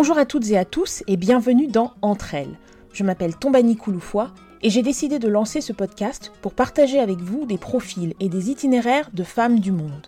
Bonjour 0.00 0.16
à 0.16 0.24
toutes 0.24 0.48
et 0.48 0.56
à 0.56 0.64
tous 0.64 1.04
et 1.08 1.18
bienvenue 1.18 1.66
dans 1.66 1.92
Entre 2.00 2.32
elles. 2.32 2.58
Je 2.94 3.04
m'appelle 3.04 3.36
Tombani 3.36 3.76
Kouloufoua 3.76 4.30
et 4.62 4.70
j'ai 4.70 4.80
décidé 4.80 5.18
de 5.18 5.28
lancer 5.28 5.60
ce 5.60 5.74
podcast 5.74 6.32
pour 6.40 6.54
partager 6.54 6.98
avec 6.98 7.18
vous 7.18 7.44
des 7.44 7.58
profils 7.58 8.14
et 8.18 8.30
des 8.30 8.48
itinéraires 8.48 9.10
de 9.12 9.22
femmes 9.24 9.60
du 9.60 9.72
monde. 9.72 10.06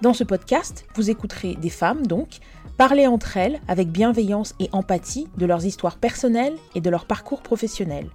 Dans 0.00 0.14
ce 0.14 0.22
podcast, 0.22 0.84
vous 0.94 1.10
écouterez 1.10 1.56
des 1.56 1.70
femmes 1.70 2.06
donc 2.06 2.38
parler 2.78 3.08
entre 3.08 3.36
elles 3.36 3.60
avec 3.66 3.88
bienveillance 3.88 4.54
et 4.60 4.68
empathie 4.70 5.26
de 5.36 5.44
leurs 5.44 5.66
histoires 5.66 5.96
personnelles 5.96 6.54
et 6.76 6.80
de 6.80 6.88
leur 6.88 7.04
parcours 7.04 7.42
professionnel. 7.42 8.06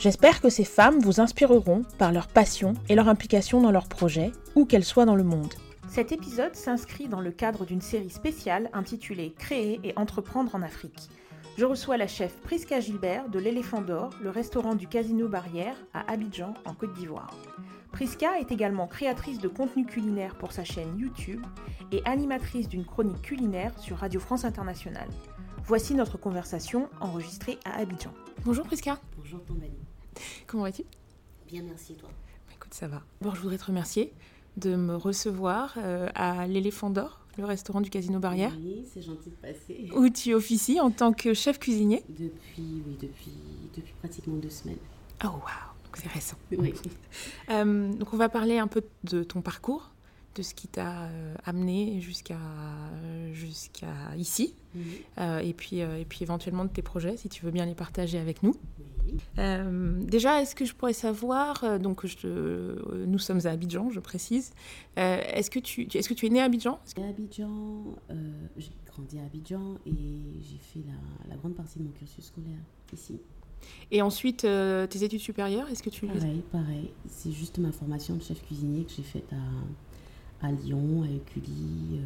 J'espère 0.00 0.40
que 0.40 0.48
ces 0.48 0.64
femmes 0.64 0.98
vous 0.98 1.20
inspireront 1.20 1.82
par 1.96 2.10
leur 2.10 2.26
passion 2.26 2.74
et 2.88 2.96
leur 2.96 3.08
implication 3.08 3.60
dans 3.60 3.70
leurs 3.70 3.86
projets, 3.86 4.32
où 4.56 4.64
qu'elles 4.64 4.82
soient 4.82 5.06
dans 5.06 5.14
le 5.14 5.22
monde. 5.22 5.54
Cet 5.94 6.10
épisode 6.10 6.56
s'inscrit 6.56 7.06
dans 7.06 7.20
le 7.20 7.30
cadre 7.30 7.64
d'une 7.64 7.80
série 7.80 8.10
spéciale 8.10 8.68
intitulée 8.72 9.32
Créer 9.38 9.78
et 9.84 9.92
entreprendre 9.94 10.52
en 10.56 10.62
Afrique. 10.62 11.08
Je 11.56 11.64
reçois 11.64 11.96
la 11.96 12.08
chef 12.08 12.40
Priska 12.40 12.80
Gilbert 12.80 13.28
de 13.28 13.38
l'Éléphant 13.38 13.80
d'Or, 13.80 14.10
le 14.20 14.30
restaurant 14.30 14.74
du 14.74 14.88
Casino 14.88 15.28
Barrière 15.28 15.76
à 15.92 16.00
Abidjan, 16.10 16.54
en 16.64 16.74
Côte 16.74 16.94
d'Ivoire. 16.94 17.38
Priska 17.92 18.40
est 18.40 18.50
également 18.50 18.88
créatrice 18.88 19.38
de 19.38 19.46
contenu 19.46 19.86
culinaire 19.86 20.34
pour 20.34 20.50
sa 20.50 20.64
chaîne 20.64 20.98
YouTube 20.98 21.46
et 21.92 22.02
animatrice 22.06 22.66
d'une 22.68 22.84
chronique 22.84 23.22
culinaire 23.22 23.78
sur 23.78 23.98
Radio 23.98 24.18
France 24.18 24.44
Internationale. 24.44 25.10
Voici 25.64 25.94
notre 25.94 26.18
conversation 26.18 26.90
enregistrée 27.00 27.60
à 27.64 27.78
Abidjan. 27.78 28.12
Bonjour 28.44 28.66
Priska. 28.66 28.98
Bonjour 29.16 29.44
Tombani. 29.44 29.78
Comment 30.48 30.64
vas-tu? 30.64 30.82
Bien, 31.46 31.62
merci 31.62 31.94
toi? 31.94 32.08
Écoute, 32.52 32.74
ça 32.74 32.88
va. 32.88 33.04
Bon, 33.20 33.32
je 33.32 33.40
voudrais 33.40 33.58
te 33.58 33.66
remercier 33.66 34.12
de 34.56 34.76
me 34.76 34.96
recevoir 34.96 35.74
euh, 35.78 36.08
à 36.14 36.46
l'Éléphant 36.46 36.90
d'Or, 36.90 37.20
le 37.38 37.44
restaurant 37.44 37.80
du 37.80 37.90
Casino 37.90 38.18
Barrière. 38.18 38.52
Oui, 38.56 38.84
c'est 38.92 39.02
gentil 39.02 39.30
de 39.30 39.34
passer. 39.36 39.90
Où 39.96 40.08
tu 40.08 40.34
officies 40.34 40.80
en 40.80 40.90
tant 40.90 41.12
que 41.12 41.34
chef 41.34 41.58
cuisinier 41.58 42.02
Depuis, 42.08 42.82
oui, 42.86 42.96
depuis, 43.00 43.32
depuis 43.76 43.94
pratiquement 44.00 44.36
deux 44.36 44.50
semaines. 44.50 44.78
Oh, 45.24 45.28
waouh 45.28 45.74
c'est 45.96 46.08
récent. 46.08 46.36
Oui. 46.56 46.74
Euh, 47.50 47.92
donc 47.92 48.12
on 48.14 48.16
va 48.16 48.28
parler 48.28 48.58
un 48.58 48.66
peu 48.66 48.82
de 49.04 49.22
ton 49.22 49.42
parcours, 49.42 49.92
de 50.34 50.42
ce 50.42 50.54
qui 50.54 50.66
t'a 50.66 51.02
euh, 51.02 51.34
amené 51.44 52.00
jusqu'à 52.00 52.38
jusqu'à 53.32 54.16
ici, 54.16 54.54
euh, 55.18 55.38
et, 55.38 55.52
puis, 55.52 55.78
et 55.80 56.06
puis 56.08 56.20
éventuellement 56.22 56.64
de 56.64 56.70
tes 56.70 56.82
projets, 56.82 57.16
si 57.16 57.28
tu 57.28 57.44
veux 57.44 57.50
bien 57.50 57.66
les 57.66 57.74
partager 57.74 58.18
avec 58.18 58.42
nous. 58.42 58.54
oui. 58.78 58.84
Euh, 59.38 60.00
déjà, 60.04 60.40
est-ce 60.42 60.54
que 60.54 60.64
je 60.64 60.74
pourrais 60.74 60.92
savoir, 60.92 61.62
euh, 61.64 61.78
donc 61.78 62.06
je 62.06 62.16
euh, 62.24 63.04
nous 63.06 63.18
sommes 63.18 63.40
à 63.44 63.50
Abidjan, 63.50 63.90
je 63.90 64.00
précise, 64.00 64.52
est-ce 64.96 65.50
que, 65.50 65.58
tu, 65.58 65.88
est-ce 65.94 66.08
que 66.08 66.14
tu 66.14 66.26
es 66.26 66.28
né 66.30 66.40
à 66.40 66.44
Abidjan? 66.44 66.78
Que- 66.94 67.00
À 67.02 67.08
Abidjan, 67.08 67.96
j'ai 68.56 68.70
grandi 68.86 69.18
à 69.18 69.24
Abidjan 69.24 69.76
et 69.86 69.92
j'ai 70.40 70.58
fait 70.58 70.86
la, 70.86 71.28
la 71.30 71.36
grande 71.36 71.54
partie 71.54 71.78
de 71.78 71.84
mon 71.84 71.90
cursus 71.90 72.24
scolaire 72.26 72.58
ici. 72.92 73.18
Et 73.90 74.02
ensuite, 74.02 74.42
tes 74.90 75.04
études 75.04 75.20
supérieures, 75.20 75.68
est-ce 75.70 75.82
que 75.82 75.90
tu... 75.90 76.06
Pareil, 76.06 76.42
pareil. 76.52 76.90
C'est 77.08 77.32
juste 77.32 77.58
ma 77.58 77.72
formation 77.72 78.14
de 78.16 78.22
chef 78.22 78.42
cuisinier 78.44 78.84
que 78.84 78.92
j'ai 78.96 79.02
faite 79.02 79.32
à, 79.32 80.46
à 80.46 80.52
Lyon, 80.52 81.02
à 81.02 81.08
Écully, 81.08 82.00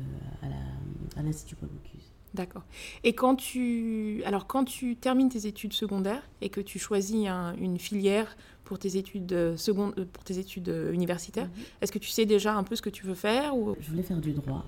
à 1.16 1.22
l'Institut 1.22 1.56
Paul 1.56 1.68
Bocuse. 1.68 1.97
D'accord. 2.34 2.62
Et 3.04 3.14
quand 3.14 3.36
tu, 3.36 4.22
alors 4.24 4.46
quand 4.46 4.64
tu 4.64 4.96
termines 4.96 5.28
tes 5.30 5.46
études 5.46 5.72
secondaires 5.72 6.22
et 6.42 6.50
que 6.50 6.60
tu 6.60 6.78
choisis 6.78 7.26
un- 7.26 7.54
une 7.56 7.78
filière 7.78 8.36
pour 8.64 8.78
tes 8.78 8.96
études 8.98 9.32
euh, 9.32 9.56
second- 9.56 9.92
euh, 9.98 10.04
pour 10.12 10.24
tes 10.24 10.38
études 10.38 10.68
euh, 10.68 10.92
universitaires, 10.92 11.46
Mhm. 11.46 11.62
est-ce 11.80 11.90
que 11.92 11.98
tu 11.98 12.10
sais 12.10 12.26
déjà 12.26 12.54
un 12.54 12.64
peu 12.64 12.76
ce 12.76 12.82
que 12.82 12.90
tu 12.90 13.06
veux 13.06 13.14
faire 13.14 13.56
ou? 13.56 13.74
Je 13.80 13.90
voulais 13.90 14.02
faire 14.02 14.20
du 14.20 14.32
droit. 14.32 14.64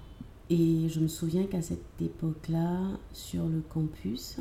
Et 0.48 0.88
je 0.88 0.98
me 1.00 1.06
souviens 1.08 1.44
qu'à 1.44 1.62
cette 1.62 2.00
époque-là, 2.00 2.80
sur 3.12 3.44
le 3.46 3.60
campus, 3.60 4.38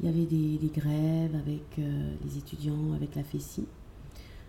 il 0.00 0.06
y 0.06 0.08
avait 0.08 0.24
des, 0.26 0.56
des 0.58 0.68
grèves 0.74 1.34
avec 1.36 1.78
euh, 1.78 2.14
les 2.24 2.38
étudiants, 2.38 2.94
avec 2.94 3.14
la 3.14 3.22
FESI. 3.22 3.66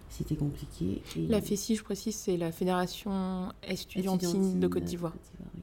C'était 0.09 0.35
compliqué. 0.35 1.01
Et 1.17 1.27
la 1.27 1.39
FESI, 1.41 1.75
je 1.75 1.83
précise, 1.83 2.15
c'est 2.15 2.35
la 2.37 2.51
Fédération 2.51 3.49
estudiantine, 3.63 4.27
Estudiantine 4.29 4.59
de 4.59 4.67
Côte 4.67 4.83
d'Ivoire. 4.85 5.13
oui. 5.55 5.61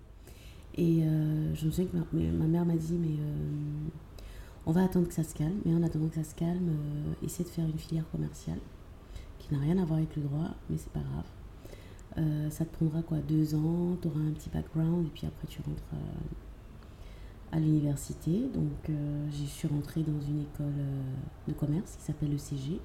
Et 0.78 1.02
euh, 1.02 1.52
je 1.56 1.66
me 1.66 1.70
souviens 1.72 1.90
que 1.90 2.16
ma, 2.16 2.46
mère 2.46 2.64
m'a 2.64 2.76
dit, 2.76 2.94
mais 2.94 3.08
euh, 3.08 3.88
on 4.64 4.70
va 4.70 4.84
attendre 4.84 5.08
que 5.08 5.14
ça 5.14 5.24
se 5.24 5.34
calme. 5.34 5.58
Mais 5.66 5.74
en 5.74 5.82
attendant 5.82 6.06
que 6.08 6.14
ça 6.14 6.22
se 6.24 6.36
calme, 6.36 6.68
euh, 6.68 7.26
essaie 7.26 7.42
de 7.42 7.48
faire 7.48 7.66
une 7.66 7.78
filière 7.78 8.08
commerciale 8.12 8.60
qui 9.40 9.52
n'a 9.52 9.60
rien 9.60 9.76
à 9.78 9.84
voir 9.84 9.98
avec 9.98 10.14
le 10.14 10.22
droit, 10.22 10.54
mais 10.70 10.76
c'est 10.78 10.92
pas 10.92 11.00
grave. 11.00 11.24
Ça 12.50 12.64
te 12.64 12.74
prendra 12.74 13.00
quoi 13.02 13.18
Deux 13.18 13.54
ans, 13.54 13.96
tu 14.02 14.08
auras 14.08 14.18
un 14.18 14.32
petit 14.32 14.50
background 14.50 15.06
et 15.06 15.10
puis 15.10 15.24
après 15.24 15.46
tu 15.46 15.60
rentres 15.62 15.84
à 17.52 17.60
l'université. 17.60 18.48
Donc 18.52 18.90
j'y 19.30 19.46
suis 19.46 19.68
rentrée 19.68 20.02
dans 20.02 20.20
une 20.20 20.40
école 20.40 20.74
de 21.46 21.52
commerce 21.52 21.94
qui 21.94 22.02
s'appelle 22.02 22.32
le 22.32 22.38
CG. 22.38 22.80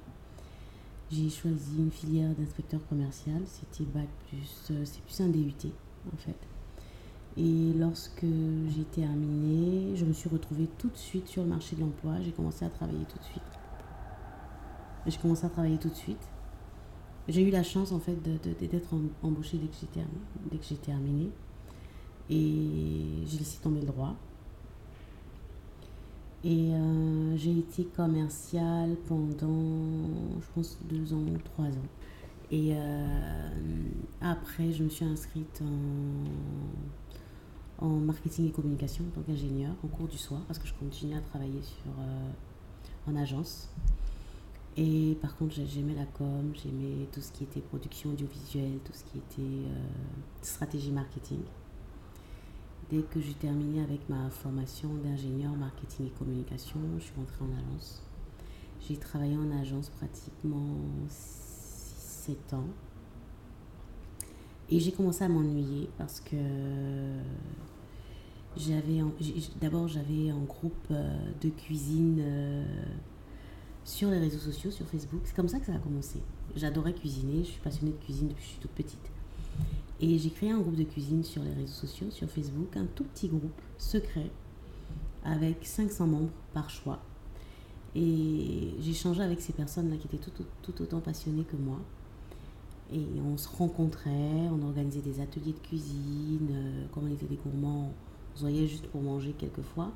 J'ai 1.10 1.32
choisi 1.32 1.80
une 1.80 1.90
filière 1.90 2.30
d'inspecteur 2.36 2.86
commercial, 2.88 3.42
c'était 3.48 3.90
bac 3.90 4.08
plus, 4.28 4.72
c'est 4.86 5.02
plus 5.02 5.22
un 5.22 5.30
DUT 5.30 5.72
en 6.14 6.18
fait. 6.18 6.38
Et 7.36 7.74
lorsque 7.74 8.26
j'ai 8.76 8.84
terminé, 8.84 9.96
je 9.96 10.06
me 10.06 10.14
suis 10.14 10.30
retrouvée 10.30 10.68
tout 10.78 10.90
de 10.90 10.98
suite 10.98 11.28
sur 11.28 11.42
le 11.44 11.50
marché 11.50 11.76
de 11.76 11.82
l'emploi. 11.82 12.14
J'ai 12.24 12.32
commencé 12.32 12.64
à 12.64 12.70
travailler 12.70 13.06
tout 13.06 13.18
de 13.18 13.24
suite. 13.24 13.42
J'ai 15.08 15.18
commencé 15.18 15.46
à 15.46 15.50
travailler 15.50 15.78
tout 15.78 15.90
de 15.90 15.96
suite. 15.96 16.28
J'ai 17.28 17.42
eu 17.42 17.50
la 17.50 17.64
chance 17.64 17.92
en 17.92 18.00
fait 18.00 18.16
d'être 18.22 18.94
em- 18.94 19.10
embauchée 19.24 19.58
dès 19.58 19.68
que 19.68 19.76
j'ai 19.82 19.88
terminé, 19.88 20.20
dès 20.52 20.58
que 20.58 20.66
j'ai 20.66 20.76
terminé. 20.76 21.30
Et 22.30 23.26
j'ai 23.26 23.38
laissé 23.40 23.58
tomber 23.62 23.82
le 23.82 23.88
droit. 23.88 24.16
Et 26.44 26.74
euh, 26.74 27.38
j'ai 27.38 27.58
été 27.60 27.86
commerciale 27.86 28.96
pendant, 29.08 30.08
je 30.40 30.46
pense, 30.54 30.78
deux 30.90 31.14
ans 31.14 31.18
ou 31.34 31.38
trois 31.40 31.66
ans. 31.66 31.90
Et 32.52 32.74
euh, 32.76 33.08
après, 34.22 34.72
je 34.72 34.84
me 34.84 34.90
suis 34.90 35.06
inscrite 35.06 35.62
en, 35.62 36.30
en 37.80 37.90
marketing 37.90 38.48
et 38.48 38.52
communication 38.52 39.04
en 39.06 39.10
tant 39.10 39.22
qu'ingénieur 39.22 39.74
en 39.84 39.88
cours 39.88 40.08
du 40.08 40.18
soir 40.18 40.42
parce 40.48 40.60
que 40.60 40.68
je 40.68 40.74
continuais 40.74 41.18
à 41.18 41.22
travailler 41.22 41.62
sur, 41.62 41.92
euh, 42.00 42.32
en 43.12 43.16
agence. 43.16 43.70
Et 44.78 45.18
par 45.22 45.36
contre, 45.38 45.54
j'ai- 45.54 45.68
j'aimais 45.68 45.94
la 45.94 46.06
com, 46.06 46.52
j'aimais 46.56 47.08
tout 47.12 47.22
ce 47.22 47.32
qui 47.32 47.44
était 47.44 47.60
production 47.62 48.10
audiovisuelle, 48.12 48.80
tout 48.84 48.94
ce 48.94 49.04
qui 49.04 49.18
était 49.20 49.42
euh, 49.68 49.88
stratégie 50.42 50.92
marketing. 50.92 51.40
Dès 52.90 53.02
que 53.04 53.20
j'ai 53.22 53.34
terminé 53.34 53.82
avec 53.82 54.08
ma 54.10 54.30
formation 54.30 54.90
d'ingénieur 55.04 55.52
marketing 55.56 56.08
et 56.08 56.10
communication, 56.12 56.80
je 56.98 57.04
suis 57.04 57.14
rentrée 57.16 57.44
en 57.46 57.58
agence. 57.58 58.02
J'ai 58.82 58.98
travaillé 58.98 59.38
en 59.38 59.52
agence 59.60 59.90
pratiquement 59.90 60.76
6-7 61.10 62.54
ans. 62.54 62.68
Et 64.74 64.80
j'ai 64.80 64.92
commencé 64.92 65.24
à 65.24 65.30
m'ennuyer 65.30 65.88
parce 66.00 66.20
que 66.20 66.36
j'avais 68.58 69.04
d'abord 69.62 69.88
j'avais 69.88 70.32
un 70.32 70.40
groupe 70.40 70.88
euh, 70.90 71.16
de 71.44 71.50
cuisine 71.50 72.18
euh, 72.20 72.66
sur 73.84 74.10
les 74.10 74.18
réseaux 74.18 74.40
sociaux, 74.40 74.72
sur 74.72 74.88
Facebook. 74.88 75.22
C'est 75.26 75.36
comme 75.36 75.48
ça 75.48 75.60
que 75.60 75.68
ça 75.68 75.76
a 75.76 75.78
commencé. 75.78 76.18
J'adorais 76.56 76.94
cuisiner, 76.94 77.44
je 77.44 77.52
suis 77.52 77.62
passionnée 77.62 77.92
de 77.92 78.04
cuisine 78.04 78.30
depuis 78.30 78.42
que 78.42 78.48
je 78.48 78.54
suis 78.54 78.62
toute 78.62 78.72
petite. 78.72 79.12
Et 80.02 80.18
j'ai 80.18 80.32
créé 80.32 80.50
un 80.50 80.58
groupe 80.58 80.76
de 80.76 80.86
cuisine 80.86 81.24
sur 81.24 81.44
les 81.44 81.54
réseaux 81.54 81.68
sociaux, 81.68 82.10
sur 82.10 82.28
Facebook, 82.28 82.76
un 82.76 82.88
tout 82.96 83.04
petit 83.04 83.28
groupe 83.28 83.62
secret 83.78 84.32
avec 85.24 85.68
500 85.68 86.08
membres 86.08 86.32
par 86.52 86.72
choix. 86.72 87.00
Et 87.94 88.74
j'ai 88.80 88.94
changé 88.96 89.22
avec 89.22 89.40
ces 89.40 89.54
personnes-là 89.54 89.98
qui 89.98 90.08
étaient 90.08 90.32
tout, 90.32 90.44
tout 90.64 90.82
autant 90.82 91.00
passionnées 91.00 91.44
que 91.44 91.58
moi. 91.58 91.80
Et 92.94 93.20
on 93.20 93.38
se 93.38 93.50
rencontrait, 93.50 94.50
on 94.52 94.62
organisait 94.68 95.02
des 95.02 95.20
ateliers 95.20 95.54
de 95.54 95.68
cuisine, 95.68 96.48
euh, 96.52 96.86
comme 96.94 97.06
on 97.10 97.12
était 97.12 97.26
des 97.26 97.38
gourmands, 97.38 97.92
on 98.34 98.36
se 98.36 98.42
voyait 98.42 98.68
juste 98.68 98.86
pour 98.88 99.02
manger 99.02 99.34
quelquefois. 99.34 99.92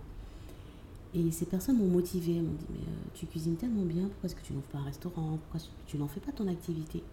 Et 1.14 1.30
ces 1.30 1.46
personnes 1.46 1.78
m'ont 1.78 1.88
motivée, 1.88 2.42
m'ont 2.42 2.54
dit 2.54 2.66
mais 2.72 2.80
euh, 2.80 3.10
tu 3.14 3.28
cuisines 3.28 3.56
tellement 3.56 3.84
bien, 3.84 4.08
pourquoi 4.08 4.26
est-ce 4.26 4.36
que 4.36 4.42
tu 4.42 4.54
n'ouvres 4.54 4.66
pas 4.68 4.80
un 4.80 4.84
restaurant 4.84 5.38
Pourquoi 5.44 5.68
tu 5.86 5.98
n'en 5.98 6.08
fais 6.08 6.20
pas 6.20 6.32
ton 6.32 6.48
activité? 6.48 7.04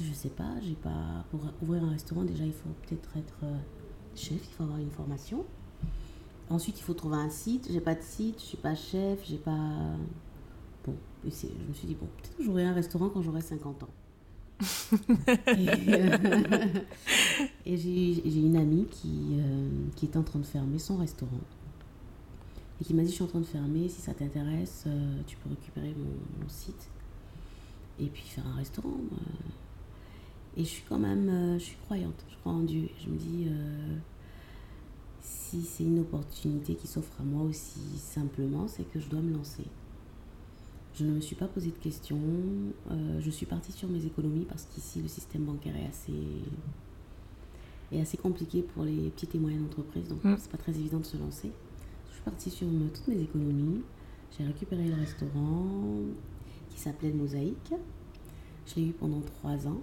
Je 0.00 0.08
ne 0.08 0.14
sais 0.14 0.30
pas, 0.30 0.58
j'ai 0.60 0.74
pas 0.74 1.24
pour 1.30 1.40
ouvrir 1.62 1.84
un 1.84 1.90
restaurant 1.90 2.24
déjà 2.24 2.44
il 2.44 2.52
faut 2.52 2.70
peut-être 2.82 3.16
être 3.16 3.38
euh, 3.44 3.56
chef, 4.16 4.40
il 4.42 4.54
faut 4.54 4.64
avoir 4.64 4.78
une 4.78 4.90
formation. 4.90 5.44
Ensuite 6.50 6.80
il 6.80 6.82
faut 6.82 6.94
trouver 6.94 7.16
un 7.16 7.30
site, 7.30 7.68
j'ai 7.70 7.80
pas 7.80 7.94
de 7.94 8.02
site, 8.02 8.40
je 8.40 8.44
suis 8.44 8.56
pas 8.56 8.74
chef, 8.74 9.24
j'ai 9.24 9.38
pas 9.38 9.96
bon, 10.84 10.94
je 11.22 11.28
me 11.28 11.74
suis 11.74 11.86
dit 11.86 11.94
bon, 11.94 12.06
peut-être 12.06 12.42
j'aurai 12.42 12.64
un 12.64 12.72
restaurant 12.72 13.08
quand 13.08 13.22
j'aurai 13.22 13.40
50 13.40 13.84
ans. 13.84 13.88
Et 14.60 15.68
euh, 15.88 16.16
j'ai 17.66 18.40
une 18.40 18.56
amie 18.56 18.86
qui, 18.90 19.38
euh, 19.38 19.68
qui 19.96 20.06
était 20.06 20.16
en 20.16 20.22
train 20.22 20.38
de 20.38 20.46
fermer 20.46 20.78
son 20.78 20.96
restaurant 20.96 21.40
et 22.80 22.84
qui 22.84 22.94
m'a 22.94 23.02
dit 23.02 23.08
je 23.08 23.14
suis 23.14 23.24
en 23.24 23.28
train 23.28 23.40
de 23.40 23.46
fermer, 23.46 23.88
si 23.88 24.00
ça 24.00 24.14
t'intéresse, 24.14 24.84
euh, 24.86 25.20
tu 25.26 25.36
peux 25.36 25.50
récupérer 25.50 25.94
mon, 25.96 26.48
site 26.48 26.88
et 28.00 28.06
puis 28.06 28.22
faire 28.22 28.46
un 28.46 28.56
restaurant. 28.56 28.96
Et 30.56 30.64
je 30.64 30.68
suis 30.68 30.82
quand 30.88 30.98
même, 30.98 31.58
je 31.58 31.64
suis 31.64 31.76
croyante, 31.84 32.24
je 32.28 32.36
crois 32.36 32.52
en 32.52 32.62
Dieu. 32.62 32.88
Je 33.02 33.08
me 33.08 33.16
dis, 33.16 33.48
si 35.20 35.62
c'est 35.62 35.84
une 35.84 36.00
opportunité 36.00 36.74
qui 36.74 36.86
s'offre 36.86 37.20
à 37.20 37.22
moi 37.22 37.42
aussi 37.44 37.80
simplement, 37.96 38.66
c'est 38.68 38.84
que 38.92 38.98
je 38.98 39.08
dois 39.08 39.20
me 39.20 39.32
lancer. 39.32 39.64
Je 40.94 41.04
ne 41.04 41.10
me 41.10 41.20
suis 41.20 41.34
pas 41.34 41.48
posé 41.48 41.70
de 41.70 41.76
questions. 41.76 42.20
Euh, 42.90 43.20
je 43.20 43.30
suis 43.30 43.46
partie 43.46 43.72
sur 43.72 43.88
mes 43.88 44.04
économies 44.06 44.44
parce 44.44 44.64
qu'ici, 44.66 45.02
le 45.02 45.08
système 45.08 45.42
bancaire 45.42 45.74
est 45.76 45.88
assez, 45.88 46.12
est 47.92 48.00
assez 48.00 48.16
compliqué 48.16 48.62
pour 48.62 48.84
les 48.84 49.10
petites 49.10 49.34
et 49.34 49.38
moyennes 49.38 49.64
entreprises. 49.64 50.08
Donc, 50.08 50.22
mm. 50.22 50.36
c'est 50.38 50.50
pas 50.50 50.58
très 50.58 50.72
évident 50.72 51.00
de 51.00 51.06
se 51.06 51.16
lancer. 51.16 51.50
Je 52.08 52.14
suis 52.14 52.22
partie 52.22 52.50
sur 52.50 52.68
toutes 52.94 53.08
mes 53.08 53.20
économies. 53.20 53.82
J'ai 54.38 54.44
récupéré 54.44 54.86
le 54.86 54.94
restaurant 54.94 55.98
qui 56.70 56.78
s'appelait 56.80 57.12
Mosaïque. 57.12 57.74
Je 58.66 58.76
l'ai 58.76 58.86
eu 58.88 58.92
pendant 58.92 59.20
trois 59.20 59.66
ans. 59.66 59.80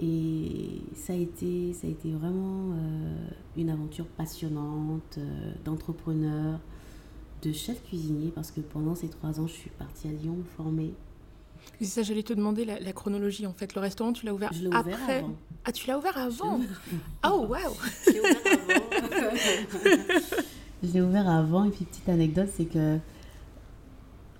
Et 0.00 0.80
ça 0.94 1.12
a 1.12 1.16
été, 1.16 1.72
ça 1.72 1.88
a 1.88 1.90
été 1.90 2.12
vraiment 2.12 2.72
euh, 2.72 3.28
une 3.56 3.68
aventure 3.68 4.06
passionnante 4.06 5.18
euh, 5.18 5.52
d'entrepreneur, 5.64 6.60
de 7.42 7.52
chef 7.52 7.82
cuisinier, 7.84 8.30
parce 8.34 8.50
que 8.50 8.60
pendant 8.60 8.94
ces 8.94 9.08
trois 9.08 9.40
ans, 9.40 9.46
je 9.46 9.52
suis 9.52 9.70
partie 9.70 10.08
à 10.08 10.12
Lyon 10.12 10.36
me 10.36 10.44
former. 10.44 10.92
C'est 11.78 11.86
ça, 11.86 12.02
j'allais 12.02 12.22
te 12.22 12.32
demander 12.32 12.64
la, 12.64 12.92
chronologie 12.92 13.46
en 13.46 13.52
fait. 13.52 13.74
Le 13.74 13.80
restaurant, 13.80 14.12
tu 14.12 14.26
l'as 14.26 14.34
ouvert, 14.34 14.52
je 14.52 14.66
ouvert 14.66 14.78
après. 14.78 15.18
Avant. 15.18 15.34
Ah, 15.64 15.72
tu 15.72 15.86
l'as 15.86 15.98
ouvert 15.98 16.16
avant 16.16 16.60
Oh, 17.26 17.46
waouh 17.48 17.74
Je 18.06 18.12
l'ai 18.12 18.20
ouvert 18.20 18.38
avant. 18.48 19.36
je 20.82 20.92
l'ai 20.92 21.00
ouvert 21.00 21.28
avant. 21.28 21.64
Et 21.64 21.70
puis, 21.70 21.84
petite 21.84 22.08
anecdote, 22.08 22.48
c'est 22.56 22.64
que 22.64 22.98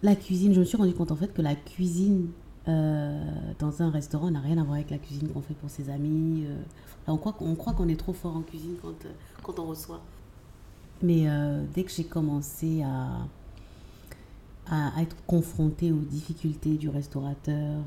la 0.03 0.17
cuisine, 0.17 0.55
je 0.55 0.61
me 0.61 0.65
suis 0.65 0.77
rendu 0.77 0.95
compte 0.95 1.11
en 1.13 1.17
fait 1.17 1.33
que 1.33 1.43
la 1.43 1.55
cuisine 1.55 2.29
euh, 2.69 3.25
dans 3.59 3.83
un 3.83 3.91
restaurant 3.91 4.31
n'a 4.31 4.41
rien 4.41 4.59
à 4.59 4.63
voir 4.63 4.75
avec 4.75 4.91
la 4.91 4.99
cuisine 4.99 5.29
qu'on 5.29 5.41
fait 5.41 5.55
pour 5.55 5.71
ses 5.71 5.91
amis. 5.91 6.45
Euh. 6.47 6.57
on 7.07 7.17
croit 7.17 7.33
qu'on 7.33 7.89
est 7.89 7.99
trop 7.99 8.13
fort 8.13 8.37
en 8.37 8.43
cuisine 8.43 8.77
quand, 8.83 8.89
euh, 8.89 9.13
quand 9.43 9.59
on 9.59 9.67
reçoit. 9.67 10.01
Mais 11.03 11.27
dès 11.75 11.85
que 11.85 11.93
j'ai 11.93 12.05
commencé 12.05 12.83
à, 12.83 13.29
à, 14.69 15.01
être 15.01 15.17
confrontée 15.27 15.93
aux 15.93 16.01
difficultés 16.01 16.77
du 16.77 16.89
restaurateur, 16.89 17.83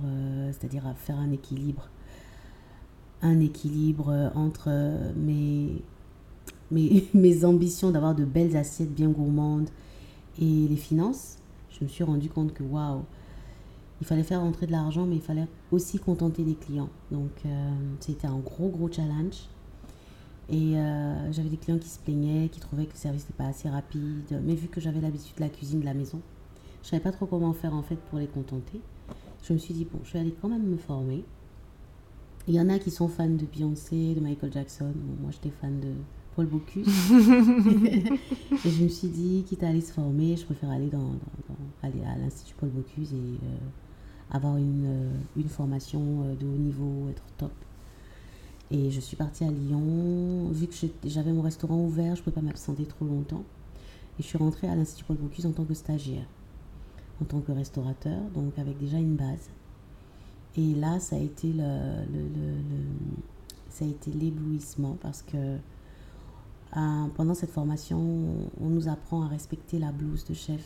c'est-à-dire 0.51 0.87
à 0.87 0.93
faire 0.93 1.17
un 1.17 1.31
équilibre, 1.31 1.89
un 3.21 3.39
équilibre 3.41 4.31
entre 4.33 4.69
mes, 5.17 5.81
mes, 6.71 7.07
mes 7.13 7.45
ambitions 7.45 7.91
d'avoir 7.91 8.15
de 8.15 8.23
belles 8.23 8.55
assiettes 8.55 8.93
bien 8.93 9.09
gourmandes 9.09 9.69
et 10.39 10.67
les 10.69 10.77
finances, 10.77 11.37
je 11.69 11.83
me 11.83 11.89
suis 11.89 12.03
rendu 12.03 12.29
compte 12.29 12.53
que 12.53 12.63
waouh, 12.63 13.03
il 14.01 14.07
fallait 14.07 14.23
faire 14.23 14.41
rentrer 14.41 14.65
de 14.65 14.71
l'argent, 14.71 15.05
mais 15.05 15.15
il 15.15 15.21
fallait 15.21 15.47
aussi 15.71 15.99
contenter 15.99 16.43
les 16.43 16.55
clients. 16.55 16.89
Donc, 17.11 17.31
euh, 17.45 17.71
c'était 17.99 18.27
un 18.27 18.39
gros, 18.39 18.69
gros 18.69 18.91
challenge. 18.91 19.47
Et 20.51 20.77
euh, 20.77 21.31
j'avais 21.31 21.47
des 21.47 21.57
clients 21.57 21.77
qui 21.77 21.87
se 21.87 21.97
plaignaient, 21.97 22.49
qui 22.49 22.59
trouvaient 22.59 22.85
que 22.85 22.91
le 22.91 22.97
service 22.97 23.23
n'était 23.23 23.37
pas 23.37 23.47
assez 23.47 23.69
rapide. 23.69 24.41
Mais 24.43 24.53
vu 24.53 24.67
que 24.67 24.81
j'avais 24.81 24.99
l'habitude 24.99 25.35
de 25.37 25.41
la 25.41 25.49
cuisine 25.49 25.79
de 25.79 25.85
la 25.85 25.93
maison, 25.93 26.19
je 26.81 26.87
ne 26.87 26.89
savais 26.91 27.03
pas 27.03 27.13
trop 27.13 27.25
comment 27.25 27.53
faire 27.53 27.73
en 27.73 27.81
fait 27.81 27.95
pour 27.95 28.19
les 28.19 28.27
contenter. 28.27 28.81
Je 29.43 29.53
me 29.53 29.57
suis 29.57 29.73
dit, 29.73 29.85
bon, 29.85 29.99
je 30.03 30.11
vais 30.13 30.19
aller 30.19 30.35
quand 30.41 30.49
même 30.49 30.67
me 30.67 30.77
former. 30.77 31.23
Il 32.47 32.53
y 32.53 32.59
en 32.59 32.69
a 32.69 32.79
qui 32.79 32.91
sont 32.91 33.07
fans 33.07 33.29
de 33.29 33.45
Beyoncé, 33.45 34.13
de 34.13 34.19
Michael 34.19 34.51
Jackson. 34.51 34.93
moi, 35.21 35.31
j'étais 35.31 35.51
fan 35.51 35.79
de 35.79 35.93
Paul 36.35 36.47
Bocuse. 36.47 36.85
et 38.65 38.69
je 38.69 38.83
me 38.83 38.89
suis 38.89 39.07
dit, 39.07 39.45
quitte 39.47 39.63
à 39.63 39.69
aller 39.69 39.81
se 39.81 39.93
former, 39.93 40.35
je 40.35 40.45
préfère 40.45 40.71
aller, 40.71 40.89
dans, 40.89 41.13
aller 41.81 42.01
à 42.03 42.17
l'Institut 42.17 42.55
Paul 42.59 42.69
Bocuse 42.69 43.13
et 43.13 43.15
euh, 43.15 43.57
avoir 44.31 44.57
une, 44.57 44.85
euh, 44.85 45.11
une 45.37 45.49
formation 45.49 46.35
de 46.35 46.45
haut 46.45 46.57
niveau, 46.57 47.07
être 47.09 47.23
top. 47.37 47.53
Et 48.71 48.89
je 48.89 49.01
suis 49.01 49.17
partie 49.17 49.43
à 49.43 49.51
Lyon. 49.51 50.49
Vu 50.51 50.67
que 50.67 50.75
j'avais 51.03 51.33
mon 51.33 51.41
restaurant 51.41 51.77
ouvert, 51.83 52.15
je 52.15 52.21
ne 52.21 52.23
pouvais 52.23 52.35
pas 52.35 52.41
m'absenter 52.41 52.85
trop 52.85 53.05
longtemps. 53.05 53.43
Et 54.17 54.23
je 54.23 54.27
suis 54.27 54.37
rentrée 54.37 54.67
à 54.67 54.75
l'Institut 54.75 55.03
Paul 55.03 55.17
Bocuse 55.17 55.45
en 55.45 55.51
tant 55.51 55.65
que 55.65 55.73
stagiaire, 55.73 56.25
en 57.21 57.25
tant 57.25 57.41
que 57.41 57.51
restaurateur, 57.51 58.21
donc 58.33 58.57
avec 58.57 58.77
déjà 58.77 58.97
une 58.97 59.15
base. 59.15 59.49
Et 60.57 60.73
là, 60.75 60.99
ça 60.99 61.17
a 61.17 61.19
été 61.19 61.51
le, 61.53 61.63
ça 63.69 63.85
a 63.85 63.87
été 63.87 64.11
l'éblouissement 64.11 64.97
parce 65.01 65.21
que 65.21 65.57
euh, 66.77 67.05
pendant 67.15 67.33
cette 67.33 67.51
formation, 67.51 67.99
on 68.59 68.69
nous 68.69 68.87
apprend 68.87 69.23
à 69.23 69.27
respecter 69.27 69.79
la 69.79 69.91
blouse 69.91 70.25
de 70.25 70.33
chef. 70.33 70.63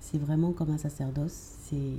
C'est 0.00 0.18
vraiment 0.18 0.52
comme 0.52 0.70
un 0.70 0.78
sacerdoce. 0.78 1.56
C'est 1.62 1.98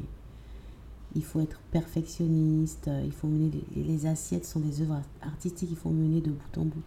il 1.15 1.23
faut 1.23 1.39
être 1.39 1.59
perfectionniste, 1.71 2.89
il 3.03 3.11
faut 3.11 3.27
mener 3.27 3.51
les, 3.75 4.05
assiettes 4.05 4.45
sont 4.45 4.59
des 4.59 4.81
œuvres 4.81 5.01
artistiques, 5.21 5.69
il 5.71 5.77
faut 5.77 5.89
mener 5.89 6.19
de 6.19 6.29
bout 6.29 6.57
en 6.57 6.65
bout. 6.65 6.83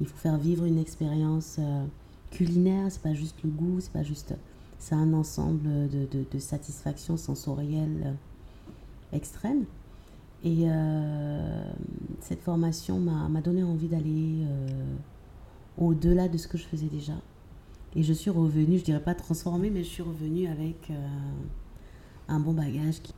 Il 0.00 0.06
faut 0.06 0.16
faire 0.16 0.38
vivre 0.38 0.64
une 0.64 0.78
expérience 0.78 1.56
euh, 1.58 1.84
culinaire, 2.30 2.86
c'est 2.90 3.02
pas 3.02 3.14
juste 3.14 3.36
le 3.42 3.50
goût, 3.50 3.80
c'est 3.80 3.92
pas 3.92 4.04
juste 4.04 4.34
c'est 4.78 4.94
un 4.94 5.14
ensemble 5.14 5.88
de, 5.88 6.06
de, 6.12 6.24
de 6.30 6.38
satisfaction 6.38 7.16
sensorielle 7.16 8.02
euh, 8.04 9.16
extrême. 9.16 9.64
Et 10.44 10.64
euh, 10.66 11.72
cette 12.20 12.42
formation 12.42 13.00
m'a 13.00 13.40
donné 13.40 13.64
envie 13.64 13.88
d'aller 13.88 14.46
au-delà 15.76 16.28
de 16.28 16.36
ce 16.36 16.46
que 16.46 16.56
je 16.56 16.64
faisais 16.64 16.86
déjà. 16.86 17.14
Et 17.96 18.02
je 18.04 18.12
suis 18.12 18.30
revenue, 18.30 18.78
je 18.78 18.84
dirais 18.84 19.02
pas 19.02 19.14
transformée, 19.14 19.70
mais 19.70 19.82
je 19.82 19.88
suis 19.88 20.02
revenue 20.02 20.46
avec 20.46 20.92
un 22.28 22.40
bon 22.40 22.52
bagage 22.52 23.00
qui, 23.02 23.12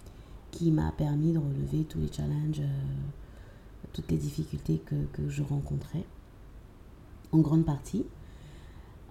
qui 0.51 0.71
m'a 0.71 0.93
permis 0.93 1.33
de 1.33 1.39
relever 1.39 1.85
tous 1.85 1.99
les 1.99 2.13
challenges, 2.13 2.61
euh, 2.61 3.89
toutes 3.93 4.11
les 4.11 4.17
difficultés 4.17 4.79
que, 4.85 4.95
que, 5.13 5.29
je 5.29 5.43
rencontrais, 5.43 6.05
en 7.33 7.39
grande 7.39 7.65
partie. 7.65 8.05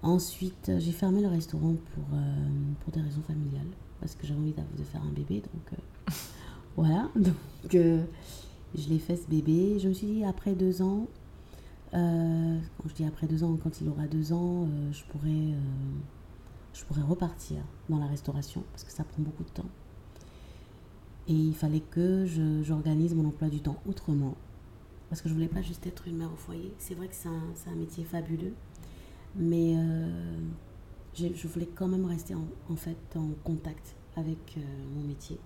Ensuite, 0.02 0.70
j'ai 0.78 0.92
fermé 0.92 1.22
le 1.22 1.28
restaurant 1.28 1.74
pour, 1.94 2.04
euh, 2.14 2.48
pour 2.80 2.92
des 2.92 3.00
raisons 3.00 3.22
familiales, 3.22 3.66
parce 4.00 4.14
que 4.14 4.26
j'avais 4.26 4.40
envie 4.40 4.52
de 4.52 4.84
faire 4.84 5.02
un 5.02 5.12
bébé. 5.12 5.42
Donc 5.52 5.72
euh, 5.72 6.12
voilà, 6.76 7.08
donc 7.16 7.34
je 7.72 8.88
l'ai 8.88 8.98
fait 8.98 9.16
ce 9.16 9.26
bébé. 9.28 9.78
Je 9.78 9.88
me 9.88 9.92
suis 9.92 10.06
dit, 10.06 10.24
après 10.24 10.54
deux 10.54 10.82
ans, 10.82 11.06
quand 11.90 12.88
je 12.88 12.94
dis 12.94 13.04
après 13.04 13.26
deux 13.26 13.42
ans, 13.42 13.58
quand 13.62 13.80
il 13.80 13.88
aura 13.88 14.06
deux 14.06 14.32
ans, 14.32 14.68
je, 14.92 15.02
je 16.74 16.84
pourrais 16.84 17.02
repartir 17.02 17.58
dans 17.88 17.98
la 17.98 18.06
restauration, 18.06 18.62
parce 18.72 18.84
que 18.84 18.92
ça 18.92 19.04
prend 19.04 19.22
beaucoup 19.22 19.44
de 19.44 19.50
temps. 19.50 19.68
Et 21.28 21.32
il 21.32 21.54
fallait 21.54 21.80
que 21.80 22.24
j'organise 22.62 23.14
mon 23.14 23.28
emploi 23.28 23.48
du 23.48 23.60
temps 23.60 23.80
autrement. 23.86 24.34
Parce 25.08 25.22
que 25.22 25.28
je 25.28 25.34
voulais 25.34 25.48
pas 25.48 25.62
juste 25.62 25.86
être 25.86 26.08
une 26.08 26.16
mère 26.16 26.32
au 26.32 26.36
foyer. 26.36 26.72
C'est 26.78 26.94
vrai 26.94 27.08
que 27.08 27.14
c'est 27.14 27.28
un, 27.28 27.72
un, 27.72 27.76
métier 27.76 28.04
fabuleux. 28.04 28.54
Mais 29.36 29.74
euh, 29.76 30.38
je 31.14 31.48
voulais 31.48 31.68
quand 31.74 31.86
même 31.88 32.06
rester 32.06 32.34
en, 32.34 32.46
en 32.70 32.76
fait 32.76 32.96
en 33.14 33.30
contact 33.44 33.94
avec 34.16 34.56
euh, 34.56 34.60
mon 34.94 35.06
métier. 35.06 35.38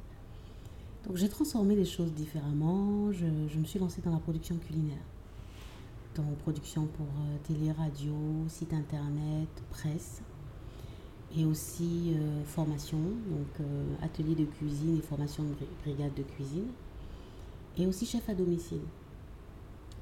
Donc 1.07 1.17
j'ai 1.17 1.29
transformé 1.29 1.75
les 1.75 1.85
choses 1.85 2.13
différemment. 2.13 3.11
Je, 3.13 3.27
je, 3.49 3.59
me 3.59 3.65
suis 3.65 3.79
lancée 3.79 4.01
dans 4.03 4.13
la 4.13 4.19
production 4.19 4.57
culinaire. 4.57 5.03
Dans 6.15 6.23
production 6.43 6.87
pour 6.87 7.07
euh, 7.07 7.37
télé, 7.45 7.73
radio, 7.73 8.15
site 8.49 8.73
internet, 8.73 9.49
presse 9.71 10.23
et 11.37 11.45
aussi 11.45 12.15
euh, 12.15 12.45
formation, 12.45 12.99
donc 12.99 13.61
euh, 13.61 13.95
atelier 14.03 14.35
de 14.35 14.45
cuisine 14.45 14.99
et 14.99 15.03
formation 15.03 15.43
de 15.45 15.55
brigade 15.83 16.13
de 16.15 16.23
cuisine, 16.23 16.69
et 17.79 17.87
aussi 17.87 18.05
chef 18.05 18.29
à 18.29 18.35
domicile. 18.35 18.83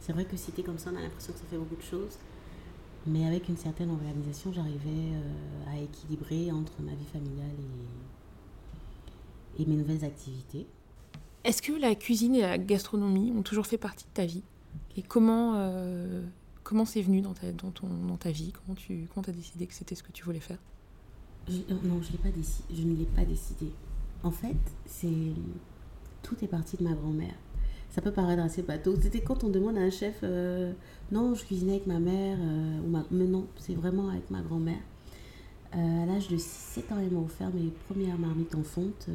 C'est 0.01 0.13
vrai 0.13 0.25
que 0.25 0.37
cité 0.37 0.63
comme 0.63 0.79
ça, 0.79 0.91
on 0.93 0.97
a 0.97 1.03
l'impression 1.03 1.33
que 1.33 1.39
ça 1.39 1.45
fait 1.49 1.59
beaucoup 1.59 1.77
de 1.77 1.83
choses, 1.83 2.19
mais 3.07 3.27
avec 3.27 3.49
une 3.49 3.57
certaine 3.57 3.91
organisation, 3.91 4.53
j'arrivais 4.53 4.79
euh, 4.87 5.73
à 5.73 5.81
équilibrer 5.81 6.51
entre 6.51 6.73
ma 6.81 6.93
vie 6.93 7.07
familiale 7.13 7.55
et, 9.59 9.67
mes 9.67 9.77
nouvelles 9.77 10.05
activités. 10.07 10.67
Est-ce 11.45 11.61
que 11.61 11.73
la 11.73 11.95
cuisine 11.95 12.35
et 12.35 12.41
la 12.41 12.57
gastronomie 12.57 13.31
ont 13.37 13.43
toujours 13.43 13.67
fait 13.67 13.77
partie 13.77 14.07
de 14.07 14.11
ta 14.15 14.25
vie? 14.25 14.43
Et 14.97 15.03
comment 15.03 15.53
comment 16.63 16.87
c'est 16.87 17.03
venu 17.03 17.21
dans 17.21 17.35
ta, 17.35 17.53
dans 17.53 18.17
ta 18.17 18.31
vie? 18.31 18.53
Comment 18.53 18.75
tu 18.75 19.07
comment 19.13 19.27
as 19.27 19.33
décidé 19.33 19.67
que 19.67 19.75
c'était 19.75 19.95
ce 19.95 20.03
que 20.03 20.13
tu 20.13 20.25
voulais 20.25 20.41
faire? 20.41 20.59
Euh, 21.49 21.75
non, 21.85 22.01
je, 22.03 22.17
pas 22.17 22.29
je 22.73 22.83
ne 22.83 22.97
l'ai 22.97 23.05
pas 23.05 23.25
décidé. 23.25 23.67
En 24.23 24.31
fait, 24.31 24.57
c'est 24.87 25.09
tout 26.23 26.37
est 26.43 26.49
parti 26.49 26.77
de 26.77 26.85
ma 26.85 26.93
grand-mère. 26.93 27.35
Ça 27.91 28.01
peut 28.01 28.13
paraître 28.13 28.43
assez 28.43 28.63
bateau. 28.63 28.95
C'était 29.01 29.21
quand 29.21 29.43
on 29.43 29.49
demande 29.49 29.77
à 29.77 29.81
un 29.81 29.91
chef, 29.91 30.21
euh, 30.23 30.73
non, 31.11 31.35
je 31.35 31.45
cuisinais 31.45 31.73
avec 31.73 31.87
ma 31.87 31.99
mère, 31.99 32.39
euh, 32.41 32.81
ou 32.87 32.91
ma... 32.91 33.05
mais 33.11 33.27
non, 33.27 33.47
c'est 33.57 33.75
vraiment 33.75 34.11
avec 34.11 34.31
ma 34.31 34.43
grand-mère. 34.43 34.81
à 35.73 36.07
l'âge 36.07 36.29
de 36.29 36.37
6-7 36.37 36.93
ans, 36.93 36.99
elle 37.01 37.11
m'a 37.11 37.21
offert 37.21 37.51
mes 37.53 37.71
premières 37.89 38.19
marmites 38.19 38.55
en 38.55 38.63
fonte 38.63 39.09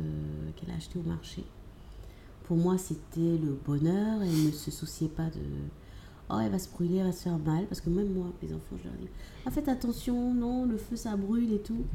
qu'elle 0.55 0.71
a 0.71 0.75
achetées 0.75 0.99
au 0.99 1.07
marché. 1.07 1.43
Pour 2.43 2.57
moi, 2.57 2.77
c'était 2.77 3.37
le 3.37 3.57
bonheur. 3.65 4.21
Elle 4.21 4.47
ne 4.47 4.51
se 4.51 4.71
souciait 4.71 5.07
pas 5.07 5.25
de 5.25 5.41
oh 6.29 6.37
elle 6.41 6.51
va 6.51 6.59
se 6.59 6.69
brûler, 6.69 6.97
elle 6.97 7.07
va 7.07 7.11
se 7.11 7.23
faire 7.23 7.37
mal, 7.37 7.65
parce 7.67 7.81
que 7.81 7.89
même 7.89 8.13
moi, 8.13 8.27
les 8.41 8.53
enfants, 8.53 8.75
je 8.77 8.87
leur 8.87 8.97
dis, 8.97 9.07
ah, 9.45 9.51
faites 9.51 9.67
attention, 9.67 10.33
non, 10.33 10.65
le 10.65 10.77
feu 10.77 10.95
ça 10.95 11.15
brûle 11.15 11.53
et 11.53 11.59
tout. 11.59 11.85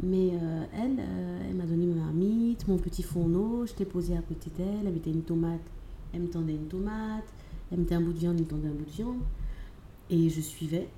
Mais 0.00 0.30
euh, 0.32 0.64
elle, 0.74 0.96
euh, 1.00 1.40
elle 1.48 1.56
m'a 1.56 1.64
donné 1.64 1.86
ma 1.86 2.04
marmite, 2.04 2.68
mon 2.68 2.78
petit 2.78 3.02
fourneau, 3.02 3.66
j'étais 3.66 3.84
posée 3.84 4.16
à 4.16 4.22
côté 4.22 4.50
d'elle, 4.56 4.86
elle 4.86 4.92
mettait 4.92 5.10
une 5.10 5.22
tomate, 5.22 5.60
elle 6.12 6.22
me 6.22 6.28
tendait 6.28 6.54
une 6.54 6.68
tomate, 6.68 7.24
elle 7.72 7.80
mettait 7.80 7.96
un 7.96 8.00
bout 8.00 8.12
de 8.12 8.18
viande, 8.18 8.36
elle 8.36 8.44
me 8.44 8.48
tendait 8.48 8.68
un 8.68 8.72
bout 8.72 8.84
de 8.84 8.90
viande, 8.90 9.20
et 10.08 10.28
je 10.28 10.40
suivais. 10.40 10.88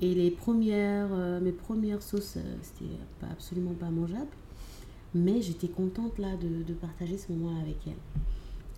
Et 0.00 0.14
les 0.14 0.30
premières, 0.30 1.08
euh, 1.12 1.40
mes 1.40 1.52
premières 1.52 2.02
sauces, 2.02 2.36
c'était 2.62 2.90
pas, 3.20 3.28
absolument 3.28 3.72
pas 3.72 3.90
mangeable. 3.90 4.26
Mais 5.14 5.40
j'étais 5.40 5.68
contente 5.68 6.18
là 6.18 6.36
de, 6.36 6.62
de 6.62 6.74
partager 6.74 7.16
ce 7.16 7.32
moment 7.32 7.58
avec 7.60 7.76
elle. 7.86 7.94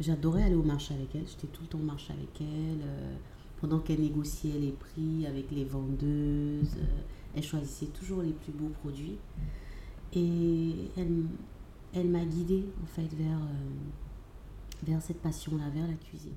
J'adorais 0.01 0.45
aller 0.45 0.55
au 0.55 0.63
marché 0.63 0.95
avec 0.95 1.15
elle. 1.15 1.27
J'étais 1.27 1.49
tout 1.49 1.63
le 1.63 1.69
temps 1.69 1.79
au 1.79 1.83
marché 1.83 2.13
avec 2.13 2.41
elle. 2.41 2.81
euh, 2.83 3.17
pendant 3.61 3.81
qu'elle 3.81 4.01
négociait 4.01 4.57
les 4.59 4.71
prix 4.71 5.27
avec 5.27 5.51
les 5.51 5.65
vendeuses. 5.65 6.77
euh, 6.77 7.01
elle 7.35 7.43
choisissait 7.43 7.87
toujours 7.87 8.23
les 8.23 8.33
plus 8.33 8.53
beaux 8.53 8.69
produits. 8.83 9.17
Et 10.15 10.71
elle, 10.97 11.25
elle 11.95 12.09
m'a 12.09 12.25
guidée 12.25 12.65
en 12.83 12.87
fait 12.87 13.13
vers, 13.15 13.37
euh, 13.39 14.85
vers 14.87 15.03
cette 15.03 15.21
passion-là, 15.21 15.65
vers 15.75 15.87
la 15.89 15.95
cuisine. 15.95 16.33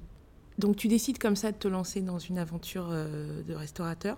Donc 0.57 0.75
tu 0.75 0.87
décides 0.87 1.17
comme 1.19 1.35
ça 1.35 1.51
de 1.51 1.57
te 1.57 1.67
lancer 1.67 2.01
dans 2.01 2.19
une 2.19 2.37
aventure 2.37 2.89
de 2.89 3.53
restaurateur? 3.53 4.17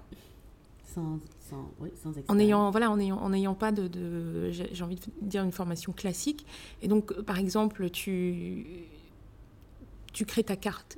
Sans, 0.86 1.20
sans, 1.50 1.70
oui, 1.80 1.90
sans 2.02 2.12
en 2.28 2.40
ayant 2.40 2.70
voilà 2.72 2.90
en 2.92 3.00
ayant 3.00 3.18
en 3.18 3.30
n'ayant 3.30 3.56
pas 3.56 3.72
de, 3.72 3.88
de- 3.88 4.52
j'ai 4.52 4.84
envie 4.84 4.96
de 4.96 5.02
dire 5.28 5.44
une 5.44 5.52
formation 5.52 5.92
classique 5.92 6.46
et 6.82 6.88
donc 6.88 7.14
par 7.22 7.40
exemple 7.40 7.90
tu 7.90 8.86
tu 10.14 10.26
crées 10.26 10.44
ta 10.44 10.56
carte 10.56 10.98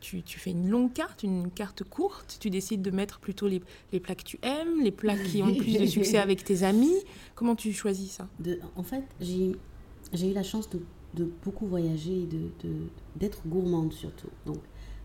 tu, 0.00 0.22
tu- 0.22 0.38
fais 0.38 0.52
une 0.52 0.70
longue 0.70 0.92
carte 0.94 1.24
une 1.24 1.50
carte 1.50 1.84
courte 1.84 2.38
tu 2.40 2.48
décides 2.48 2.80
de 2.80 2.90
mettre 2.90 3.18
plutôt 3.20 3.48
les, 3.48 3.60
les 3.92 4.00
plats 4.00 4.14
que 4.14 4.22
tu 4.22 4.38
aimes 4.42 4.80
les 4.82 4.92
plats 4.92 5.16
qui 5.16 5.42
ont 5.42 5.48
le 5.48 5.56
plus 5.56 5.72
de 5.72 5.84
succès 5.86 6.16
avec 6.18 6.42
tes 6.44 6.62
amis 6.62 6.94
comment 7.34 7.54
tu 7.54 7.72
choisis 7.72 8.12
ça? 8.12 8.28
En 8.76 8.82
fait, 8.82 9.04
j'ai 9.20 10.30
eu 10.30 10.32
la 10.32 10.42
chance 10.42 10.70
de, 10.70 10.80
de 11.14 11.24
beaucoup 11.44 11.66
voyager 11.66 12.22
et 12.22 12.28
d'être 13.16 13.46
gourmande 13.46 13.92
surtout. 13.92 14.30
Donc, 14.46 14.58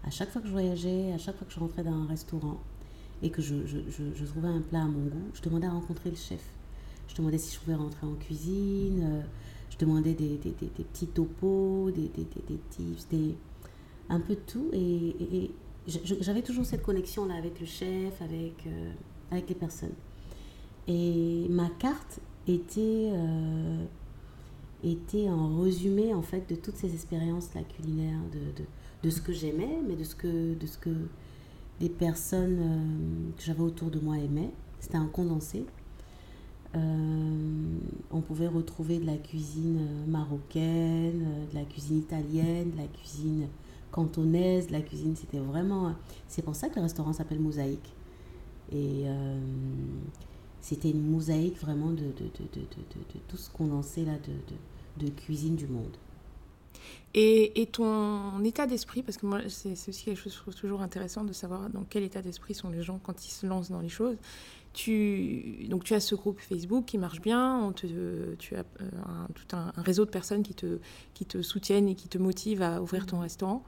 à 0.04 0.12
chaque 0.12 0.30
fois 0.32 0.42
que 0.42 0.48
je 0.48 0.54
voyageais, 0.54 1.12
à 1.12 1.18
chaque 1.18 1.36
fois 1.38 1.46
que 1.48 1.54
je 1.54 1.60
rentrais 1.60 1.84
dans 1.84 1.92
un 1.94 2.06
restaurant 2.06 2.60
et 3.22 3.30
que 3.32 3.42
je, 3.42 3.66
je- 3.66 3.80
je- 4.16 4.26
trouvais 4.26 4.48
un 4.48 4.62
plat 4.62 4.84
à 4.84 4.86
mon 4.86 5.06
goût, 5.08 5.30
je 5.34 5.42
demandais 5.42 5.68
à 5.68 5.72
rencontrer 5.72 6.10
le 6.10 6.16
chef. 6.16 6.42
Je 7.08 7.16
demandais 7.16 7.38
si 7.38 7.54
je 7.56 7.60
pouvais 7.60 7.76
rentrer 7.76 8.06
en 8.08 8.14
cuisine, 8.16 9.02
euh, 9.04 9.22
demandais 9.80 10.14
des, 10.14 10.38
des- 10.38 10.52
des- 10.52 10.72
des 10.78 10.84
petits 10.84 11.08
topos, 11.08 11.92
des, 11.92 12.10
tips, 12.70 13.08
des, 13.10 13.36
un 14.10 14.20
peu 14.20 14.36
de 14.36 14.42
tout. 14.46 14.70
Et, 14.74 15.52
j'avais 15.88 16.44
toujours 16.44 16.66
cette 16.66 16.84
connexion-là 16.84 17.34
avec 17.36 17.60
le 17.60 17.66
chef, 17.66 18.22
avec, 18.22 18.68
euh, 18.68 18.92
avec 19.32 19.50
les 19.50 19.56
personnes. 19.56 19.94
Et 20.88 21.48
ma 21.50 21.70
carte 21.70 22.20
était, 22.48 23.10
euh, 23.12 23.86
était 24.84 25.28
un 25.28 25.62
résumé 25.64 26.14
en 26.14 26.22
fait 26.22 26.48
de 26.50 26.56
toutes 26.56 26.76
ces 26.76 26.94
expériences 26.94 27.50
culinaires, 27.76 28.20
de, 28.32 28.62
de, 28.62 28.68
de 29.04 29.10
ce 29.10 29.22
que 29.22 29.34
j'aimais, 29.34 29.80
mais 29.88 29.96
de 29.96 30.04
ce 30.04 30.16
que, 30.16 30.54
de 30.54 30.68
ce 30.68 30.78
que 30.78 30.92
des 31.80 31.90
personnes 31.90 32.60
euh, 32.60 33.32
que 33.38 33.44
j'avais 33.44 33.62
autour 33.64 33.90
de 33.90 34.00
moi 34.00 34.18
aimaient. 34.18 34.52
C'était 34.80 34.98
un 34.98 35.08
condensé. 35.08 35.66
Euh, 36.76 37.80
on 38.12 38.22
pouvait 38.22 38.48
retrouver 38.48 39.00
de 39.00 39.06
la 39.06 39.18
cuisine 39.18 39.80
euh, 39.80 40.12
marocaine, 40.12 41.26
euh, 41.26 41.52
de 41.52 41.56
la 41.56 41.64
cuisine 41.64 41.98
italienne, 41.98 42.72
de 42.72 42.78
la 42.78 42.88
cuisine 42.88 43.48
cantonaise, 43.92 44.68
de 44.68 44.74
la 44.74 44.82
cuisine. 44.82 45.16
C'était 45.16 45.40
vraiment. 45.40 45.96
C'est 46.28 46.44
pour 46.44 46.56
ça 46.56 46.70
que 46.70 46.76
le 46.76 46.82
restaurant 46.82 47.14
s'appelle 47.14 47.40
Mosaïque. 47.40 47.94
Et 48.72 49.06
c'était 50.62 50.92
une 50.92 51.10
mosaïque 51.10 51.60
vraiment 51.60 51.90
de, 51.90 52.04
de, 52.04 52.26
de, 52.54 52.60
de, 52.60 53.20
tout 53.28 53.36
ce 53.38 53.50
condensé 53.50 54.06
là 54.06 54.12
de, 55.00 55.10
cuisine 55.10 55.56
du 55.56 55.66
monde. 55.66 55.98
et, 57.16 57.60
et 57.60 57.66
ton 57.66 58.44
état 58.44 58.68
d'esprit 58.68 59.02
parce 59.02 59.18
que 59.18 59.26
moi 59.26 59.40
c'est 59.48 59.72
aussi 59.72 60.06
quelque 60.06 60.20
chose 60.20 60.34
que 60.34 60.38
je 60.38 60.42
trouve 60.44 60.56
toujours 60.56 60.82
intéressant 60.84 61.24
de 61.24 61.34
savoir 61.34 61.68
dans 61.72 61.84
quel 61.90 62.04
état 62.04 62.22
d'esprit 62.22 62.54
sont 62.54 62.70
les 62.70 62.84
gens 62.84 63.00
quand 63.02 63.26
ils 63.26 63.32
se 63.32 63.48
lancent 63.48 63.72
dans 63.72 63.82
les 63.82 63.90
choses 63.90 64.18
tu, 64.84 65.66
donc 65.68 65.84
tu 65.84 65.94
as 65.94 66.00
ce 66.00 66.16
groupe 66.16 66.40
Facebook 66.40 66.86
qui 66.86 66.98
marche 66.98 67.20
bien, 67.22 67.60
on 67.60 67.72
te, 67.74 67.86
tu 68.36 68.56
as 68.56 68.60
euh, 68.60 68.64
un- 69.06 69.28
tout 69.34 69.56
un, 69.56 69.74
un 69.76 69.82
réseau 69.82 70.06
de 70.06 70.10
personnes 70.10 70.42
qui 70.42 70.54
te, 70.54 70.80
qui 71.14 71.26
te 71.26 71.42
soutiennent 71.42 71.90
et 71.90 71.96
qui 71.96 72.08
te 72.08 72.18
motivent 72.18 72.62
à 72.62 72.82
ouvrir 72.82 73.06
ton 73.06 73.20
restaurant. 73.20 73.64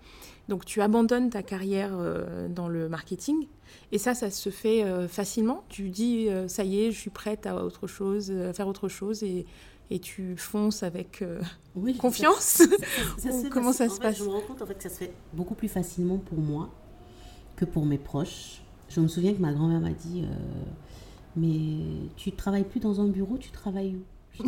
Donc 0.47 0.63
tu 0.63 0.81
abandonnes 0.81 1.29
ta 1.29 1.43
carrière 1.43 1.91
euh, 1.93 2.47
dans 2.47 2.69
le 2.69 2.87
marketing 2.87 3.47
et 3.91 3.97
ça, 3.97 4.13
ça 4.13 4.29
se 4.29 4.49
fait 4.49 4.83
euh, 4.83 5.07
facilement. 5.09 5.63
Tu 5.69 5.89
dis, 5.89 6.27
ça 6.47 6.63
y 6.63 6.81
est, 6.83 6.91
je 6.91 6.97
suis 6.99 7.09
prête 7.09 7.45
à 7.45 7.63
autre 7.63 7.87
chose, 7.87 8.31
à 8.31 8.53
faire 8.53 8.67
autre 8.69 8.87
chose 8.87 9.21
et, 9.23 9.45
et 9.89 9.99
tu 9.99 10.37
fonces 10.37 10.81
avec 10.83 11.21
euh, 11.21 11.41
Oui, 11.75 11.95
confiance. 11.97 12.63
ça- 13.17 13.31
ça 13.31 13.49
Comment 13.51 13.73
ça 13.73 13.89
se 13.89 13.95
fait, 13.95 14.01
passe 14.01 14.17
Je 14.17 14.23
me 14.23 14.29
rends 14.29 14.41
compte 14.41 14.61
en 14.61 14.65
fait 14.65 14.75
que 14.75 14.83
ça 14.83 14.89
se 14.89 14.95
fait 14.99 15.11
beaucoup 15.33 15.55
plus 15.55 15.67
facilement 15.67 16.17
pour 16.19 16.39
moi 16.39 16.69
que 17.57 17.65
pour 17.65 17.85
mes 17.85 17.97
proches. 17.97 18.61
Je 18.87 18.99
me 19.01 19.07
souviens 19.07 19.33
que 19.33 19.39
ma 19.41 19.53
grand-mère 19.53 19.79
m'a 19.81 19.91
dit 19.91 20.23
euh, 20.23 20.27
Mais 21.35 21.77
tu 22.17 22.31
travailles 22.31 22.65
plus 22.65 22.79
dans 22.79 22.99
un 23.01 23.07
bureau, 23.07 23.37
tu 23.37 23.51
travailles 23.51 23.95
où? 23.95 24.43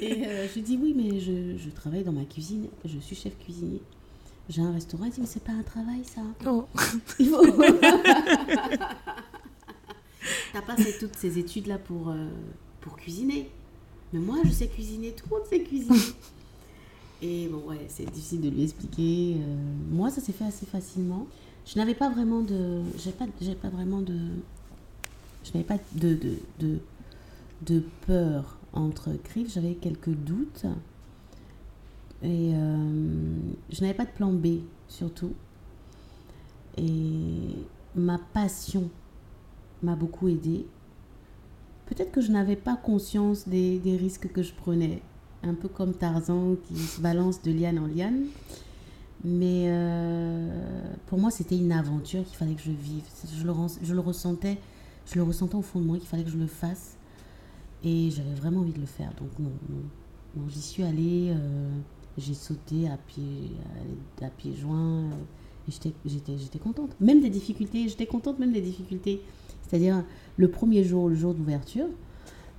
Et 0.00 0.26
euh, 0.26 0.46
je 0.54 0.60
dis 0.60 0.78
Oui, 0.80 0.94
mais 0.96 1.18
je, 1.20 1.56
je 1.56 1.70
travaille 1.70 2.04
dans 2.04 2.12
ma 2.12 2.24
cuisine, 2.24 2.68
je 2.84 2.98
suis 2.98 3.16
chef 3.16 3.36
cuisinier. 3.38 3.80
J'ai 4.48 4.60
un 4.62 4.72
restaurant. 4.72 5.04
Elle 5.06 5.12
dit 5.12 5.20
Mais 5.20 5.26
c'est 5.26 5.42
pas 5.42 5.52
un 5.52 5.62
travail 5.62 6.02
ça 6.04 6.20
Oh. 6.46 6.66
Il 7.18 7.30
T'as 10.52 10.62
pas 10.62 10.76
fait 10.76 10.98
toutes 10.98 11.16
ces 11.16 11.38
études-là 11.38 11.78
pour, 11.78 12.10
euh, 12.10 12.28
pour 12.80 12.96
cuisiner. 12.96 13.50
Mais 14.12 14.20
moi, 14.20 14.36
je 14.44 14.50
sais 14.50 14.68
cuisiner, 14.68 15.12
tout 15.12 15.24
le 15.30 15.36
monde 15.36 15.46
sait 15.48 15.60
cuisiner. 15.62 15.98
Et 17.20 17.48
bon, 17.48 17.62
ouais, 17.68 17.86
c'est 17.88 18.04
difficile 18.10 18.40
de 18.40 18.48
lui 18.50 18.62
expliquer. 18.62 19.36
euh, 19.38 19.56
moi, 19.90 20.10
ça 20.10 20.20
s'est 20.20 20.32
fait 20.32 20.44
assez 20.44 20.66
facilement. 20.66 21.26
Je 21.66 21.78
n'avais 21.78 21.94
pas 21.94 22.10
vraiment 22.10 22.42
de. 22.42 22.82
J'ai 22.98 23.12
pas, 23.12 23.26
j'ai 23.40 23.54
pas 23.54 23.68
vraiment 23.70 24.00
de. 24.00 24.16
Je 25.44 25.52
n'avais 25.52 25.64
pas 25.64 25.78
de, 25.92 26.14
de, 26.14 26.38
de, 26.58 26.78
de 27.62 27.82
peur 28.06 28.58
entre 28.72 29.10
griffes. 29.24 29.52
J'avais 29.52 29.74
quelques 29.74 30.10
doutes. 30.14 30.66
Et 32.22 32.52
euh, 32.54 33.36
je 33.70 33.80
n'avais 33.82 33.94
pas 33.94 34.04
de 34.06 34.10
plan 34.10 34.32
B, 34.32 34.60
surtout. 34.88 35.32
Et 36.76 37.66
ma 37.94 38.18
passion 38.18 38.88
m'a 39.82 39.94
beaucoup 39.94 40.28
aidée. 40.28 40.66
Peut-être 41.86 42.12
que 42.12 42.22
je 42.22 42.32
n'avais 42.32 42.56
pas 42.56 42.76
conscience 42.76 43.46
des, 43.46 43.78
des 43.78 43.96
risques 43.96 44.32
que 44.32 44.42
je 44.42 44.54
prenais. 44.54 45.02
Un 45.42 45.52
peu 45.54 45.68
comme 45.68 45.92
Tarzan 45.92 46.56
qui 46.66 46.76
se 46.76 47.00
balance 47.00 47.42
de 47.42 47.52
liane 47.52 47.78
en 47.78 47.86
liane. 47.86 48.24
Mais 49.24 49.64
euh, 49.68 50.50
pour 51.06 51.18
moi, 51.18 51.30
c'était 51.30 51.56
une 51.56 51.72
aventure 51.72 52.22
qu'il 52.24 52.36
fallait 52.36 52.54
que 52.54 52.62
je 52.62 52.70
vive. 52.70 53.04
Je 53.34 53.46
le, 53.46 53.52
je 53.82 53.94
le 53.94 54.00
ressentais, 54.00 54.58
je 55.06 55.16
le 55.16 55.22
ressentais 55.22 55.54
au 55.54 55.62
fond 55.62 55.80
de 55.80 55.86
moi 55.86 55.96
qu'il 55.96 56.06
fallait 56.06 56.24
que 56.24 56.30
je 56.30 56.36
le 56.36 56.46
fasse. 56.46 56.96
Et 57.82 58.10
j'avais 58.10 58.34
vraiment 58.34 58.60
envie 58.60 58.72
de 58.72 58.80
le 58.80 58.86
faire. 58.86 59.12
Donc 59.18 59.30
non, 59.38 59.52
non. 59.70 60.46
J'y 60.48 60.60
suis 60.60 60.82
allée, 60.82 61.30
euh, 61.30 61.70
j'ai 62.18 62.34
sauté 62.34 62.88
à 62.88 62.98
pied, 62.98 63.52
à, 64.20 64.26
à 64.26 64.30
joints. 64.54 65.04
euh, 65.04 65.12
et 65.68 65.72
j'étais, 66.04 66.58
contente. 66.58 66.94
Même 67.00 67.22
des 67.22 67.30
difficultés, 67.30 67.88
j'étais 67.88 68.04
contente 68.04 68.38
même 68.38 68.52
des 68.52 68.60
difficultés. 68.60 69.22
C'est-à-dire, 69.62 70.04
le 70.36 70.50
premier 70.50 70.84
jour, 70.84 71.08
le 71.08 71.14
jour 71.14 71.32
d'ouverture, 71.32 71.86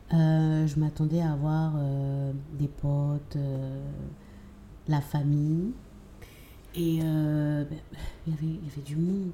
je 0.10 0.80
m'attendais 0.80 1.22
à 1.22 1.34
avoir 1.34 1.74
des 2.58 2.68
potes, 2.68 3.38
la 4.88 5.02
famille. 5.02 5.72
Et 6.78 7.00
euh, 7.04 7.64
ben, 7.64 7.78
il, 8.28 8.34
y 8.34 8.38
avait, 8.38 8.46
y 8.48 8.72
avait 8.72 8.82
du 8.86 8.96
monde. 8.96 9.32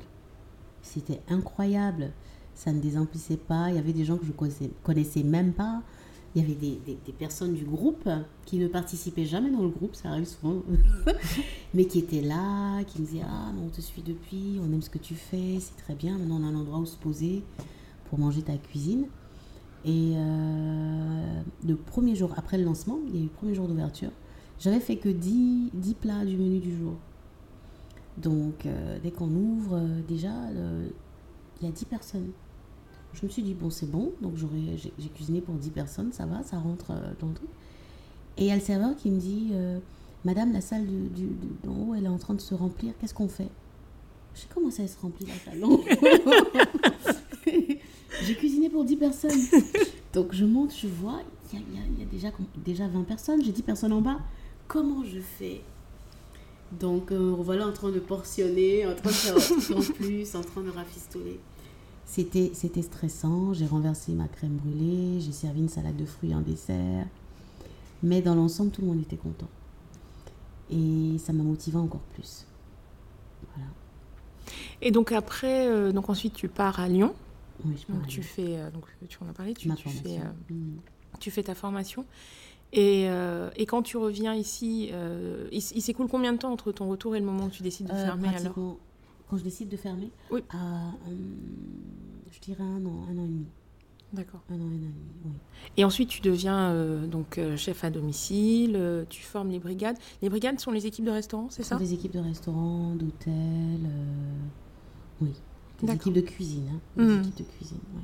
C'était 0.81 1.21
incroyable. 1.29 2.11
Ça 2.55 2.71
ne 2.71 2.79
désemplissait 2.79 3.37
pas. 3.37 3.69
Il 3.69 3.75
y 3.75 3.79
avait 3.79 3.93
des 3.93 4.05
gens 4.05 4.17
que 4.17 4.25
je 4.25 4.31
connaissais, 4.31 4.69
connaissais 4.83 5.23
même 5.23 5.53
pas. 5.53 5.81
Il 6.33 6.41
y 6.41 6.45
avait 6.45 6.55
des, 6.55 6.79
des- 6.85 7.11
personnes 7.11 7.53
du 7.53 7.65
groupe 7.65 8.07
qui 8.45 8.57
ne 8.57 8.67
participaient 8.67 9.25
jamais 9.25 9.51
dans 9.51 9.63
le 9.63 9.67
groupe, 9.69 9.95
ça 9.95 10.11
arrive 10.11 10.25
souvent, 10.25 10.61
mais 11.73 11.83
qui 11.85 11.99
étaient 11.99 12.21
là, 12.21 12.81
qui 12.85 13.01
me 13.01 13.05
disaient 13.05 13.23
Ah, 13.27 13.51
on 13.61 13.67
te 13.67 13.81
suit 13.81 14.01
depuis, 14.01 14.57
on 14.61 14.71
aime 14.71 14.81
ce 14.81 14.89
que 14.89 14.97
tu 14.97 15.13
fais, 15.13 15.57
c'est 15.59 15.75
très 15.83 15.93
bien. 15.93 16.17
Maintenant, 16.17 16.39
on 16.41 16.45
a 16.45 16.47
un 16.47 16.55
endroit 16.55 16.79
où 16.79 16.85
se 16.85 16.95
poser 16.95 17.43
pour 18.09 18.17
manger 18.17 18.43
ta 18.43 18.55
cuisine. 18.55 19.07
Et 19.83 20.13
euh, 20.15 21.41
le 21.67 21.75
premier 21.75 22.15
jour, 22.15 22.31
après 22.37 22.57
le 22.57 22.63
lancement, 22.63 22.99
il 23.09 23.15
y 23.15 23.17
a 23.17 23.21
eu 23.21 23.25
le 23.25 23.29
premier 23.29 23.53
jour 23.53 23.67
d'ouverture, 23.67 24.11
j'avais 24.57 24.79
fait 24.79 24.95
que 24.95 25.09
10, 25.09 25.71
10 25.73 25.93
plats 25.95 26.23
du 26.23 26.37
menu 26.37 26.59
du 26.59 26.77
jour. 26.77 26.93
Donc, 28.21 28.65
euh, 28.65 28.99
dès 29.01 29.11
qu'on 29.11 29.29
ouvre, 29.29 29.77
euh, 29.77 30.01
déjà, 30.07 30.31
il 31.59 31.65
y 31.65 31.69
a 31.69 31.71
10 31.71 31.85
personnes. 31.85 32.31
Je 33.13 33.25
me 33.25 33.31
suis 33.31 33.41
dit, 33.43 33.53
bon, 33.53 33.69
c'est 33.69 33.89
bon, 33.89 34.11
donc 34.21 34.35
j'ai, 34.35 35.09
cuisiné 35.09 35.41
pour 35.41 35.55
10 35.55 35.71
personnes, 35.71 36.11
ça 36.13 36.25
va, 36.25 36.43
ça 36.43 36.57
rentre 36.59 36.91
euh, 36.91 37.11
dans 37.19 37.27
le 37.27 37.33
truc. 37.33 37.49
Et 38.37 38.43
il 38.43 38.47
y 38.47 38.51
a 38.51 38.55
le 38.55 38.61
serveur 38.61 38.95
qui 38.95 39.11
me 39.11 39.19
dit, 39.19 39.51
Madame, 40.23 40.53
la 40.53 40.61
salle 40.61 40.85
du, 40.85 41.27
haut, 41.67 41.93
elle 41.95 42.05
est 42.05 42.09
en 42.09 42.17
train 42.17 42.33
de 42.33 42.39
se 42.39 42.55
remplir, 42.55 42.93
qu'est-ce 42.99 43.13
qu'on 43.13 43.27
fait? 43.27 43.49
Je 44.33 44.41
sais 44.41 44.47
comment 44.53 44.71
ça, 44.71 44.87
se 44.87 44.97
remplit 44.97 45.25
la 45.25 45.33
salle? 45.33 45.61
J'ai 48.23 48.35
cuisiné 48.35 48.69
pour 48.69 48.85
10 48.85 48.95
personnes. 48.95 49.41
Donc 50.13 50.33
je 50.33 50.45
monte, 50.45 50.73
je 50.73 50.87
vois, 50.87 51.19
il 51.51 51.59
y 51.59 52.01
a 52.01 52.05
déjà, 52.05 52.29
déjà 52.63 52.87
20 52.87 53.03
personnes, 53.03 53.43
j'ai 53.43 53.51
10 53.51 53.63
personnes 53.63 53.93
en 53.93 54.01
bas. 54.01 54.19
Comment 54.67 55.03
je 55.03 55.19
fais? 55.19 55.61
Donc, 56.79 57.11
euh, 57.11 57.35
voilà 57.37 57.67
en 57.67 57.73
train 57.73 57.91
de 57.91 57.99
portionner, 57.99 58.85
en 58.85 58.95
train 58.95 59.09
de 59.09 59.15
faire 59.15 59.77
en 59.77 59.81
plus, 59.81 60.35
en 60.35 60.41
train 60.41 60.61
de 60.61 60.69
rafistoler. 60.69 61.39
C'était, 62.05 62.51
c'était 62.53 62.81
stressant. 62.81 63.53
J'ai 63.53 63.65
renversé 63.65 64.13
ma 64.13 64.27
crème 64.27 64.57
brûlée, 64.57 65.19
j'ai 65.19 65.31
servi 65.31 65.59
une 65.61 65.69
salade 65.69 65.95
de 65.95 66.05
fruits 66.05 66.33
en 66.33 66.41
dessert. 66.41 67.05
Mais 68.03 68.21
dans 68.21 68.35
l'ensemble, 68.35 68.71
tout 68.71 68.81
le 68.81 68.87
monde 68.87 69.01
était 69.01 69.17
content. 69.17 69.49
Et 70.69 71.17
ça 71.19 71.33
m'a 71.33 71.43
motivé 71.43 71.77
encore 71.77 72.01
plus. 72.13 72.45
Voilà. 73.53 73.69
Et 74.81 74.91
donc 74.91 75.11
après, 75.11 75.67
euh, 75.67 75.91
donc 75.91 76.09
ensuite 76.09 76.33
tu 76.33 76.47
pars 76.47 76.79
à 76.79 76.87
Lyon. 76.87 77.13
Oui, 77.65 77.75
je 77.79 77.85
pars 77.85 77.97
donc 77.97 78.07
tu 78.07 78.23
fais, 78.23 78.57
euh, 78.57 78.71
donc 78.71 78.85
tu 79.07 79.17
en 79.21 79.29
as 79.29 79.33
parlé, 79.33 79.53
tu, 79.53 79.69
tu 79.75 79.89
fais, 79.89 80.19
mmh. 80.49 80.77
tu 81.19 81.31
fais 81.31 81.43
ta 81.43 81.53
formation. 81.53 82.05
Et, 82.73 83.09
euh, 83.09 83.49
et, 83.57 83.65
quand 83.65 83.81
tu 83.81 83.97
reviens 83.97 84.33
ici, 84.33 84.89
euh, 84.93 85.47
il, 85.51 85.61
s'écoule 85.61 86.07
combien 86.07 86.31
de 86.33 86.37
temps 86.37 86.51
entre 86.51 86.71
ton 86.71 86.87
retour 86.87 87.15
et 87.15 87.19
le 87.19 87.25
moment 87.25 87.45
où 87.45 87.49
tu 87.49 87.63
décides 87.63 87.87
de 87.87 87.91
euh, 87.91 88.05
fermer 88.05 88.29
alors 88.29 88.53
Quand 89.29 89.37
je 89.37 89.43
décide 89.43 89.67
de 89.67 89.77
fermer 89.77 90.09
Oui. 90.29 90.41
je 92.31 92.39
dirais 92.39 92.63
un 92.63 92.85
an, 92.85 93.05
un 93.09 93.17
an 93.17 93.25
et 93.25 93.27
demi. 93.27 93.45
D'accord. 94.13 94.41
Un 94.49 94.55
an, 94.55 94.57
un 94.57 94.63
an 94.63 94.71
et 94.71 94.77
demi, 94.77 94.93
oui. 95.25 95.31
Et 95.77 95.83
ensuite, 95.83 96.09
tu 96.09 96.21
deviens 96.21 96.73
donc 97.07 97.39
chef 97.57 97.83
à 97.83 97.89
domicile, 97.89 99.05
tu 99.09 99.21
formes 99.21 99.49
les 99.49 99.59
brigades. 99.59 99.97
Les 100.21 100.29
brigades 100.29 100.59
sont 100.59 100.71
les 100.71 100.87
équipes 100.87 101.05
de 101.05 101.11
restaurants, 101.11 101.49
c'est 101.49 101.63
ça? 101.63 101.75
Des 101.75 101.93
équipes 101.93 102.13
de 102.13 102.19
restaurants, 102.19 102.95
d'hôtels, 102.95 103.89
oui. 105.21 105.33
Des 105.83 105.93
équipes 105.93 106.13
de 106.13 106.21
cuisine. 106.21 106.69
Hein. 106.73 106.79
Des 106.95 107.03
mmh. 107.03 107.19
équipes 107.21 107.37
de 107.37 107.43
cuisine, 107.43 107.79
oui. 107.95 108.03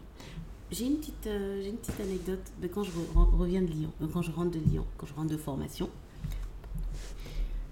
J'ai 0.69 0.85
une, 0.85 0.97
petite, 0.97 1.27
euh, 1.27 1.65
une 1.65 1.77
petite 1.77 1.99
anecdote 2.01 2.51
de 2.61 2.67
quand 2.67 2.83
je 2.83 2.91
reviens 3.15 3.61
de 3.61 3.67
Lyon, 3.67 3.91
quand 4.11 4.21
je 4.21 4.31
rentre 4.31 4.51
de 4.51 4.59
Lyon, 4.59 4.85
quand 4.97 5.05
je 5.05 5.13
rentre 5.13 5.29
de 5.29 5.37
formation. 5.37 5.89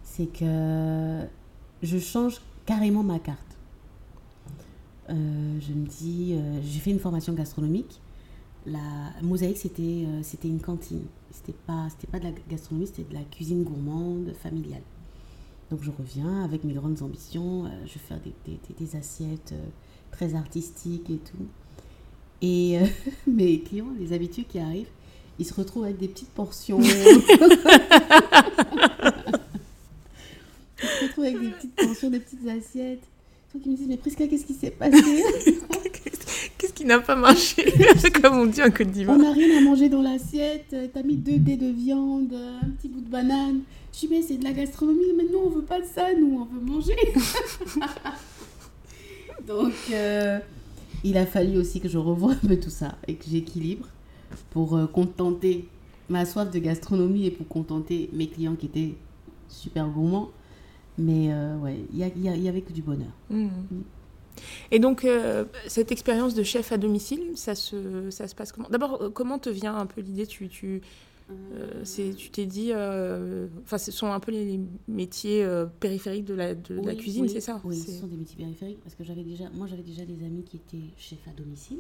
C'est 0.03 0.27
que 0.27 1.25
je 1.83 1.97
change 1.97 2.39
carrément 2.65 3.03
ma 3.03 3.19
carte. 3.19 3.39
Euh, 5.09 5.59
je 5.59 5.73
me 5.73 5.85
dis, 5.85 6.35
euh, 6.35 6.61
j'ai 6.63 6.79
fait 6.79 6.91
une 6.91 6.99
formation 6.99 7.33
gastronomique. 7.33 7.99
La 8.65 9.11
mosaïque, 9.21 9.57
c'était 9.57 10.07
c'était 10.23 10.47
une 10.47 10.61
cantine. 10.61 11.05
C'était 11.31 11.53
pas, 11.67 11.89
pas 12.11 12.19
de 12.19 12.23
la 12.23 12.31
gastronomie, 12.49 12.87
c'était 12.87 13.03
de 13.03 13.13
la 13.13 13.23
cuisine 13.23 13.63
gourmande, 13.63 14.33
familiale. 14.41 14.81
Donc 15.69 15.83
je 15.83 15.91
reviens 15.91 16.45
avec 16.45 16.63
mes 16.63 16.73
grandes 16.73 17.01
ambitions. 17.01 17.65
je 17.85 17.93
vais 17.93 17.99
faire 17.99 18.19
des 18.79 18.95
assiettes 18.95 19.53
très 20.11 20.33
artistiques 20.33 21.09
et 21.09 21.17
tout. 21.17 21.45
Et 22.41 22.77
euh, 22.77 22.85
mes 23.27 23.59
clients, 23.59 23.91
les 23.99 24.13
habitués 24.13 24.45
qui 24.47 24.59
arrivent, 24.59 24.87
ils 25.39 25.45
se 25.45 25.53
retrouvent 25.53 25.85
avec 25.85 25.97
des 25.97 26.07
petites 26.07 26.29
portions. 26.29 26.79
ils 26.81 26.91
se 26.91 26.99
retrouvent 31.03 31.25
avec 31.25 31.41
des 31.41 31.49
petites 31.49 31.75
portions, 31.75 32.09
des 32.09 32.19
petites 32.19 32.47
assiettes. 32.47 33.03
Ils 33.63 33.71
me 33.71 33.77
disent, 33.77 33.87
mais 33.87 33.97
Prisca, 33.97 34.27
qu'est-ce 34.27 34.45
qui 34.45 34.53
s'est 34.53 34.71
passé? 34.71 34.97
Qu'est-ce 36.57 36.73
qui 36.73 36.85
n'a 36.85 36.99
pas 36.99 37.15
marché? 37.15 37.73
Comme 38.21 38.39
on 38.39 38.45
dit 38.45 38.61
en 38.61 38.69
Côte 38.69 38.91
d'Ivoire. 38.91 39.17
On 39.17 39.21
n'a 39.21 39.31
rien 39.31 39.57
à 39.57 39.61
manger 39.61 39.87
dans 39.87 40.01
l'assiette. 40.01 40.75
T'as 40.93 41.03
mis 41.03 41.15
deux 41.15 41.37
dés 41.37 41.57
de 41.57 41.67
viande, 41.67 42.33
un 42.33 42.69
petit 42.69 42.87
bout 42.87 43.01
de 43.01 43.09
banane. 43.09 43.61
Je 43.93 43.99
dis, 43.99 44.07
mais 44.09 44.21
c'est 44.21 44.37
de 44.37 44.43
la 44.43 44.51
gastronomie. 44.51 45.13
Mais 45.15 45.23
nous, 45.31 45.39
on 45.39 45.49
veut 45.49 45.61
pas 45.61 45.79
de 45.79 45.85
ça. 45.85 46.07
Nous, 46.17 46.37
on 46.39 46.45
veut 46.45 46.61
manger. 46.65 46.95
Donc, 49.47 49.73
euh, 49.91 50.39
il 51.05 51.17
a 51.17 51.25
fallu 51.27 51.57
aussi 51.57 51.79
que 51.79 51.87
je 51.87 51.99
revoie 51.99 52.31
un 52.31 52.47
peu 52.47 52.59
tout 52.59 52.71
ça 52.71 52.95
et 53.07 53.13
que 53.15 53.25
j'équilibre 53.29 53.87
pour 54.49 54.75
euh, 54.75 54.87
contenter 54.87 55.69
ma 56.09 56.25
soif 56.25 56.49
de 56.49 56.59
gastronomie 56.59 57.27
et 57.27 57.31
pour 57.31 57.47
contenter 57.47 58.09
mes 58.11 58.27
clients 58.27 58.55
qui 58.55 58.65
étaient 58.65 58.95
super 59.47 59.87
gourmands. 59.87 60.31
Mais 60.97 61.31
euh, 61.31 61.57
ouais, 61.57 61.77
il 61.93 61.99
y, 61.99 62.47
avait 62.49 62.61
que 62.61 62.73
du 62.73 62.81
bonheur. 62.81 63.11
Mmh. 63.29 63.43
Mmh. 63.43 63.83
Et 64.71 64.79
donc, 64.79 65.05
euh, 65.05 65.45
cette 65.67 65.91
expérience 65.91 66.33
de 66.33 66.43
chef 66.43 66.71
à 66.71 66.77
domicile, 66.77 67.33
ça 67.35 67.53
se, 67.53 68.09
ça 68.09 68.27
se 68.27 68.33
passe 68.33 68.51
comment? 68.51 68.69
D'abord, 68.69 69.11
comment 69.13 69.37
te 69.37 69.49
vient 69.49 69.75
un 69.75 69.85
peu 69.85 70.01
l'idée? 70.01 70.25
Tu, 70.25 70.49
tu, 70.49 70.81
euh, 71.31 71.81
c'est, 71.83 72.13
tu 72.13 72.29
t'es 72.29 72.45
dit, 72.45 72.69
euh, 72.71 73.47
enfin, 73.63 73.79
ce 73.79 73.91
sont 73.91 74.11
un 74.11 74.19
peu 74.19 74.31
les 74.31 74.59
métiers 74.87 75.43
euh, 75.43 75.65
périphériques 75.65 76.25
de 76.25 76.35
la, 76.35 76.53
de, 76.53 76.75
la 76.75 76.93
cuisine, 76.93 77.27
c'est 77.27 77.41
ça? 77.41 77.59
Oui, 77.63 77.77
ce 77.77 77.91
sont 77.91 78.07
des 78.07 78.15
métiers 78.15 78.37
périphériques 78.37 78.79
parce 78.83 78.93
que 78.93 79.03
j'avais 79.03 79.23
déjà, 79.23 79.45
moi, 79.55 79.65
j'avais 79.65 79.81
déjà 79.83 80.05
des 80.05 80.23
amis 80.23 80.43
qui 80.43 80.57
étaient 80.57 80.93
chefs 80.97 81.27
à 81.27 81.31
domicile 81.31 81.79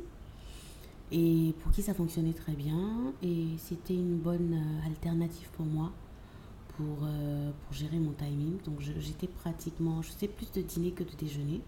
et 1.11 1.53
pour 1.61 1.71
qui 1.71 1.83
ça 1.83 1.93
fonctionnait 1.93 2.33
très 2.33 2.53
bien 2.53 3.13
et 3.21 3.45
c'était 3.59 3.93
une 3.93 4.17
bonne 4.17 4.59
alternative 4.87 5.47
pour 5.53 5.65
moi 5.67 5.91
pour, 6.69 6.97
pour 6.97 7.73
gérer 7.73 7.99
mon 7.99 8.11
timing. 8.13 8.57
Donc, 8.65 8.81
j'étais 8.81 9.27
pratiquement, 9.27 10.01
je 10.01 10.09
faisais 10.09 10.27
plus 10.27 10.51
de 10.51 10.61
dîner 10.61 10.91
que 10.91 11.03
de 11.03 11.15
déjeuner. 11.17 11.61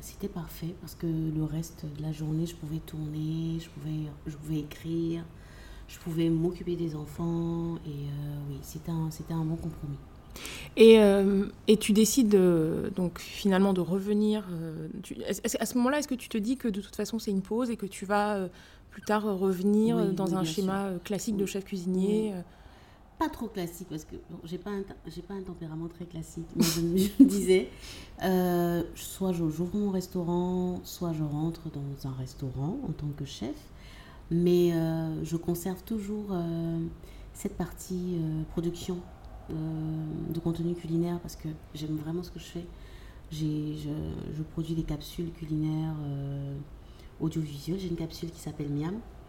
C'était 0.00 0.28
parfait 0.28 0.74
parce 0.80 0.94
que 0.94 1.06
le 1.06 1.44
reste 1.44 1.84
de 1.96 2.02
la 2.02 2.12
journée, 2.12 2.46
je 2.46 2.54
pouvais 2.54 2.78
tourner, 2.78 3.58
je 3.60 3.68
pouvais, 3.70 4.10
je 4.26 4.36
pouvais 4.36 4.58
écrire, 4.60 5.24
je 5.88 5.98
pouvais 5.98 6.28
m'occuper 6.28 6.76
des 6.76 6.94
enfants 6.94 7.76
et 7.86 7.90
euh, 7.90 8.38
oui, 8.48 8.58
c'était 8.62 8.90
un, 8.90 9.10
c'était 9.10 9.34
un 9.34 9.44
bon 9.44 9.56
compromis. 9.56 9.96
Et, 10.76 11.00
euh, 11.00 11.46
et 11.66 11.76
tu 11.76 11.92
décides 11.92 12.38
donc 12.94 13.18
finalement 13.18 13.72
de 13.72 13.80
revenir. 13.80 14.46
Euh, 14.52 14.88
à 15.58 15.66
ce 15.66 15.76
moment-là, 15.78 15.98
est-ce 15.98 16.08
que 16.08 16.14
tu 16.14 16.28
te 16.28 16.38
dis 16.38 16.56
que 16.56 16.68
de 16.68 16.80
toute 16.80 16.94
façon 16.94 17.18
c'est 17.18 17.32
une 17.32 17.42
pause 17.42 17.70
et 17.70 17.76
que 17.76 17.86
tu 17.86 18.04
vas 18.04 18.48
plus 18.90 19.02
tard 19.02 19.24
revenir 19.24 20.12
dans 20.12 20.36
un 20.36 20.44
schéma 20.44 20.90
classique 21.04 21.36
de 21.36 21.46
chef 21.46 21.64
cuisinier 21.64 22.34
pas 23.20 23.28
trop 23.28 23.48
classique 23.48 23.88
parce 23.90 24.06
que 24.06 24.16
j'ai 24.44 24.56
pas 24.56 24.70
un, 24.70 24.80
pas 24.80 25.34
un 25.34 25.42
tempérament 25.42 25.88
très 25.88 26.06
classique 26.06 26.48
mais 26.56 26.64
je 26.64 26.80
me 27.20 27.24
disais 27.28 27.68
euh, 28.22 28.82
soit 28.94 29.32
j'ouvre 29.32 29.76
mon 29.76 29.90
restaurant 29.90 30.80
soit 30.84 31.12
je 31.12 31.22
rentre 31.22 31.70
dans 31.70 32.08
un 32.08 32.14
restaurant 32.14 32.78
en 32.88 32.92
tant 32.92 33.10
que 33.14 33.26
chef 33.26 33.54
mais 34.30 34.72
euh, 34.72 35.22
je 35.22 35.36
conserve 35.36 35.82
toujours 35.84 36.28
euh, 36.30 36.78
cette 37.34 37.58
partie 37.58 38.18
production 38.52 38.98
de 39.50 40.38
contenu 40.38 40.74
culinaire 40.74 41.18
parce 41.20 41.34
que 41.34 41.48
j'aime 41.74 41.96
vraiment 41.96 42.22
ce 42.22 42.30
que 42.30 42.38
je 42.38 42.44
fais. 42.44 42.66
Je, 43.32 43.74
je, 44.36 44.42
produis 44.44 44.76
des 44.76 44.84
capsules 44.84 45.32
culinaires 45.32 45.96
audiovisuelles. 47.20 47.80
J'ai 47.80 47.88
une 47.88 47.96
capsule 47.96 48.30
qui 48.30 48.38
s'appelle 48.38 48.68
Miam. 48.68 48.94
euh, 48.94 49.19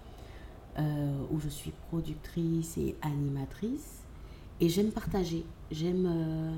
où 0.77 1.39
je 1.39 1.49
suis 1.49 1.71
productrice 1.89 2.77
et 2.77 2.95
animatrice. 3.01 4.01
Et 4.61 4.69
j'aime 4.69 4.91
partager, 4.91 5.43
j'aime 5.71 6.05
euh, 6.05 6.55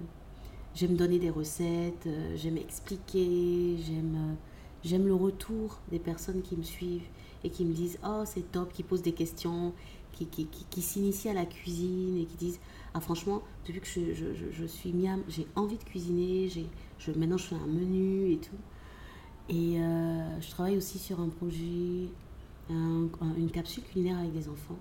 j'aime 0.76 0.98
donner 0.98 1.20
des 1.20 1.30
recettes, 1.30 2.06
euh, 2.06 2.36
j'aime 2.36 2.58
expliquer, 2.58 3.78
j'aime 3.78 4.36
j'aime 4.84 5.08
le 5.08 5.16
retour 5.16 5.80
des 5.90 6.00
personnes 6.00 6.42
qui 6.42 6.58
me 6.58 6.64
suivent 6.64 7.08
et 7.46 7.50
qui 7.50 7.64
me 7.64 7.74
disent 7.74 7.98
oh 8.06 8.24
c'est 8.26 8.52
top, 8.52 8.74
qui 8.74 8.84
posent 8.84 9.04
des 9.04 9.14
questions, 9.14 9.72
qui, 10.12 10.26
qui, 10.26 10.48
qui, 10.48 10.82
s'initient 10.82 11.30
à 11.30 11.34
la 11.34 11.46
cuisine 11.46 12.18
et 12.18 12.26
qui 12.26 12.36
disent 12.36 12.60
ah 12.94 13.00
franchement 13.00 13.42
depuis 13.66 13.80
que 13.80 13.88
je, 13.88 14.14
je, 14.14 14.52
je, 14.52 14.66
suis 14.66 14.92
miam, 14.92 15.24
j'ai 15.30 15.48
envie 15.56 15.78
de 15.78 15.84
cuisiner, 15.86 16.50
je, 17.00 17.12
maintenant 17.14 17.38
je 17.38 17.46
fais 17.46 17.56
un 17.56 17.68
menu 17.68 18.34
et 18.34 18.38
tout. 18.38 18.58
Et 19.48 19.78
je 20.42 20.50
travaille 20.52 20.78
aussi 20.78 21.00
sur 21.00 21.22
un 21.22 21.30
projet 21.30 22.10
une 22.70 23.50
capsule 23.52 23.84
culinaire 23.84 24.20
avec 24.20 24.34
des 24.34 24.50
enfants. 24.50 24.78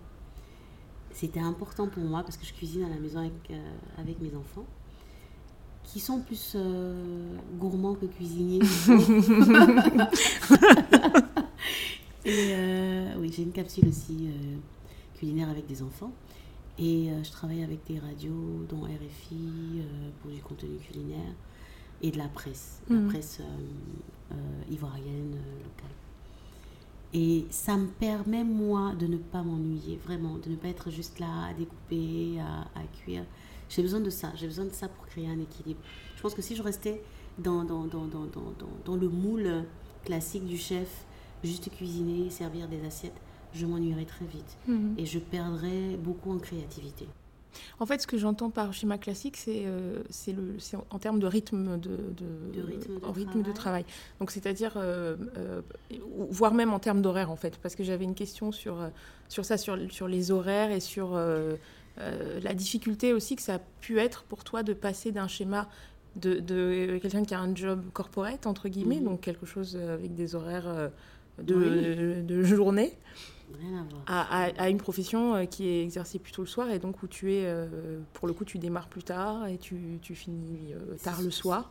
C'était 1.12 1.40
important 1.40 1.88
pour 1.88 2.02
moi 2.02 2.22
parce 2.22 2.36
que 2.36 2.46
je 2.46 2.52
cuisine 2.52 2.84
à 2.84 2.88
la 2.88 2.96
maison 2.96 3.20
avec, 3.20 3.32
euh, 3.50 3.74
avec 3.98 4.20
mes 4.20 4.34
enfants 4.34 4.64
qui 5.84 6.00
sont 6.00 6.20
plus 6.20 6.52
euh, 6.54 7.36
gourmands 7.58 7.94
que 7.94 8.06
cuisiniers. 8.06 8.60
et 12.24 12.54
euh, 12.54 13.14
oui, 13.18 13.32
j'ai 13.34 13.42
une 13.42 13.52
capsule 13.52 13.88
aussi 13.88 14.30
culinaire 15.18 15.50
avec 15.50 15.66
des 15.66 15.82
enfants. 15.82 16.12
Et 16.78 17.10
je 17.22 17.30
travaille 17.30 17.62
avec 17.62 17.84
des 17.86 17.98
radios, 17.98 18.64
dont 18.68 18.84
RFI, 18.84 19.82
pour 20.22 20.30
du 20.30 20.40
contenu 20.40 20.78
culinaire, 20.78 21.34
et 22.00 22.10
de 22.10 22.16
la 22.16 22.28
presse, 22.28 22.80
la 22.88 22.96
mm. 22.96 23.08
presse 23.08 23.42
ivoirienne 24.70 25.36
locale. 25.62 26.01
Et 27.14 27.44
ça 27.50 27.76
me 27.76 27.86
permet, 27.86 28.42
moi, 28.42 28.94
de 28.98 29.06
ne 29.06 29.18
pas 29.18 29.42
m'ennuyer, 29.42 29.98
vraiment, 30.04 30.38
de 30.38 30.48
ne 30.48 30.56
pas 30.56 30.68
être 30.68 30.90
juste 30.90 31.18
là 31.18 31.46
à 31.50 31.54
découper, 31.54 32.40
à, 32.40 32.82
cuire. 33.04 33.24
J'ai 33.68 33.82
besoin 33.82 34.00
de 34.00 34.10
ça, 34.10 34.32
j'ai 34.34 34.46
besoin 34.46 34.64
de 34.64 34.72
ça 34.72 34.88
pour 34.88 35.06
créer 35.06 35.28
un 35.28 35.38
équilibre. 35.38 35.80
Je 36.16 36.22
pense 36.22 36.34
que 36.34 36.42
si 36.42 36.56
je 36.56 36.62
restais 36.62 37.02
dans, 37.38 37.64
dans, 37.64 37.84
dans, 37.84 38.06
dans, 38.06 38.26
dans 38.84 38.96
le 38.96 39.08
moule 39.08 39.64
classique 40.04 40.46
du 40.46 40.56
chef, 40.56 41.04
juste 41.44 41.70
cuisiner, 41.70 42.30
servir 42.30 42.68
des 42.68 42.84
assiettes, 42.84 43.20
je 43.54 43.66
m'ennuierais 43.66 44.04
très 44.04 44.24
vite. 44.24 44.56
Mhm. 44.66 44.94
Et 44.98 45.06
je 45.06 45.18
perdrais 45.18 45.96
beaucoup 45.96 46.32
en 46.32 46.38
créativité. 46.38 47.06
En 47.80 47.86
fait, 47.86 48.00
ce 48.02 48.06
que 48.06 48.18
j'entends 48.18 48.50
par 48.50 48.72
schéma 48.72 48.98
classique, 48.98 49.36
c'est 49.36 49.64
euh, 49.66 49.98
en 50.90 50.98
termes 50.98 51.18
de 51.18 51.26
rythme 51.26 51.78
de, 51.78 51.96
rythme, 53.14 53.42
de, 53.42 53.52
travail. 53.52 53.84
Donc, 54.20 54.30
c'est-à-dire, 54.30 54.74
euh, 54.76 55.16
euh, 55.36 55.60
voire 56.30 56.54
même 56.54 56.72
en 56.72 56.78
termes 56.78 57.02
d'horaire, 57.02 57.30
en 57.30 57.36
fait, 57.36 57.58
parce 57.58 57.74
que 57.74 57.84
j'avais 57.84 58.04
une 58.04 58.14
question 58.14 58.52
sur, 58.52 58.78
sur 59.28 59.44
ça, 59.44 59.56
sur, 59.56 59.78
sur 59.90 60.08
les 60.08 60.30
horaires 60.30 60.70
et 60.70 60.80
sur 60.80 61.18
la 61.96 62.54
difficulté 62.54 63.12
aussi 63.12 63.36
que 63.36 63.42
ça 63.42 63.54
a 63.54 63.60
pu 63.80 63.98
être 63.98 64.24
pour 64.24 64.44
toi 64.44 64.62
de 64.62 64.72
passer 64.72 65.12
d'un 65.12 65.28
schéma 65.28 65.68
de, 66.16 66.98
quelqu'un 67.00 67.24
qui 67.24 67.34
a 67.34 67.40
un 67.40 67.54
job 67.54 67.82
corporate, 67.92 68.46
entre 68.46 68.68
guillemets, 68.68 68.96
mhm. 68.96 69.04
donc 69.04 69.20
quelque 69.20 69.46
chose 69.46 69.76
avec 69.76 70.14
des 70.14 70.34
horaires 70.34 70.90
de, 71.38 72.42
journée, 72.42 72.92
à, 74.06 74.70
une 74.70 74.78
profession 74.78 75.46
qui 75.46 75.66
est 75.68 75.82
exercée 75.82 76.18
plutôt 76.18 76.42
le 76.42 76.48
soir 76.48 76.70
et 76.70 76.78
donc 76.78 77.02
où 77.02 77.06
tu 77.06 77.32
es, 77.32 77.46
pour 78.12 78.26
le 78.26 78.34
coup, 78.34 78.44
tu 78.44 78.58
démarres 78.58 78.88
plus 78.88 79.02
tard 79.02 79.46
et 79.46 79.58
tu, 79.58 79.98
tu 80.02 80.14
finis 80.14 80.74
tard 81.02 81.22
le 81.22 81.30
soir. 81.30 81.70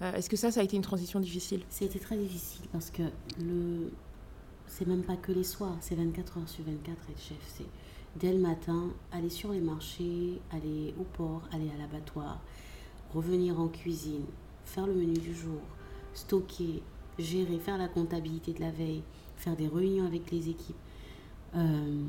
Est-ce 0.00 0.28
que 0.28 0.36
ça, 0.36 0.50
ça 0.50 0.60
a 0.60 0.62
été 0.64 0.76
une 0.76 0.82
transition 0.82 1.20
difficile? 1.20 1.62
C'était 1.68 2.00
très 2.00 2.16
difficile 2.16 2.66
parce 2.72 2.90
que 2.90 3.02
le... 3.40 3.92
c'est 4.66 4.86
même 4.86 5.02
pas 5.02 5.16
que 5.16 5.30
les 5.30 5.44
soirs, 5.44 5.76
c'est 5.80 5.94
24 5.94 6.38
heures 6.38 6.48
sur 6.48 6.64
24 6.64 6.90
être 7.10 7.20
chef. 7.20 7.38
C'est 7.46 7.66
dès 8.16 8.32
le 8.32 8.38
matin, 8.38 8.90
aller 9.10 9.30
sur 9.30 9.52
les 9.52 9.60
marchés, 9.60 10.40
aller 10.50 10.94
au 10.98 11.04
port, 11.04 11.42
aller 11.52 11.70
à 11.74 11.78
l'abattoir, 11.78 12.40
revenir 13.14 13.60
en 13.60 13.68
cuisine, 13.68 14.24
faire 14.64 14.86
le 14.86 14.94
menu 14.94 15.18
du 15.18 15.34
jour, 15.34 15.60
stocker, 16.14 16.82
gérer, 17.18 17.58
faire 17.58 17.78
la 17.78 17.88
comptabilité 17.88 18.52
de 18.52 18.60
la 18.60 18.70
veille, 18.70 19.02
faire 19.36 19.56
des 19.56 19.68
réunions 19.68 20.06
avec 20.06 20.30
les 20.30 20.48
équipes, 20.48 20.76
euh, 21.56 22.04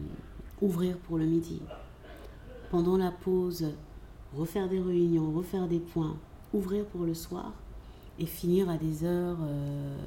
ouvrir 0.62 0.97
pour 0.97 1.17
le 1.17 1.25
midi. 1.25 1.62
Pendant 2.69 2.97
la 2.97 3.12
pause, 3.12 3.67
refaire 4.36 4.67
des 4.67 4.79
réunions, 4.79 5.32
refaire 5.32 5.67
des 5.67 5.79
points, 5.79 6.17
ouvrir 6.53 6.86
pour 6.86 7.06
le 7.06 7.13
soir 7.13 7.53
et 8.19 8.25
finir 8.25 8.69
à 8.69 8.77
des 8.77 9.03
heures, 9.03 9.38
euh, 9.41 9.97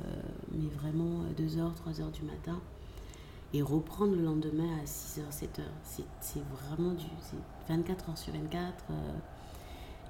mais 0.52 0.68
vraiment 0.68 1.22
2h, 1.38 1.74
3h 1.74 2.12
du 2.12 2.22
matin 2.22 2.60
et 3.52 3.62
reprendre 3.62 4.14
le 4.16 4.22
lendemain 4.22 4.68
à 4.82 4.84
6h, 4.84 5.22
7h. 5.30 5.62
C'est 6.20 6.42
vraiment 6.42 6.92
du. 6.92 7.06
24 7.68 8.10
heures 8.10 8.18
sur 8.18 8.32
24. 8.32 8.84
Euh, 8.90 8.94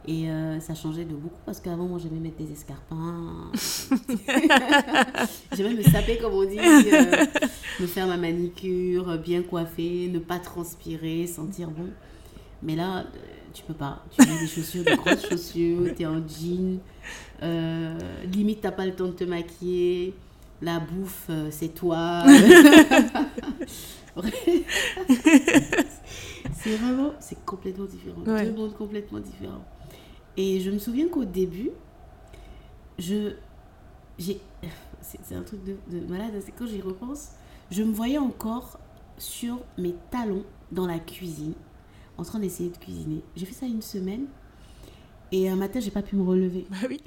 et 0.07 0.31
euh, 0.31 0.61
ça 0.61 0.75
changeait 0.75 1.05
de 1.05 1.15
beaucoup 1.15 1.41
parce 1.45 1.61
qu'avant, 1.61 1.87
moi, 1.87 1.99
j'aimais 2.03 2.21
mettre 2.21 2.37
des 2.37 2.53
escarpins. 2.53 3.51
j'aimais 5.57 5.75
me 5.75 5.83
saper, 5.83 6.19
comme 6.19 6.35
on 6.35 6.45
dit, 6.45 6.59
euh, 6.59 7.25
me 7.81 7.87
faire 7.87 8.07
ma 8.07 8.17
manicure, 8.17 9.19
bien 9.19 9.43
coiffer, 9.43 10.09
ne 10.13 10.19
pas 10.19 10.39
transpirer, 10.39 11.27
sentir 11.27 11.71
bon. 11.71 11.89
Mais 12.63 12.77
là, 12.77 13.05
tu 13.53 13.63
peux 13.63 13.75
pas. 13.75 14.05
Tu 14.17 14.27
mets 14.27 14.39
des 14.41 14.47
chaussures, 14.47 14.85
de 14.85 14.95
grosses 14.95 15.27
chaussures, 15.31 15.95
tu 15.97 16.03
es 16.03 16.07
en 16.07 16.23
jean. 16.27 16.79
limite, 18.33 18.61
t'as 18.61 18.73
pas 18.73 18.87
le 18.87 18.95
temps 18.95 19.07
de 19.07 19.13
te 19.13 19.25
maquiller 19.25 20.15
la 20.63 20.81
bouffe, 20.81 21.27
euh, 21.31 21.49
c'est 21.51 21.75
toi. 21.75 22.25
c'est 26.55 26.77
vraiment, 26.77 27.13
c'est 27.21 27.45
complètement 27.45 27.85
différent. 27.85 28.23
Deux 28.25 28.53
mondes 28.53 28.75
complètement 28.75 29.21
différents. 29.21 29.65
Et 30.37 30.61
je 30.61 30.71
me 30.71 30.79
souviens 30.79 31.09
qu'au 31.09 31.25
début, 31.25 31.71
je, 32.99 33.35
j'ai, 34.19 34.41
c'est 35.01 35.35
un 35.35 35.43
truc 35.43 35.65
de, 35.65 35.77
de 35.89 36.07
malade, 36.07 36.33
c'est 36.45 36.53
quand 36.53 36.67
j'y 36.67 36.81
repense, 36.81 37.33
je 37.71 37.83
me 37.83 37.93
voyais 37.93 38.19
encore 38.19 38.79
sur 39.19 39.59
mes 39.79 39.95
talons 40.11 40.45
dans 40.73 40.87
la 40.87 40.99
cuisine, 40.99 41.55
en 42.19 42.25
train 42.25 42.39
d'essayer 42.39 42.71
de 42.71 42.77
cuisiner. 42.77 43.23
J'ai 43.35 43.47
fait 43.47 43.55
ça 43.55 43.67
une 43.67 43.83
semaine. 43.83 44.27
Et 45.33 45.49
un 45.49 45.57
matin, 45.57 45.81
j'ai 45.81 45.91
pas 45.91 46.03
pu 46.03 46.15
me 46.17 46.23
relever. 46.23 46.67
Bah 46.71 46.77
oui. 46.89 47.01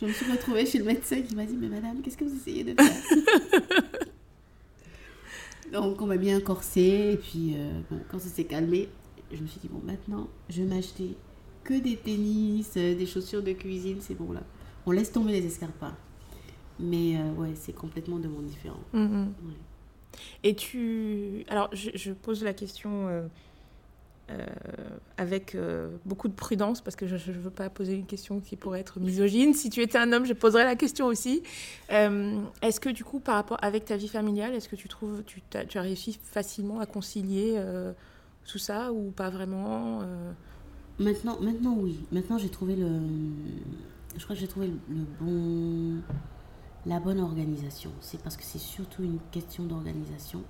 je 0.00 0.06
me 0.06 0.12
suis 0.12 0.30
retrouvée 0.30 0.64
chez 0.70 0.78
le 0.78 0.84
médecin 0.84 1.20
qui 1.20 1.34
m'a 1.34 1.44
dit 1.44 1.56
Mais 1.56 1.68
madame, 1.68 2.00
qu'est-ce 2.00 2.16
que 2.16 2.24
vous 2.24 2.34
essayez 2.34 2.64
de 2.64 2.74
faire? 2.80 3.82
Donc, 5.74 6.00
on 6.00 6.06
m'a 6.06 6.16
bien 6.16 6.40
corsé. 6.40 7.10
Et 7.14 7.16
puis, 7.16 7.54
euh, 7.56 7.80
quand 8.08 8.20
ça 8.20 8.28
s'est 8.28 8.44
calmé, 8.44 8.88
je 9.32 9.42
me 9.42 9.46
suis 9.48 9.58
dit 9.58 9.68
Bon, 9.68 9.80
maintenant, 9.84 10.28
je 10.48 10.62
vais 10.62 10.68
m'acheter 10.72 11.16
que 11.64 11.74
des 11.74 11.96
tennis, 11.96 12.74
euh, 12.76 12.94
des 12.94 13.06
chaussures 13.06 13.42
de 13.42 13.52
cuisine, 13.52 13.96
c'est 14.00 14.14
bon 14.14 14.32
là. 14.32 14.42
On 14.86 14.92
laisse 14.92 15.10
tomber 15.10 15.32
les 15.32 15.44
escarpins. 15.44 15.96
Mais 16.78 17.16
euh, 17.16 17.32
ouais, 17.32 17.54
c'est 17.56 17.72
complètement 17.72 18.20
de 18.20 18.28
monde 18.28 18.46
différent. 18.46 18.80
Mm-hmm. 18.94 19.26
Et 20.44 20.54
tu. 20.54 21.44
Alors, 21.48 21.68
je, 21.72 22.12
pose 22.12 22.44
la 22.44 22.54
question 22.54 23.28
euh, 24.30 24.46
avec 25.16 25.54
euh, 25.54 25.90
beaucoup 26.06 26.28
de 26.28 26.34
prudence, 26.34 26.80
parce 26.80 26.96
que 26.96 27.06
je 27.06 27.14
ne 27.14 27.38
veux 27.38 27.50
pas 27.50 27.68
poser 27.68 27.94
une 27.94 28.06
question 28.06 28.40
qui 28.40 28.56
pourrait 28.56 28.80
être 28.80 29.00
misogyne. 29.00 29.54
Si 29.54 29.70
tu 29.70 29.82
étais 29.82 29.98
un 29.98 30.12
homme, 30.12 30.24
je 30.24 30.32
poserais 30.32 30.64
la 30.64 30.76
question 30.76 31.06
aussi. 31.06 31.42
Euh, 31.92 32.40
est-ce 32.62 32.80
que 32.80 32.88
du 32.88 33.04
coup, 33.04 33.20
par 33.20 33.34
rapport 33.34 33.58
avec 33.62 33.84
ta 33.84 33.96
vie 33.96 34.08
familiale, 34.08 34.54
est-ce 34.54 34.68
que 34.68 34.76
tu 34.76 34.88
trouves, 34.88 35.22
tu, 35.24 35.42
tu 35.68 35.78
as 35.78 35.82
réussi 35.82 36.18
facilement 36.22 36.80
à 36.80 36.86
concilier 36.86 37.60
tout 38.46 38.58
ça 38.58 38.92
ou 38.92 39.10
pas 39.10 39.30
vraiment 39.30 40.00
Maintenant, 40.98 41.40
maintenant 41.40 41.76
oui. 41.76 41.98
Maintenant, 42.12 42.38
j'ai 42.38 42.48
trouvé 42.48 42.76
le, 42.76 42.88
je 44.16 44.22
crois 44.24 44.36
que 44.36 44.40
j'ai 44.40 44.48
trouvé 44.48 44.68
le, 44.68 45.04
bon, 45.20 46.00
la 46.86 47.00
bonne 47.00 47.20
organisation. 47.20 47.90
C'est 48.00 48.22
parce 48.22 48.36
que 48.36 48.44
c'est 48.44 48.58
surtout 48.58 49.02
une 49.02 49.18
question 49.30 49.64
d'organisation. 49.64 50.42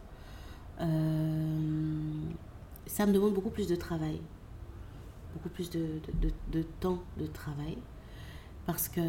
Euh, 0.80 2.10
ça 2.86 3.06
me 3.06 3.12
demande 3.12 3.34
beaucoup 3.34 3.50
plus 3.50 3.68
de 3.68 3.76
travail, 3.76 4.20
beaucoup 5.34 5.48
plus 5.48 5.70
de, 5.70 6.00
de, 6.52 6.62
temps 6.80 7.02
de 7.18 7.26
travail, 7.26 7.78
parce 8.66 8.88
que 8.88 9.00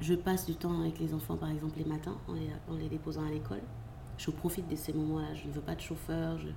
je 0.00 0.14
passe 0.14 0.46
du 0.46 0.54
temps 0.54 0.80
avec 0.80 0.98
les 0.98 1.14
enfants, 1.14 1.36
par 1.36 1.50
exemple, 1.50 1.78
les 1.78 1.84
matins, 1.84 2.16
en 2.28 2.34
les, 2.34 2.50
en 2.68 2.74
les 2.74 2.88
déposant 2.88 3.24
à 3.24 3.30
l'école. 3.30 3.62
Je 4.18 4.30
profite 4.30 4.68
de 4.68 4.76
ces 4.76 4.92
moments-là. 4.92 5.34
Je 5.34 5.46
ne 5.46 5.52
veux 5.52 5.60
pas 5.60 5.74
de 5.74 5.80
chauffeur, 5.80 6.38
je, 6.38 6.48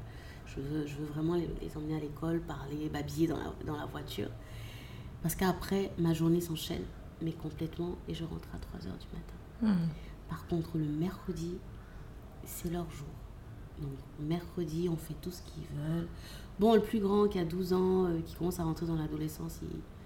je, 0.48 0.60
veux, 0.60 0.86
je 0.88 0.96
veux 0.96 1.06
vraiment 1.06 1.36
les, 1.36 1.78
emmener 1.78 1.96
à 1.96 2.00
l'école, 2.00 2.42
parler, 2.42 2.90
babiller 2.90 3.28
dans 3.28 3.38
la, 3.38 3.54
dans 3.66 3.78
la 3.78 3.86
voiture. 3.86 4.30
Parce 5.22 5.36
qu'après, 5.36 5.92
ma 5.98 6.14
journée 6.14 6.42
s'enchaîne, 6.42 6.84
mais 7.22 7.32
complètement, 7.32 7.96
et 8.08 8.14
je 8.14 8.24
rentre 8.24 8.48
à 8.54 8.60
3 8.60 8.88
heures 8.88 8.98
du 8.98 9.08
matin. 9.08 9.74
Hmm. 9.76 9.88
Par 10.30 10.46
contre, 10.48 10.78
le 10.78 10.86
mercredi, 10.86 11.58
c'est 12.46 12.72
leur 12.72 12.90
jour. 12.92 13.08
Donc, 13.80 13.92
mercredi, 14.20 14.90
on 14.90 14.96
fait 14.96 15.16
tout 15.22 15.32
ce 15.32 15.42
qu'ils 15.42 15.64
veulent. 15.64 16.08
Bon, 16.60 16.74
le 16.74 16.82
plus 16.82 17.00
grand 17.00 17.28
qui 17.28 17.40
a 17.40 17.46
12 17.46 17.74
ans, 17.74 18.06
euh, 18.06 18.20
qui 18.26 18.36
commence 18.36 18.60
à 18.60 18.64
rentrer 18.64 18.86
dans 18.86 18.96
l'adolescence, 18.96 19.60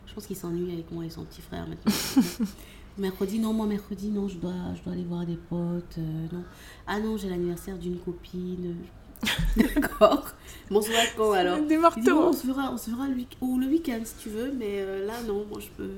je 0.08 0.14
pense 0.14 0.26
qu'il 0.26 0.36
s'ennuie 0.36 0.74
avec 0.74 0.92
moi 0.92 1.06
et 1.06 1.10
son 1.10 1.24
petit 1.24 1.42
frère 1.42 1.68
maintenant. 1.68 1.94
mercredi, 2.98 3.40
non, 3.40 3.54
moi, 3.54 3.68
mercredi, 3.68 4.10
non, 4.10 4.28
je 4.28 4.38
dois, 4.38 4.54
je 4.76 4.82
dois 4.82 4.94
aller 4.94 5.04
voir 5.04 5.26
des 5.26 5.38
potes. 5.38 5.98
Euh, 6.00 6.28
non. 6.32 6.44
Ah 6.88 7.00
non, 7.00 7.18
j'ai 7.18 7.30
l'anniversaire 7.30 7.78
d'une 7.78 8.00
copine. 8.00 8.78
D'accord. 9.58 10.28
Bon, 10.72 10.82
c'est 10.82 10.94
quand 11.16 11.34
alors 11.34 11.62
Des 11.62 11.78
marteaux. 11.78 12.24
on 12.24 12.34
se 12.34 12.48
verra, 12.48 12.72
on 12.72 12.78
se 12.78 12.90
verra 12.90 13.08
le, 13.08 13.16
week 13.16 13.38
ou 13.42 13.60
le 13.60 13.68
week-end 13.68 14.00
si 14.04 14.16
tu 14.16 14.30
veux, 14.30 14.52
mais 14.52 14.80
euh, 14.80 15.06
là, 15.06 15.22
non, 15.28 15.46
moi, 15.46 15.60
je 15.60 15.68
peux. 15.70 15.92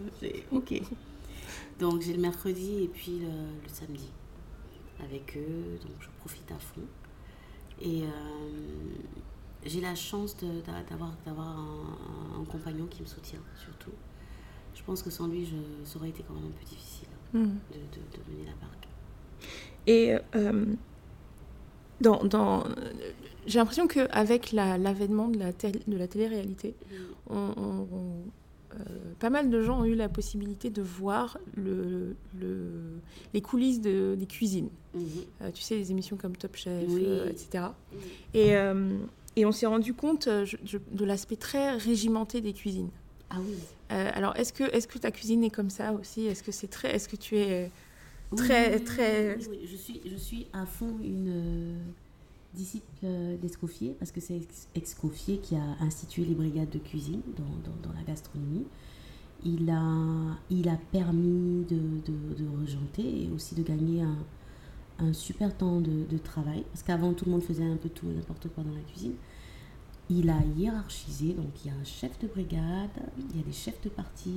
Ok. 0.52 0.82
Donc, 1.80 2.02
j'ai 2.02 2.14
le 2.14 2.22
mercredi 2.22 2.84
et 2.84 2.88
puis 2.88 3.20
le, 3.20 3.28
le 3.28 3.70
samedi 3.70 4.10
avec 5.04 5.38
eux, 5.38 5.80
donc 5.82 5.94
je 6.00 6.08
profite 6.20 6.52
à 6.52 6.60
fond. 6.60 6.82
Et 7.84 8.04
euh, 8.04 8.08
j'ai 9.65 9.82
la 9.82 9.96
chance 9.96 10.36
d'avoir 10.38 11.50
un, 11.60 12.39
un, 12.39 12.46
compagnon 12.46 12.86
qui 12.88 13.02
me 13.02 13.08
soutient, 13.08 13.39
surtout. 13.62 13.91
Je 14.76 14.84
pense 14.84 15.02
que 15.02 15.10
sans 15.10 15.28
lui, 15.28 15.46
je, 15.46 15.56
ça 15.84 15.98
aurait 15.98 16.10
été 16.10 16.24
quand 16.28 16.34
même 16.34 16.46
un 16.46 16.60
peu 16.60 16.65
difficile 16.65 17.08
hmm. 17.34 17.46
de, 17.72 18.32
mener 18.32 18.46
la 18.46 18.56
barque. 18.65 18.88
Et 19.88 20.15
euh, 20.36 20.65
dans, 22.00 22.24
dans 22.24 22.63
j'ai 23.48 23.58
l'impression 23.60 23.88
qu'avec 23.88 24.52
l'avènement 24.52 25.28
de 25.28 25.39
la, 25.39 25.52
de 25.52 25.98
la 25.98 26.08
télé-réalité, 26.08 26.76
hmm. 27.30 27.36
on, 27.36 27.88
pas 29.20 29.30
mal 29.30 29.50
de 29.50 29.62
gens 29.62 29.82
ont 29.82 29.86
eu 29.86 29.96
la 29.96 30.10
possibilité 30.10 30.70
de 30.70 30.82
voir 30.82 31.38
le, 31.56 32.16
les 33.34 33.42
coulisses 33.42 33.82
de, 33.82 34.16
des 34.18 34.26
cuisines. 34.26 34.70
Mhm. 34.94 35.04
Euh, 35.42 35.52
tu 35.54 35.62
sais, 35.62 35.76
les 35.76 35.92
émissions 35.92 36.18
comme 36.18 36.36
Top 36.36 36.56
Chef, 36.56 36.84
euh, 36.90 37.30
etc. 37.30 37.66
Et, 38.34 38.54
et, 39.36 39.46
on 39.46 39.52
s'est 39.52 39.66
rendu 39.66 39.94
compte 39.94 40.28
de 40.28 41.06
l'aspect 41.06 41.36
très 41.36 41.76
régimenté 41.78 42.42
des 42.42 42.54
cuisines. 42.54 42.90
Ah 43.30 43.38
oui. 43.40 43.56
alors, 43.90 44.36
est-ce 44.36 44.52
que, 44.52 44.64
est 44.64 44.86
que 44.88 44.98
ta 44.98 45.12
cuisine 45.12 45.44
est 45.44 45.50
comme 45.50 45.70
ça 45.70 45.94
aussi? 45.94 46.26
Est-ce 46.26 46.44
que 46.44 46.52
c'est 46.52 46.68
très, 46.68 46.94
est-ce 46.94 47.08
que 47.08 47.16
tu 47.16 47.38
es 47.38 47.72
très, 48.36 48.80
très. 48.80 49.38
Oui, 49.50 49.60
je 49.66 49.76
suis, 49.76 50.02
je 50.06 50.16
suis 50.18 50.48
à 50.54 50.66
fond 50.66 50.98
une 51.02 51.76
disciple 52.54 53.06
d'Escoffier, 53.42 53.96
parce 54.00 54.12
que 54.12 54.20
c'est 54.20 54.42
Escoffier 54.76 55.38
qui 55.38 55.56
a 55.56 55.64
institué 55.82 56.26
les 56.26 56.36
brigades 56.36 56.70
de 56.70 56.80
cuisine 56.80 57.22
dans, 57.38 57.94
la 57.94 58.04
gastronomie. 58.04 58.66
Il 59.44 59.70
a, 59.70 60.38
il 60.50 60.70
a 60.70 60.78
permis 60.92 61.66
de, 61.66 61.78
de, 62.06 62.60
regenter 62.62 63.24
et 63.24 63.30
aussi 63.34 63.56
de 63.56 63.64
gagner 63.64 64.04
un, 64.04 65.14
super 65.14 65.58
temps 65.58 65.82
de, 65.82 66.06
de 66.08 66.18
travail, 66.20 66.64
parce 66.72 66.84
qu'avant 66.84 67.14
tout 67.14 67.26
le 67.26 67.32
monde 67.32 67.42
faisait 67.42 67.66
un 67.66 67.76
peu 67.76 67.90
tout 67.90 68.08
et 68.12 68.14
n'importe 68.14 68.50
quoi 68.54 68.64
dans 68.64 68.76
la 68.76 68.82
cuisine. 68.82 69.16
Il 70.12 70.30
a 70.30 70.38
hiérarchisé, 70.58 71.34
donc 71.34 71.50
il 71.64 71.72
y 71.72 71.74
a 71.74 71.74
un 71.74 71.84
chef 71.84 72.20
de 72.20 72.28
brigade, 72.28 72.90
il 73.18 73.38
y 73.38 73.40
a 73.40 73.44
des 73.44 73.54
chefs 73.54 73.82
de 73.82 73.90
parti, 73.90 74.32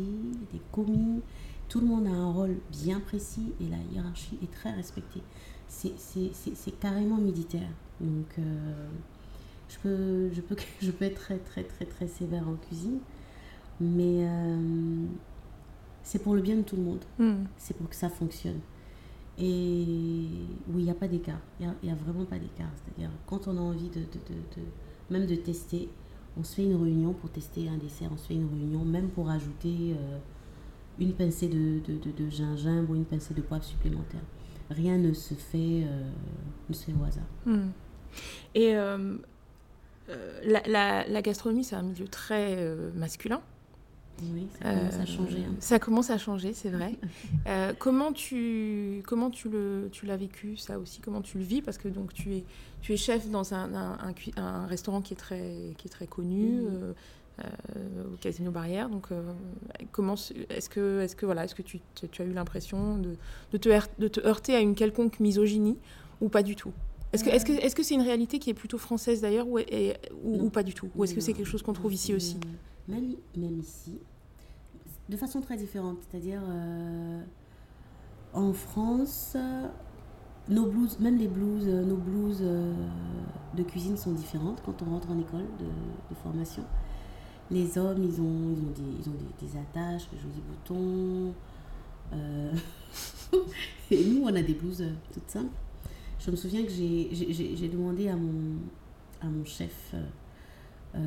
des 0.53 0.61
commis, 0.73 1.21
tout 1.69 1.81
le 1.81 1.87
monde 1.87 2.07
a 2.07 2.11
un 2.11 2.31
rôle 2.31 2.57
bien 2.71 3.01
précis 3.01 3.53
et 3.61 3.69
la 3.69 3.79
hiérarchie 3.93 4.39
est 4.43 4.53
très 4.53 4.73
respectée. 4.73 5.23
C'est 5.69 6.81
carrément 6.81 7.17
militaire. 7.17 7.69
Donc, 8.01 8.27
euh, 8.39 8.89
je, 9.69 9.79
peux, 9.79 10.33
je, 10.33 10.41
peux, 10.41 10.57
je 10.83 10.91
peux 10.91 11.05
être 11.05 11.21
très, 11.21 11.39
très, 11.39 11.65
très, 11.65 11.85
très 11.85 12.07
sévère 12.07 12.49
en 12.49 12.55
cuisine. 12.55 12.99
Mais 13.81 14.27
euh, 14.27 15.07
c'est 16.03 16.23
pour 16.23 16.35
le 16.35 16.43
bien 16.43 16.57
de 16.57 16.63
tout 16.63 16.77
le 16.77 16.83
monde. 16.83 17.05
Hmm. 17.19 17.45
C'est 17.57 17.77
pour 17.77 17.89
que 17.89 17.97
ça 17.97 18.09
fonctionne. 18.09 18.61
Et 19.37 20.27
oui, 20.69 20.83
il 20.83 20.85
n'y 20.85 20.91
a 20.91 20.95
pas 20.95 21.09
d'écart. 21.09 21.41
Il 21.61 21.67
n'y 21.83 21.91
a, 21.91 21.95
vraiment 21.95 22.25
pas 22.25 22.39
d'écart. 22.39 22.71
C'est-à-dire, 22.77 23.11
quand 23.27 23.49
on 23.49 23.57
a 23.57 23.61
envie 23.61 23.89
de, 23.89 24.01
de, 24.01 24.35
de, 24.57 24.63
même 25.11 25.27
de 25.27 25.35
tester, 25.35 25.89
on 26.39 26.45
se 26.45 26.57
fait 26.57 26.65
une 26.65 26.81
réunion 26.81 27.13
pour 27.13 27.31
tester 27.31 27.69
un 27.69 27.77
dessert, 27.77 28.11
on 28.13 28.17
se 28.17 28.27
fait 28.27 28.35
une 28.35 28.49
réunion 28.49 28.85
même 28.85 29.09
pour 29.09 29.31
ajouter 29.31 29.95
euh, 29.97 30.19
une 30.99 31.13
pincée 31.13 31.49
de, 31.49 32.31
gingembre 32.31 32.91
ou 32.91 32.95
une 32.95 33.05
pincée 33.05 33.35
de 33.35 33.41
poivre 33.41 33.65
supplémentaire. 33.65 34.23
Rien 34.71 34.99
ne 34.99 35.13
se 35.13 35.35
fait, 35.35 35.85
euh, 35.85 36.11
ne 36.69 36.75
se 36.75 36.85
fait 36.85 36.93
au 36.93 37.05
hasard. 37.05 37.25
Hmm. 37.47 37.71
Et 38.55 38.75
euh, 38.75 39.17
la, 40.45 41.07
la, 41.07 41.23
gastronomie, 41.23 41.65
c'est 41.65 41.77
un 41.77 41.83
milieu 41.83 42.09
très 42.09 42.57
masculin. 42.95 43.41
Oui, 44.23 44.47
ça 44.63 44.71
commence 44.71 44.95
à 44.95 45.07
changer. 45.07 45.39
Hein. 45.39 45.55
Ça 45.59 45.79
commence 45.81 46.11
à 46.11 46.19
changer, 46.19 46.53
c'est 46.53 46.71
vrai. 46.71 46.97
comment 47.79 48.13
tu 48.13 49.03
comment 49.07 49.31
tu 49.31 49.49
le 49.49 49.89
tu 49.91 50.07
l'as 50.07 50.17
vécu 50.17 50.57
ça 50.57 50.79
aussi? 50.79 51.01
Comment 51.01 51.21
tu 51.21 51.39
le 51.39 51.45
vis? 51.45 51.63
Parce 51.63 51.79
que 51.79 51.89
donc 51.89 52.15
tu 52.15 52.33
es 52.35 52.45
tu 52.81 52.93
es 52.93 52.97
chef 52.97 53.29
dans 53.29 53.55
un, 53.55 53.75
un, 53.75 54.15
un, 54.37 54.67
restaurant 54.67 55.01
qui 55.01 55.15
est 55.15 55.17
très 55.17 55.75
qui 55.79 55.89
est 55.89 55.91
très 55.91 56.07
connu. 56.07 56.61
Mmh. 56.61 56.69
Euh, 56.71 56.93
au 57.41 58.17
Casino 58.17 58.51
Barrière. 58.51 58.89
Donc, 58.89 59.07
euh, 59.11 59.23
comment 59.93 60.15
est-ce 60.15 60.69
que, 60.69 61.01
est-ce 61.01 61.17
que 61.17 61.27
voilà, 61.27 61.45
est-ce 61.45 61.55
que 61.55 61.63
tu, 61.63 61.81
tu, 62.11 62.23
as 62.23 62.25
eu 62.25 62.33
l'impression 62.33 62.99
de, 62.99 63.17
de, 63.53 63.59
te 63.59 63.69
de, 63.99 64.09
te 64.09 64.21
heurter 64.21 64.55
à 64.55 64.61
une 64.61 64.75
quelconque 64.75 65.21
misogynie 65.21 65.79
ou 66.21 66.29
pas 66.29 66.43
du 66.43 66.57
tout? 66.57 66.73
Est-ce 67.13 67.25
que, 67.25 67.31
est-ce 67.31 67.45
que, 67.45 67.53
est-ce 67.53 67.77
que 67.77 67.83
c'est 67.83 67.95
une 67.95 68.03
réalité 68.03 68.39
qui 68.39 68.51
est 68.51 68.55
plutôt 68.55 68.79
française 68.79 69.21
d'ailleurs 69.21 69.47
ou, 69.47 69.61
ou, 70.25 70.51
pas 70.51 70.65
du 70.65 70.75
tout? 70.75 70.91
Ou 70.97 71.05
est-ce 71.05 71.15
que 71.15 71.21
c'est 71.21 71.33
quelque 71.33 71.47
chose 71.47 71.63
qu'on 71.63 71.73
trouve 71.73 71.93
ici 71.93 72.15
aussi? 72.15 72.39
même, 72.89 73.15
même 73.37 73.59
ici, 73.59 73.99
de 75.09 75.17
façon 75.17 75.41
très 75.41 75.57
différente. 75.57 75.99
C'est-à-dire, 76.09 76.41
euh, 76.45 77.23
en 78.33 78.53
France, 78.53 79.37
nos 80.49 80.67
blouses, 80.67 80.99
même 80.99 81.17
les 81.17 81.29
blouses, 81.29 81.67
nos 81.67 81.97
blouses 81.97 82.43
de 82.43 83.63
cuisine 83.63 83.97
sont 83.97 84.13
différentes 84.13 84.61
quand 84.65 84.83
on 84.83 84.91
rentre 84.91 85.11
en 85.11 85.19
école 85.19 85.47
de, 85.59 85.65
de 85.65 86.15
formation. 86.21 86.65
Les 87.51 87.77
hommes, 87.79 88.03
ils 88.03 88.21
ont, 88.21 88.55
ils 88.57 88.63
ont, 88.63 88.73
des, 88.73 88.83
ils 89.01 89.09
ont 89.09 89.15
des, 89.41 89.59
attaches, 89.59 90.09
jolis 90.13 90.43
boutons. 90.49 91.35
Euh, 92.13 92.53
et 93.91 94.05
nous, 94.05 94.23
on 94.25 94.35
a 94.35 94.43
des 94.43 94.55
blouses 94.55 94.85
toutes 95.13 95.29
simples. 95.29 95.55
Je 96.19 96.31
me 96.31 96.37
souviens 96.37 96.63
que 96.65 96.71
j'ai 96.71 97.69
demandé 97.69 98.09
à 98.09 98.17
mon, 98.17 98.57
à 99.21 99.27
mon 99.27 99.45
chef 99.45 99.95
euh, 100.95 100.99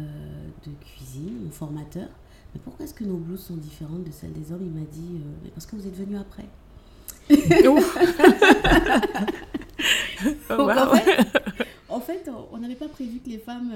de 0.66 0.72
cuisine, 0.86 1.46
mon 1.46 1.50
formateur, 1.50 2.10
mais 2.54 2.60
pourquoi 2.64 2.86
est-ce 2.86 2.94
que 2.94 3.04
nos 3.04 3.18
blouses 3.18 3.46
sont 3.46 3.56
différentes 3.56 4.04
de 4.04 4.12
celles 4.12 4.34
des 4.34 4.52
hommes? 4.52 4.62
Il 4.62 4.72
m'a 4.72 4.86
dit, 4.86 5.16
euh, 5.16 5.50
parce 5.56 5.66
que 5.66 5.76
vous 5.76 5.88
êtes 5.88 5.96
venu 5.96 6.18
après. 6.18 6.46
en, 11.90 12.00
fait, 12.00 12.30
on 12.52 12.58
n'avait 12.58 12.76
pas 12.76 12.88
prévu 12.88 13.20
que 13.20 13.30
les 13.30 13.38
femmes 13.38 13.72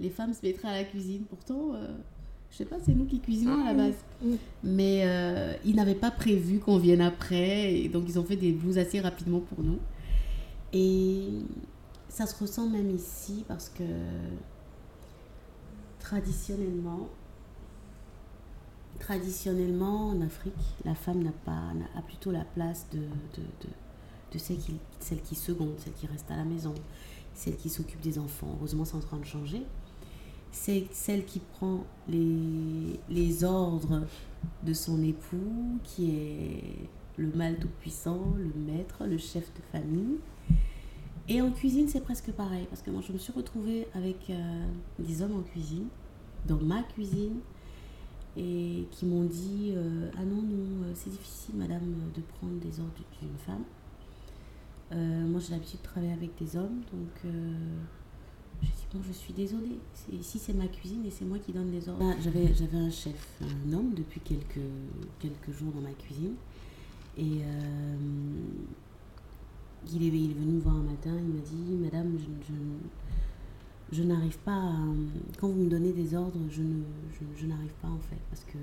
les 0.00 0.10
femmes 0.10 0.32
se 0.32 0.44
mettraient 0.44 0.68
à 0.68 0.72
la 0.72 0.84
cuisine. 0.84 1.22
Pourtant, 1.28 1.74
euh, 1.74 1.88
je 2.50 2.56
sais 2.56 2.64
pas, 2.64 2.76
c'est 2.84 2.94
nous 2.94 3.04
qui 3.04 3.20
cuisinons 3.20 3.62
à 3.62 3.72
la 3.72 3.74
base. 3.74 3.94
Mm. 4.22 4.34
Mais 4.64 5.02
euh, 5.04 5.54
ils 5.64 5.76
n'avaient 5.76 5.94
pas 5.94 6.10
prévu 6.10 6.58
qu'on 6.58 6.78
vienne 6.78 7.00
après. 7.00 7.74
Et 7.74 7.88
donc, 7.88 8.04
ils 8.08 8.18
ont 8.18 8.24
fait 8.24 8.36
des 8.36 8.52
blouses 8.52 8.78
assez 8.78 9.00
rapidement 9.00 9.40
pour 9.40 9.62
nous. 9.62 9.78
Et 10.72 11.28
ça 12.08 12.26
se 12.26 12.38
ressent 12.40 12.68
même 12.68 12.90
ici 12.90 13.44
parce 13.46 13.68
que 13.68 13.84
traditionnellement, 16.00 17.08
traditionnellement 18.98 20.08
en 20.08 20.20
Afrique, 20.20 20.54
la 20.84 20.94
femme 20.94 21.22
n'a 21.22 21.32
pas 21.44 21.72
a 21.96 22.02
plutôt 22.02 22.30
la 22.30 22.44
place 22.44 22.86
de, 22.92 22.98
de, 22.98 23.42
de, 23.62 23.68
de 24.32 24.38
celle, 24.38 24.58
qui, 24.58 24.78
celle 24.98 25.20
qui 25.22 25.34
seconde, 25.34 25.74
celle 25.78 25.92
qui 25.94 26.06
reste 26.06 26.30
à 26.30 26.36
la 26.36 26.44
maison, 26.44 26.74
celle 27.34 27.56
qui 27.56 27.68
s'occupe 27.68 28.00
des 28.00 28.18
enfants. 28.18 28.56
Heureusement, 28.58 28.84
c'est 28.84 28.96
en 28.96 29.00
train 29.00 29.18
de 29.18 29.24
changer 29.24 29.62
c'est 30.52 30.86
celle 30.92 31.24
qui 31.24 31.38
prend 31.40 31.84
les, 32.08 33.44
ordres 33.44 34.02
de 34.64 34.72
son 34.72 35.02
époux, 35.02 35.78
qui 35.84 36.10
est 36.10 36.88
le 37.16 37.30
mâle 37.32 37.58
tout-puissant, 37.58 38.34
le 38.36 38.72
maître, 38.72 39.04
le 39.06 39.18
chef 39.18 39.52
de 39.54 39.60
famille. 39.72 40.18
Et 41.28 41.40
en 41.40 41.52
cuisine, 41.52 41.86
c'est 41.88 42.00
presque 42.00 42.32
pareil, 42.32 42.66
parce 42.68 42.82
que 42.82 42.90
moi, 42.90 43.02
je 43.06 43.12
me 43.12 43.18
suis 43.18 43.32
retrouvée 43.32 43.86
avec 43.94 44.30
euh, 44.30 44.66
des 44.98 45.22
hommes 45.22 45.36
en 45.36 45.42
cuisine, 45.42 45.86
dans 46.46 46.60
ma 46.60 46.82
cuisine, 46.82 47.38
et 48.36 48.86
qui 48.90 49.06
m'ont 49.06 49.24
dit 49.24 49.72
euh, 49.76 50.10
Ah 50.16 50.24
non, 50.24 50.42
non, 50.42 50.84
euh, 50.84 50.92
c'est 50.94 51.10
difficile, 51.10 51.56
madame, 51.56 51.94
de 52.14 52.20
prendre 52.22 52.58
des 52.60 52.80
ordres 52.80 52.92
d'une 53.20 53.38
femme. 53.38 53.64
moi, 55.30 55.40
j'ai 55.40 55.52
l'habitude 55.52 55.78
de 55.80 55.84
travailler 55.84 56.12
avec 56.12 56.30
des 56.38 56.56
hommes, 56.56 56.80
donc 56.92 57.32
je 58.62 58.66
dit, 58.66 58.86
bon, 58.92 59.00
je 59.06 59.12
suis 59.12 59.32
désolée. 59.32 59.78
Ici, 60.12 60.38
c'est 60.38 60.52
ma 60.52 60.66
cuisine 60.66 61.04
et 61.06 61.10
c'est 61.10 61.24
moi 61.24 61.38
qui 61.38 61.52
donne 61.52 61.70
les 61.70 61.88
ordres. 61.88 62.04
Ah, 62.04 62.16
j'avais, 62.22 62.52
j'avais 62.54 62.78
un 62.78 62.90
chef, 62.90 63.40
un 63.42 63.72
homme, 63.72 63.94
depuis 63.94 64.20
quelques, 64.20 64.60
quelques 65.18 65.50
jours 65.56 65.72
dans 65.72 65.80
ma 65.80 65.92
cuisine. 65.92 66.34
Et 67.16 67.42
euh, 67.42 67.96
il, 69.92 70.06
est, 70.06 70.10
venu 70.10 70.52
me 70.52 70.60
voir 70.60 70.76
un 70.76 70.82
matin. 70.82 71.10
Il 71.16 71.34
m'a 71.34 71.40
dit, 71.40 71.76
Madame, 71.76 72.18
je, 72.18 72.52
je, 72.52 73.96
je 73.96 74.02
n'arrive 74.02 74.38
pas 74.38 74.56
à, 74.56 74.76
Quand 75.38 75.48
vous 75.48 75.62
me 75.62 75.70
donnez 75.70 75.92
des 75.92 76.14
ordres, 76.14 76.38
je, 76.50 76.62
ne, 76.62 76.82
je, 77.36 77.46
n'arrive 77.46 77.72
pas 77.82 77.88
en 77.88 77.98
fait. 77.98 78.20
Parce 78.30 78.44
que 78.44 78.58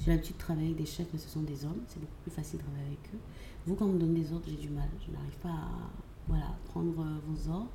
j'ai 0.00 0.10
l'habitude 0.10 0.36
de 0.36 0.40
travailler 0.40 0.66
avec 0.68 0.78
des 0.78 0.86
chefs, 0.86 1.08
mais 1.12 1.18
ce 1.18 1.28
sont 1.28 1.42
des 1.42 1.64
hommes. 1.64 1.80
C'est 1.88 2.00
beaucoup 2.00 2.20
plus 2.22 2.30
facile 2.30 2.58
de 2.58 2.64
travailler 2.64 2.86
avec 2.86 3.14
eux. 3.14 3.18
Vous, 3.66 3.74
quand 3.74 3.86
vous 3.86 3.94
me 3.94 3.98
donnez 3.98 4.20
des 4.20 4.32
ordres, 4.32 4.46
j'ai 4.48 4.56
du 4.56 4.70
mal. 4.70 4.88
Je 5.04 5.12
n'arrive 5.12 5.36
pas 5.42 5.50
à 5.50 5.70
voilà, 6.28 6.56
prendre 6.66 6.92
vos 6.92 7.50
ordres. 7.50 7.70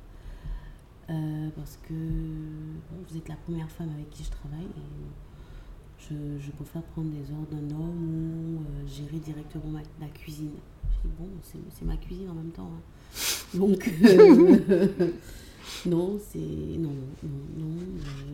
Euh, 1.10 1.50
parce 1.54 1.78
que 1.86 1.92
vous 1.92 3.16
êtes 3.16 3.28
la 3.28 3.36
première 3.36 3.70
femme 3.70 3.90
avec 3.94 4.08
qui 4.10 4.24
je 4.24 4.30
travaille 4.30 4.64
et 4.64 5.98
je, 5.98 6.14
je 6.42 6.50
préfère 6.52 6.82
prendre 6.82 7.10
des 7.10 7.30
ordres 7.30 7.48
d'un 7.50 7.74
homme 7.74 8.56
ou 8.56 8.60
euh, 8.60 8.86
gérer 8.86 9.18
directement 9.18 9.66
ma, 9.66 9.80
la 10.00 10.08
cuisine. 10.08 10.52
Je 10.90 11.08
dis, 11.08 11.14
bon, 11.18 11.28
c'est 11.42 11.84
ma 11.84 11.96
cuisine 11.96 12.30
en 12.30 12.34
même 12.34 12.50
temps. 12.50 12.70
Hein. 12.72 13.58
Donc, 13.58 13.90
euh, 14.02 15.12
non, 15.86 16.18
c'est. 16.26 16.38
Non, 16.38 16.94
non, 17.22 17.66
non, 17.66 17.76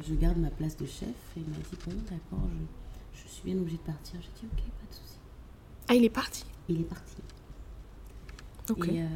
je 0.08 0.14
garde 0.14 0.38
ma 0.38 0.50
place 0.50 0.76
de 0.76 0.86
chef 0.86 1.08
et 1.36 1.40
il 1.40 1.48
m'a 1.48 1.56
dit, 1.56 1.76
bon, 1.86 1.92
d'accord, 2.08 2.46
je, 3.14 3.22
je 3.22 3.28
suis 3.28 3.44
bien 3.44 3.56
obligée 3.60 3.78
de 3.78 3.82
partir. 3.82 4.20
J'ai 4.20 4.40
dit, 4.40 4.46
ok, 4.52 4.62
pas 4.62 4.86
de 4.88 4.94
souci. 4.94 5.18
Ah, 5.88 5.94
il 5.94 6.04
est 6.04 6.08
parti? 6.08 6.44
Il 6.68 6.80
est 6.80 6.84
parti. 6.84 7.16
Euh, 8.78 9.06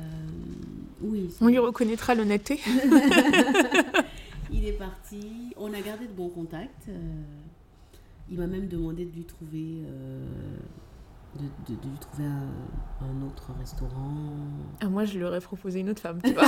oui, 1.02 1.30
On 1.40 1.48
lui 1.48 1.58
reconnaîtra 1.58 2.14
l'honnêteté. 2.14 2.60
il 4.52 4.66
est 4.66 4.72
parti. 4.72 5.52
On 5.56 5.72
a 5.72 5.80
gardé 5.80 6.06
de 6.06 6.12
bons 6.12 6.28
contacts. 6.28 6.88
Euh, 6.88 7.22
il 8.30 8.38
m'a 8.38 8.46
même 8.46 8.68
demandé 8.68 9.04
de 9.04 9.14
lui 9.14 9.24
trouver, 9.24 9.82
euh, 9.86 10.24
de, 11.38 11.74
lui 11.74 11.98
trouver 12.00 12.24
un, 12.24 13.22
autre 13.26 13.50
restaurant. 13.58 14.14
Ah, 14.80 14.86
moi, 14.86 15.04
je 15.04 15.18
lui 15.18 15.24
aurais 15.24 15.40
proposé 15.40 15.80
une 15.80 15.90
autre 15.90 16.00
femme, 16.00 16.20
tu 16.24 16.32
vois. 16.34 16.44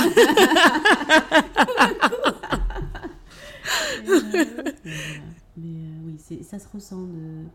Mais 5.57 5.91
oui, 6.05 6.17
ça 6.43 6.57
se 6.57 6.67
ressent. 6.73 7.03
De, 7.03 7.45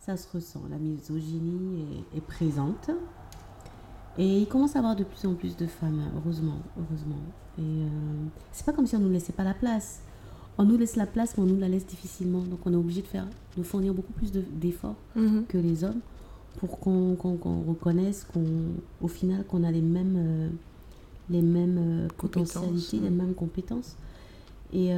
ça 0.00 0.16
se 0.16 0.26
ressent. 0.32 0.62
La 0.70 0.78
misogynie 0.78 2.04
est, 2.14 2.18
est 2.18 2.22
présente. 2.22 2.90
Et 4.18 4.40
il 4.40 4.46
commence 4.46 4.76
à 4.76 4.80
avoir 4.80 4.94
de 4.94 5.04
plus 5.04 5.26
en 5.26 5.34
plus 5.34 5.56
de 5.56 5.66
femmes, 5.66 6.02
heureusement, 6.16 6.58
heureusement. 6.78 7.20
Et 7.58 7.62
euh, 7.62 7.88
c'est 8.52 8.66
pas 8.66 8.72
comme 8.72 8.86
si 8.86 8.94
on 8.96 8.98
nous 8.98 9.10
laissait 9.10 9.32
pas 9.32 9.44
la 9.44 9.54
place. 9.54 10.02
On 10.58 10.64
nous 10.64 10.76
laisse 10.76 10.96
la 10.96 11.06
place, 11.06 11.36
mais 11.36 11.44
on 11.44 11.46
nous 11.46 11.58
la 11.58 11.68
laisse 11.68 11.86
difficilement. 11.86 12.40
Donc 12.40 12.60
on 12.66 12.72
est 12.72 12.76
obligé 12.76 13.00
de 13.00 13.06
faire, 13.06 13.26
de 13.56 13.62
fournir 13.62 13.94
beaucoup 13.94 14.12
plus 14.12 14.30
d'efforts 14.32 14.96
mhm. 15.16 15.46
que 15.48 15.56
les 15.56 15.84
hommes 15.84 16.00
pour 16.58 16.78
qu'on 16.78 17.16
reconnaisse 17.66 18.26
qu'on, 18.30 18.44
au 19.00 19.08
final, 19.08 19.44
qu'on 19.46 19.64
a 19.64 19.70
les 19.70 19.80
mêmes, 19.80 20.16
euh, 20.18 20.48
les 21.30 21.40
mêmes 21.40 21.78
euh, 21.78 22.08
potentialités, 22.18 22.98
les 22.98 23.08
mêmes 23.08 23.34
compétences. 23.34 23.96
Et 24.74 24.90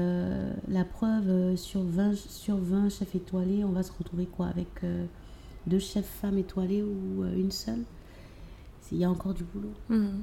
la 0.69 0.85
preuve, 0.85 1.57
sur 1.57 1.83
20, 1.83 2.15
sur 2.15 2.57
20 2.57 2.91
chefs 2.91 3.17
étoilés, 3.17 3.65
on 3.65 3.73
va 3.73 3.83
se 3.83 3.91
retrouver 3.91 4.27
quoi 4.27 4.47
Avec 4.47 4.69
deux 5.67 5.81
chefs 5.81 6.07
femmes 6.07 6.39
étoilées 6.39 6.85
ou 6.85 7.25
une 7.25 7.51
seule? 7.51 7.83
Il 8.93 8.99
y 8.99 9.05
a 9.05 9.11
encore 9.11 9.35
du 9.35 9.45
boulot. 9.45 9.73
Hmm. 9.89 10.21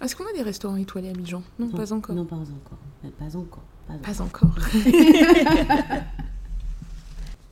Est-ce 0.00 0.14
qu'on 0.14 0.24
a 0.24 0.32
des 0.32 0.42
restaurants 0.42 0.76
étoilés 0.76 1.10
à 1.10 1.12
Mijan 1.14 1.42
non, 1.58 1.68
pas 1.68 1.92
encore. 1.92 2.14
Non, 2.14 2.24
pas 2.24 2.36
encore. 2.36 2.78
Pas 3.18 3.36
encore. 3.36 3.62
Pas, 4.02 4.20
encore. 4.22 4.54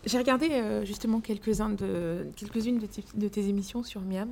J'ai 0.05 0.19
regardé 0.19 0.51
euh, 0.51 0.85
justement 0.85 1.19
de, 1.19 1.25
quelques-unes 1.25 2.79
de, 2.79 2.87
tes- 2.87 3.05
de 3.15 3.29
tes 3.29 3.49
émissions 3.49 3.85
sur 3.85 4.01
Miam. 4.01 4.31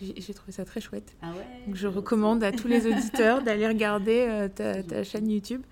J'ai 0.00 0.32
trouvé 0.34 0.52
ça 0.52 0.64
très 0.64 0.80
chouette. 0.80 1.14
Ah 1.20 1.32
ouais 1.32 1.46
Donc 1.66 1.76
je 1.76 1.86
recommande 1.86 2.42
à 2.42 2.52
tous 2.52 2.68
les 2.68 2.86
auditeurs 2.86 3.42
d'aller 3.44 3.68
regarder 3.68 4.26
euh, 4.28 4.48
ta, 4.48 4.82
ta 4.82 5.04
chaîne 5.04 5.30
YouTube. 5.30 5.62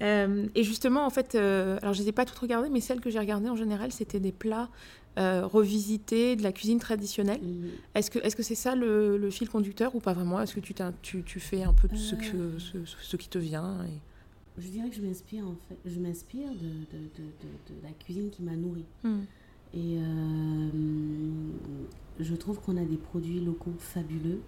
Euh, 0.00 0.46
et 0.54 0.62
justement, 0.62 1.04
en 1.04 1.10
fait, 1.10 1.34
euh, 1.34 1.78
alors 1.82 1.92
je 1.92 1.98
ne 1.98 2.04
les 2.04 2.08
ai 2.10 2.12
pas 2.12 2.24
toutes 2.24 2.38
regardées, 2.38 2.70
mais 2.70 2.80
celles 2.80 3.00
que 3.00 3.10
j'ai 3.10 3.18
regardées 3.18 3.50
en 3.50 3.56
général, 3.56 3.92
c'était 3.92 4.20
des 4.20 4.32
plats 4.32 4.68
euh, 5.18 5.46
revisités, 5.46 6.36
de 6.36 6.42
la 6.42 6.52
cuisine 6.52 6.78
traditionnelle. 6.78 7.40
Mhm. 7.42 7.68
Est-ce 7.94 8.10
que 8.10 8.18
est-ce 8.20 8.36
que 8.36 8.42
c'est 8.42 8.54
ça 8.54 8.74
le, 8.74 9.16
le 9.18 9.30
fil 9.30 9.48
conducteur 9.48 9.94
ou 9.96 10.00
pas 10.00 10.12
vraiment? 10.12 10.40
Est-ce 10.40 10.54
que 10.54 10.60
tu, 10.60 10.74
tu, 11.02 11.22
tu 11.22 11.40
fais 11.40 11.62
un 11.64 11.72
peu 11.72 11.88
de 11.88 11.96
ce, 11.96 12.14
que, 12.14 12.36
Euh. 12.36 12.58
ce, 12.58 12.78
ce 12.84 13.16
qui 13.16 13.28
te 13.28 13.38
vient 13.38 13.84
et- 13.84 14.62
Je 14.62 14.68
dirais 14.68 14.88
que 14.88 14.96
je 14.96 15.02
m'inspire 15.02 15.44
en 15.46 15.56
fait. 15.68 15.76
Je 15.86 15.98
m'inspire 16.00 16.48
de, 16.50 16.96
de, 16.96 17.04
de, 17.68 17.82
la 17.82 17.90
cuisine 17.90 18.30
qui 18.30 18.42
m'a 18.42 18.54
nourrie. 18.56 18.86
Hmm. 19.04 19.20
Et 19.74 19.98
euh, 19.98 20.68
je 22.20 22.34
trouve 22.34 22.58
qu'on 22.60 22.76
a 22.76 22.84
des 22.84 22.96
produits 22.96 23.40
locaux 23.40 23.74
fabuleux. 23.78 24.40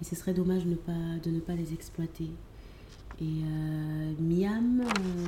Et 0.00 0.04
ce 0.04 0.14
serait 0.14 0.34
dommage 0.34 0.64
de 0.64 0.70
ne 0.70 0.74
pas, 0.76 0.92
de 1.24 1.30
ne 1.30 1.40
pas 1.40 1.54
les 1.54 1.72
exploiter. 1.72 2.28
Et 3.20 3.24
euh, 3.24 4.12
Miam, 4.20 4.82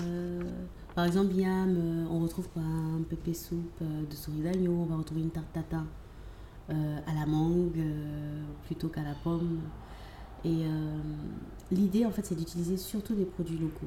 euh, 0.07 0.43
par 0.99 1.07
exemple, 1.07 1.33
euh, 1.39 2.07
on 2.11 2.19
retrouve 2.19 2.49
quoi? 2.49 2.61
Un 2.61 3.03
pépé 3.09 3.33
soupe 3.33 3.71
euh, 3.83 4.03
de 4.11 4.15
souris 4.17 4.41
d'agneau, 4.41 4.73
on 4.81 4.85
va 4.87 4.97
retrouver 4.97 5.21
une 5.21 5.31
tarte 5.31 5.53
tatin 5.53 5.87
euh, 6.71 6.99
à 7.07 7.15
la 7.15 7.25
mangue 7.25 7.81
plutôt 8.67 8.89
qu'à 8.89 9.05
la 9.05 9.15
pomme. 9.23 9.61
Et 10.45 10.65
l'idée, 11.71 12.05
en 12.05 12.11
fait, 12.11 12.27
c'est 12.27 12.35
d'utiliser 12.35 12.77
surtout 12.77 13.15
des 13.15 13.27
produits 13.27 13.59
locaux. 13.59 13.87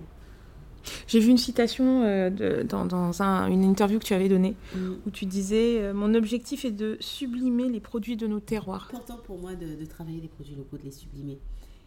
J'ai 1.06 1.20
vu 1.20 1.32
une 1.32 1.38
citation 1.38 2.04
euh, 2.06 2.30
de- 2.30 2.64
dans, 2.64 2.86
dans 2.86 3.22
un- 3.22 3.48
une 3.50 3.66
interview 3.66 4.00
que 4.00 4.06
tu 4.06 4.14
avais 4.14 4.30
donnée 4.30 4.56
Mm. 4.74 4.92
où 5.06 5.10
tu 5.12 5.26
disais 5.26 5.82
euh, 5.82 5.94
Mon 5.94 6.14
objectif 6.14 6.64
est 6.64 6.72
de 6.72 6.96
sublimer 7.02 7.68
les 7.68 7.82
produits 7.82 8.16
de 8.16 8.26
nos 8.26 8.40
terroirs. 8.40 8.88
important 8.90 9.18
pour 9.26 9.38
moi 9.38 9.54
de, 9.56 9.76
de 9.76 9.86
travailler 9.86 10.22
les 10.22 10.30
produits 10.30 10.56
locaux, 10.56 10.78
de 10.78 10.84
les 10.84 10.92
sublimer. 10.92 11.40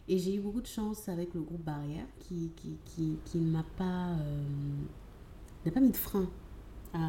Et 0.07 0.19
j'ai 0.19 0.35
eu 0.35 0.39
beaucoup 0.39 0.61
de 0.61 0.67
chance 0.67 1.09
avec 1.09 1.33
le 1.33 1.41
groupe 1.41 1.63
Barrière 1.63 2.05
qui, 2.19 2.51
qui, 2.55 2.77
qui, 2.85 3.17
qui 3.25 3.39
ne 3.39 3.49
m'a 3.51 3.65
pas, 3.75 4.09
euh, 4.19 4.43
n'a 5.65 5.71
pas 5.71 5.79
mis 5.81 5.91
de 5.91 5.97
frein 5.97 6.27
à, 6.93 6.97
à, 6.97 7.01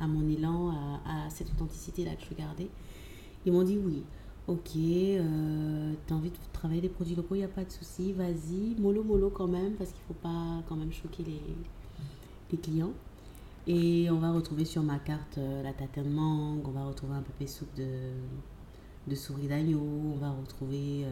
à- 0.00 0.04
à 0.04 0.06
mon 0.06 0.28
élan, 0.28 0.70
à, 0.70 1.26
à 1.26 1.30
cette 1.30 1.50
authenticité-là 1.52 2.12
que 2.16 2.24
je 2.30 2.34
garder. 2.36 2.68
Ils 3.44 3.52
m'ont 3.52 3.62
dit 3.62 3.78
oui, 3.78 4.02
ok, 4.48 4.70
euh, 4.76 5.92
tu 6.06 6.12
as 6.12 6.16
envie 6.16 6.30
de 6.30 6.36
travailler 6.52 6.80
les 6.80 6.88
produits 6.88 7.14
locaux, 7.14 7.34
il 7.34 7.38
n'y 7.38 7.44
a 7.44 7.48
pas 7.48 7.64
de 7.64 7.70
souci, 7.70 8.12
vas-y, 8.12 8.74
mollo 8.80 9.04
mollo 9.04 9.30
quand 9.30 9.46
même, 9.48 9.72
parce 9.74 9.90
qu'il 9.90 10.00
ne 10.02 10.06
faut 10.14 10.20
pas 10.22 10.62
quand 10.68 10.76
même 10.76 10.92
choquer 10.92 11.22
les, 11.24 11.40
les 12.52 12.58
clients. 12.58 12.92
Et 13.68 14.08
on 14.10 14.18
va 14.18 14.32
retrouver 14.32 14.64
sur 14.64 14.82
ma 14.82 14.98
carte 15.00 15.38
euh, 15.38 15.62
la 15.62 15.72
tatin 15.72 16.02
de 16.02 16.08
mangue, 16.08 16.66
on 16.66 16.70
va 16.70 16.84
retrouver 16.86 17.14
un 17.14 17.22
peu 17.22 17.32
de 17.44 17.48
soupe 17.48 17.74
de, 17.76 17.84
de 19.08 19.14
souris 19.14 19.48
d'agneau, 19.48 19.80
on 20.14 20.18
va 20.18 20.30
retrouver... 20.30 21.04
euh, 21.04 21.08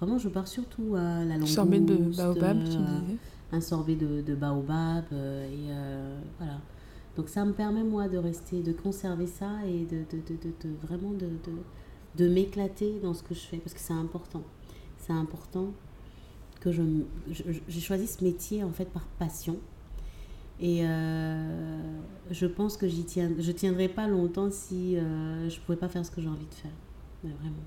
vraiment, 0.00 0.18
je 0.18 0.28
pars 0.30 0.48
surtout 0.48 0.94
à 0.96 1.24
la. 1.24 1.36
Sorbet 1.46 1.80
de 1.80 1.94
baobab, 2.16 2.58
tu 2.64 2.70
disais. 2.76 3.16
Un 3.54 3.60
sorbet 3.60 3.96
de, 3.96 4.34
baobab, 4.34 5.04
euh, 5.12 5.46
et 5.46 5.70
euh, 5.70 6.20
voilà. 6.38 6.60
Donc 7.16 7.28
ça 7.28 7.44
me 7.44 7.52
permet, 7.52 7.84
moi, 7.84 8.08
de 8.08 8.18
rester, 8.18 8.62
de 8.62 8.72
conserver 8.72 9.26
ça 9.26 9.50
et 9.66 9.84
de, 9.84 9.98
de, 10.10 10.18
de, 10.28 10.34
de- 10.68 10.76
vraiment 10.86 11.12
de, 11.12 11.28
de, 12.16 12.28
m'éclater 12.28 12.98
dans 13.02 13.14
ce 13.14 13.22
que 13.22 13.34
je 13.34 13.40
fais, 13.40 13.58
parce 13.58 13.74
que 13.74 13.80
c'est 13.80 13.92
important. 13.94 14.42
C'est 14.98 15.12
important 15.12 15.68
que 16.60 16.72
je, 16.72 16.82
je- 17.30 17.44
j'ai 17.68 17.80
choisi 17.80 18.06
ce 18.06 18.24
métier, 18.24 18.64
en 18.64 18.70
fait, 18.72 18.86
par 18.86 19.06
passion. 19.18 19.58
Et 20.60 20.86
euh, 20.86 22.00
je 22.30 22.46
pense 22.46 22.76
que 22.76 22.86
j'y 22.88 23.04
tiens, 23.04 23.30
je 23.38 23.52
tiendrai 23.52 23.88
pas 23.88 24.06
longtemps 24.08 24.50
si 24.50 24.96
je 24.96 25.60
pouvais 25.60 25.78
pas 25.78 25.88
faire 25.88 26.06
ce 26.06 26.10
que 26.12 26.20
j'ai 26.20 26.28
envie 26.28 26.46
de 26.46 26.54
faire. 26.54 26.70
Vraiment. 27.24 27.64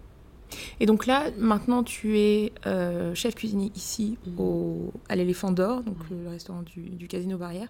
Et 0.80 0.86
donc 0.86 1.06
là, 1.06 1.30
maintenant, 1.38 1.84
tu 1.84 2.18
es 2.20 2.54
euh, 2.66 3.14
chef 3.16 3.36
cuisinier 3.36 3.72
ici 3.76 4.18
Mhm. 4.26 4.40
au, 4.40 4.92
à 5.10 5.16
l'Éléphant 5.16 5.52
d'Or, 5.52 5.84
donc 5.84 5.98
Ouais. 6.10 6.18
le 6.24 6.30
restaurant 6.30 6.62
du, 6.64 6.82
du 6.90 7.08
Casino 7.08 7.38
Barrière. 7.38 7.68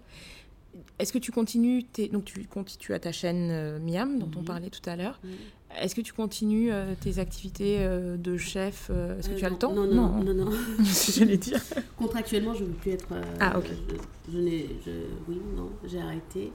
Est-ce 0.98 1.12
que 1.12 1.18
tu 1.18 1.32
continues 1.32 1.82
tes, 1.84 2.08
donc 2.08 2.24
tu, 2.24 2.46
tu 2.78 2.94
as 2.94 2.98
ta 3.00 3.10
chaîne 3.12 3.48
euh, 3.50 3.78
Miam 3.80 4.18
dont 4.18 4.30
on 4.36 4.40
Mhm. 4.40 4.44
parlait 4.44 4.70
tout 4.70 4.88
à 4.88 4.94
l'heure. 4.96 5.20
Est-ce 5.80 5.94
que 5.94 6.00
tu 6.00 6.12
continues 6.12 6.72
euh, 6.72 6.94
tes 6.98 7.18
activités 7.18 7.76
euh, 7.80 8.16
de 8.16 8.36
chef 8.38 8.88
euh, 8.90 9.18
Est-ce 9.18 9.28
que 9.28 9.34
Euh, 9.34 9.38
tu 9.38 9.44
as 9.44 9.48
non, 9.50 9.54
le 9.54 9.58
temps? 9.58 9.72
Non, 9.74 9.86
non, 9.86 10.22
non, 10.22 10.34
non. 10.46 10.50
C'est 10.84 10.94
ce 10.94 11.06
que 11.06 11.18
j'allais 11.24 11.36
dire. 11.36 11.60
Contractuellement, 11.96 12.54
je 12.54 12.62
ne 12.62 12.68
veux 12.68 12.74
plus 12.74 12.92
être. 12.92 13.08
Ah, 13.40 13.58
ok. 13.58 13.66
Je, 14.28 14.32
je 14.32 14.38
je, 14.86 14.90
oui, 15.28 15.40
non, 15.56 15.68
j'ai 15.84 15.98
arrêté. 16.00 16.52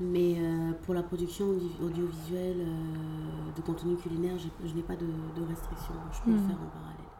Mais 0.00 0.34
euh, 0.38 0.72
pour 0.82 0.92
la 0.94 1.02
production 1.02 1.46
audi- 1.46 1.76
audiovisuelle 1.82 2.60
euh, 2.60 3.56
de 3.56 3.60
contenu 3.62 3.96
culinaire, 3.96 4.34
je 4.38 4.74
n'ai 4.74 4.82
pas 4.82 4.96
de, 4.96 5.06
de 5.06 5.46
restrictions. 5.48 5.94
Je 6.12 6.20
peux 6.22 6.30
Hmm. 6.30 6.34
le 6.34 6.38
faire 6.48 6.56
en 6.56 6.68
parallèle. 6.78 7.10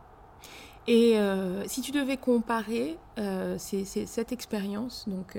Et 0.87 1.19
euh, 1.19 1.63
si 1.67 1.81
tu 1.81 1.93
devais 1.93 2.17
comparer 2.19 2.99
cette 3.59 4.33
expérience 4.33 5.09
donc 5.09 5.39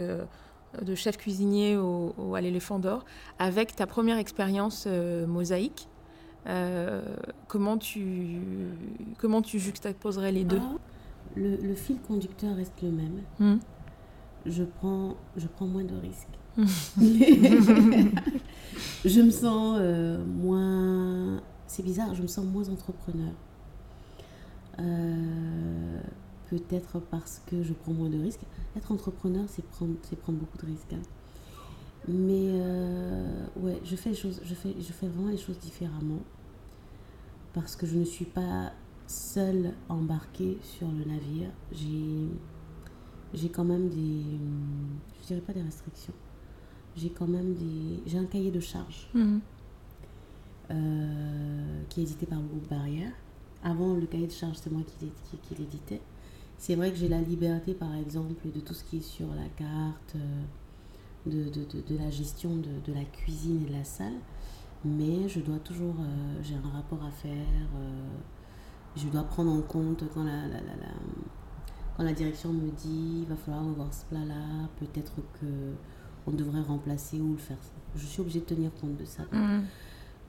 de 0.82 0.96
chef 0.96 1.18
cuisinier 1.18 1.78
au, 1.78 2.16
au- 2.18 2.34
à 2.36 2.42
l'Éléphant 2.42 2.80
d'Or 2.80 3.06
avec 3.38 3.76
ta 3.76 3.86
première 3.86 4.18
expérience 4.18 4.88
mosaïque, 4.88 5.88
comment 7.48 7.78
tu 7.78 8.40
comment 9.20 9.42
tu 9.44 9.60
juxtaposerais 9.60 10.32
les 10.32 10.46
deux? 10.46 10.60
Ah, 10.62 10.78
le, 11.36 11.58
le 11.58 11.76
fil 11.76 12.00
conducteur 12.02 12.56
reste 12.56 12.82
le 12.82 12.92
même. 12.92 13.22
Hmm. 13.40 13.58
Je 14.48 14.64
prends, 14.64 15.16
je 15.38 15.48
prends 15.48 15.68
moins 15.68 15.84
de 15.84 15.96
risques. 15.96 16.28
Je 19.06 19.22
me 19.22 19.30
sens 19.30 19.78
euh, 19.80 20.24
moins. 20.26 21.42
C'est 21.68 21.84
bizarre, 21.84 22.14
je 22.16 22.22
me 22.22 22.28
sens 22.28 22.46
moins 22.46 22.68
entrepreneur. 22.70 23.34
Euh, 24.80 26.00
Peut-être 26.50 27.00
parce 27.00 27.42
que 27.48 27.64
je 27.64 27.74
prends 27.74 27.94
moins 27.94 28.10
de 28.10 28.20
risques. 28.22 28.46
Être 28.78 28.92
entrepreneur, 28.92 29.46
c'est 29.48 29.66
prendre, 29.66 29.94
beaucoup 30.30 30.58
de 30.60 30.66
risques. 30.68 30.94
hein. 30.94 31.02
Mais 32.08 32.52
euh, 32.54 33.46
ouais, 33.58 33.82
je 33.84 33.96
fais, 33.96 34.12
les 34.12 34.16
choses, 34.16 34.40
je, 34.44 34.54
fais, 34.54 35.08
vraiment 35.08 35.30
les 35.32 35.38
choses 35.38 35.58
différemment. 35.58 36.20
Parce 37.54 37.76
que 37.76 37.88
je 37.88 37.98
ne 37.98 38.06
suis 38.06 38.26
pas 38.26 38.74
seule 39.08 39.74
embarquée 39.90 40.60
sur 40.62 40.88
le 40.88 41.04
navire. 41.06 41.50
J'ai 43.34 43.50
quand 43.50 43.66
même 43.66 43.90
des. 43.90 44.22
Je 45.22 45.28
dirais 45.28 45.42
pas 45.42 45.54
des 45.54 45.64
restrictions. 45.64 46.14
J'ai 46.96 47.10
quand 47.10 47.28
même 47.28 47.54
des. 47.56 48.02
J'ai 48.06 48.18
un 48.18 48.26
cahier 48.26 48.52
de 48.52 48.60
charges 48.60 49.10
Mhm. 49.14 49.42
euh, 50.72 51.82
qui 51.90 52.00
est 52.02 52.04
édité 52.04 52.26
par 52.26 52.40
le 52.40 52.46
groupe 52.48 52.68
Barrière. 52.70 53.12
Avant, 53.64 53.94
le 53.96 54.06
cahier 54.06 54.28
de 54.28 54.32
charges, 54.32 54.58
c'est 54.58 54.72
moi 54.72 54.82
qui, 54.86 55.08
qui, 55.30 55.38
qui 55.38 55.56
l'éditais. 55.62 56.02
C'est 56.58 56.76
vrai 56.76 56.92
que 56.92 56.96
j'ai 56.98 57.10
la 57.10 57.22
liberté, 57.22 57.74
par 57.74 57.94
exemple, 57.96 58.48
de 58.54 58.60
tout 58.60 58.74
ce 58.74 58.84
qui 58.84 58.98
est 58.98 59.02
sur 59.02 59.28
la 59.36 59.48
carte, 59.58 60.16
euh, 60.16 60.44
de, 61.26 61.50
de, 61.50 61.66
de, 61.66 61.82
de 61.94 61.98
la 61.98 62.10
gestion 62.10 62.56
de, 62.58 62.70
de 62.86 62.94
la 62.94 63.04
cuisine 63.06 63.64
et 63.64 63.70
de 63.70 63.74
la 63.74 63.84
salle. 63.84 64.14
Mais 64.86 65.28
je 65.28 65.40
dois 65.40 65.58
toujours. 65.60 65.96
euh, 66.00 66.40
j'ai 66.44 66.56
un 66.56 66.70
rapport 66.70 67.04
à 67.04 67.12
faire. 67.12 67.32
euh, 67.76 68.18
je 68.96 69.08
dois 69.10 69.24
prendre 69.24 69.52
en 69.52 69.62
compte 69.62 70.04
quand 70.14 70.24
la, 70.24 70.48
la, 70.48 70.62
la, 70.62 70.76
la- 70.78 70.94
quand 71.98 72.04
la 72.04 72.14
direction 72.14 72.52
me 72.54 72.70
dit 72.72 73.22
il 73.22 73.26
va 73.26 73.36
falloir 73.36 73.66
revoir 73.66 73.94
ce 73.94 74.06
plat-là, 74.06 74.70
peut-être 74.80 75.14
que 75.40 75.46
on 76.28 76.32
devrait 76.32 76.62
remplacer 76.62 77.20
ou 77.20 77.34
le 77.34 77.38
faire. 77.38 77.58
Je 77.96 78.06
suis 78.06 78.22
obligée 78.22 78.40
de 78.40 78.46
tenir 78.46 78.72
compte 78.80 78.98
de 78.98 79.06
ça. 79.06 79.24
Mhm. 79.32 79.64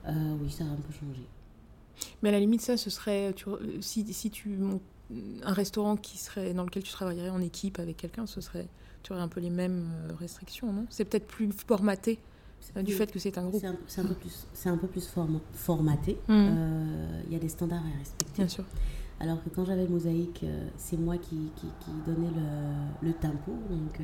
Euh, 0.07 0.35
oui, 0.41 0.49
ça 0.51 0.63
a 0.63 0.67
un 0.67 0.75
peu 0.75 0.93
changé. 0.93 1.21
Mais 2.21 2.29
à 2.29 2.31
la 2.33 2.39
limite, 2.39 2.61
ça, 2.61 2.77
ce 2.77 2.89
serait 2.89 3.33
tu- 3.33 3.49
si, 3.81 4.13
si 4.13 4.29
tu 4.29 4.49
montes 4.49 4.81
un 5.43 5.53
restaurant 5.53 5.95
qui 5.95 6.17
serait 6.17 6.53
dans 6.53 6.63
lequel 6.63 6.83
tu 6.83 6.91
travaillerais 6.91 7.29
en 7.29 7.41
équipe 7.41 7.79
avec 7.79 7.97
quelqu'un, 7.97 8.25
ce 8.25 8.41
serait 8.41 8.67
tu 9.03 9.13
aurais 9.13 9.21
un 9.21 9.27
peu 9.29 9.39
les 9.39 9.49
mêmes 9.49 9.89
euh, 10.09 10.13
restrictions, 10.19 10.71
non? 10.73 10.85
C'est 10.89 11.05
peut-être 11.05 11.27
plus 11.27 11.49
formaté 11.53 12.19
euh, 12.75 12.81
du 12.83 12.91
fait 12.93 13.09
que 13.11 13.19
c'est 13.19 13.37
un 13.37 13.45
groupe. 13.47 13.63
C'est 13.87 14.01
un, 14.01 14.05
peu 14.05 14.13
plus, 14.15 14.45
c'est 14.53 14.69
un 14.69 14.75
peu 14.77 14.87
plus 14.87 15.07
forma- 15.07 15.39
formaté. 15.53 16.17
Euh, 16.29 17.21
Il 17.27 17.31
y 17.33 17.35
a 17.35 17.39
des 17.39 17.47
standards 17.49 17.83
à 17.83 17.97
respecter. 17.99 18.33
Bien 18.41 18.47
sûr. 18.49 18.65
Alors 19.19 19.41
que 19.43 19.49
quand 19.49 19.65
j'avais 19.65 19.83
le 19.83 19.89
mosaïque, 19.89 20.45
c'est 20.77 20.97
moi 20.97 21.17
qui, 21.17 21.51
qui, 21.55 21.67
qui 21.79 21.91
donnais 22.05 22.29
le, 22.35 23.07
le 23.07 23.13
tempo. 23.13 23.51
Donc, 23.69 23.99
euh, 24.01 24.03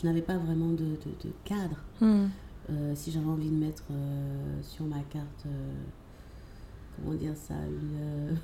je 0.00 0.06
n'avais 0.06 0.22
pas 0.22 0.36
vraiment 0.36 0.70
de, 0.70 0.84
de- 0.84 1.28
de 1.28 1.32
cadre. 1.44 1.76
Mhm. 2.00 2.30
Euh, 2.70 2.92
si 2.94 3.10
j'avais 3.12 3.26
envie 3.26 3.50
de 3.50 3.54
mettre 3.56 3.84
euh, 3.90 4.58
sur 4.62 4.86
ma 4.86 5.00
carte, 5.10 5.44
euh, 5.46 5.72
comment 6.96 7.14
dire 7.14 7.34
ça, 7.36 7.54
une, 7.68 8.38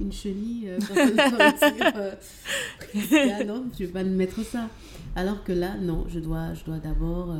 une 0.00 0.12
chenille, 0.12 0.70
non, 3.46 3.64
je 3.76 3.82
ne 3.82 3.86
vais 3.86 3.92
pas 3.92 4.04
me 4.04 4.10
mettre 4.14 4.42
ça. 4.44 4.68
Alors 5.14 5.42
que 5.44 5.52
là, 5.52 5.76
non, 5.78 6.04
je 6.08 6.18
dois, 6.20 6.52
je 6.54 6.64
dois 6.64 6.78
d'abord 6.78 7.34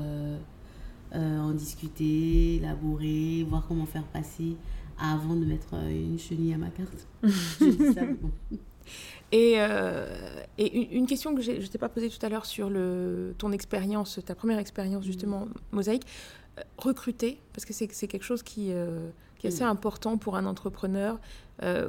en 1.14 1.50
discuter, 1.52 2.56
élaborer, 2.56 3.44
voir 3.48 3.66
comment 3.68 3.86
faire 3.86 4.04
passer 4.04 4.56
avant 4.98 5.34
de 5.36 5.44
mettre 5.44 5.74
une 5.74 6.18
chenille 6.18 6.54
à 6.54 6.58
ma 6.58 6.68
carte. 6.70 7.06
Je 7.22 7.64
dis 7.70 7.94
ça, 7.94 8.02
bon. 8.20 8.30
Et, 9.32 9.54
euh, 9.56 10.06
et 10.56 10.96
une, 10.96 11.06
question 11.06 11.34
que 11.34 11.42
je 11.42 11.52
ne 11.52 11.66
t'ai 11.66 11.78
pas 11.78 11.88
posée 11.88 12.08
tout 12.08 12.24
à 12.24 12.28
l'heure 12.28 12.46
sur 12.46 12.70
le, 12.70 13.34
ton 13.38 13.50
expérience, 13.50 14.20
ta 14.24 14.34
première 14.34 14.58
expérience 14.58 15.02
mm. 15.02 15.06
justement 15.06 15.48
mosaïque, 15.72 16.06
euh, 16.58 16.62
recruter, 16.78 17.40
parce 17.52 17.64
que 17.64 17.72
c'est 17.72 17.88
quelque 17.88 18.22
chose 18.22 18.42
qui, 18.42 18.68
euh, 18.70 19.08
qui 19.38 19.48
est 19.48 19.50
assez 19.50 19.64
mm. 19.64 19.68
important 19.68 20.16
pour 20.16 20.36
un 20.36 20.46
entrepreneur. 20.46 21.18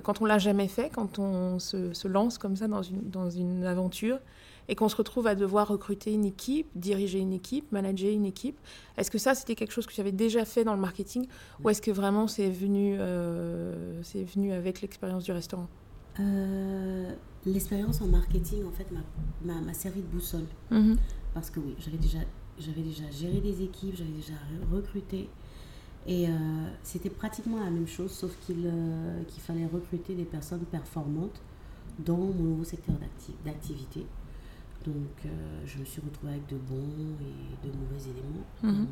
quand 0.04 0.22
on 0.22 0.26
l'a 0.26 0.39
jamais 0.39 0.68
fait, 0.68 0.89
quand 0.89 1.20
on 1.20 1.60
se, 1.60 1.93
se, 1.93 2.08
lance 2.08 2.38
comme 2.38 2.56
ça 2.56 2.68
dans 2.68 2.82
une, 2.82 3.10
dans 3.10 3.30
une 3.30 3.66
aventure 3.66 4.20
et 4.70 4.76
qu'on 4.76 4.89
se 4.89 4.95
retrouve 4.95 5.28
à 5.28 5.36
devoir 5.36 5.68
recruter 5.68 6.12
une 6.12 6.26
équipe, 6.26 6.68
diriger 6.76 7.20
une 7.20 7.34
équipe, 7.34 7.72
manager 7.72 8.12
une 8.12 8.26
équipe, 8.26 8.58
est-ce 8.98 9.12
que 9.12 9.18
ça 9.18 9.36
c'était 9.36 9.56
quelque 9.56 9.72
chose 9.72 9.86
que 9.86 9.93
tu 9.93 10.02
avais 10.02 10.12
déjà 10.12 10.43
fait 10.43 10.64
dans 10.64 10.74
le 10.74 10.82
marketing 10.82 11.28
ou 11.64 11.70
est-ce 11.70 11.82
que 11.82 11.91
vraiment 11.91 12.28
c'est 12.28 12.50
venu, 12.50 12.98
c'est 14.04 14.24
venu 14.24 14.54
avec 14.54 14.82
l'expérience 14.82 15.24
du 15.24 15.34
restaurant? 15.34 15.68
Euh, 16.20 17.13
l'expérience 17.45 18.01
en 18.01 18.07
marketing, 18.07 18.65
en 18.65 18.72
fait, 18.72 18.88
m'a 19.43 19.74
servi 19.74 20.01
de 20.01 20.07
boussole. 20.07 20.45
Mhm. 20.72 20.97
Parce 21.34 21.49
que 21.49 21.59
oui, 21.59 21.76
j'avais 21.80 21.97
déjà, 21.97 22.20
déjà 22.57 23.09
géré 23.11 23.39
des 23.41 23.63
équipes, 23.63 23.95
j'avais 23.95 24.11
déjà 24.11 24.34
recruté. 24.72 25.30
Et 26.05 26.28
euh, 26.28 26.32
c'était 26.84 27.09
pratiquement 27.09 27.59
la 27.59 27.70
même 27.70 27.88
chose, 27.88 28.11
sauf 28.11 28.32
euh, 28.49 29.24
qu'il 29.24 29.41
fallait 29.41 29.65
recruter 29.65 30.15
des 30.15 30.24
personnes 30.24 30.65
performantes 30.72 31.41
dans 31.99 32.18
mon 32.18 32.34
nouveau 32.34 32.63
secteur 32.63 32.95
d'activité. 33.43 34.05
Donc, 34.86 35.28
je 35.65 35.80
me 35.80 35.86
suis 35.86 35.99
retrouvée 35.99 36.34
avec 36.34 36.47
de 36.47 36.55
bons 36.55 36.78
et 37.20 37.68
de 37.68 37.74
mauvais 37.74 38.09
éléments, 38.09 38.45
mhm. 38.63 38.88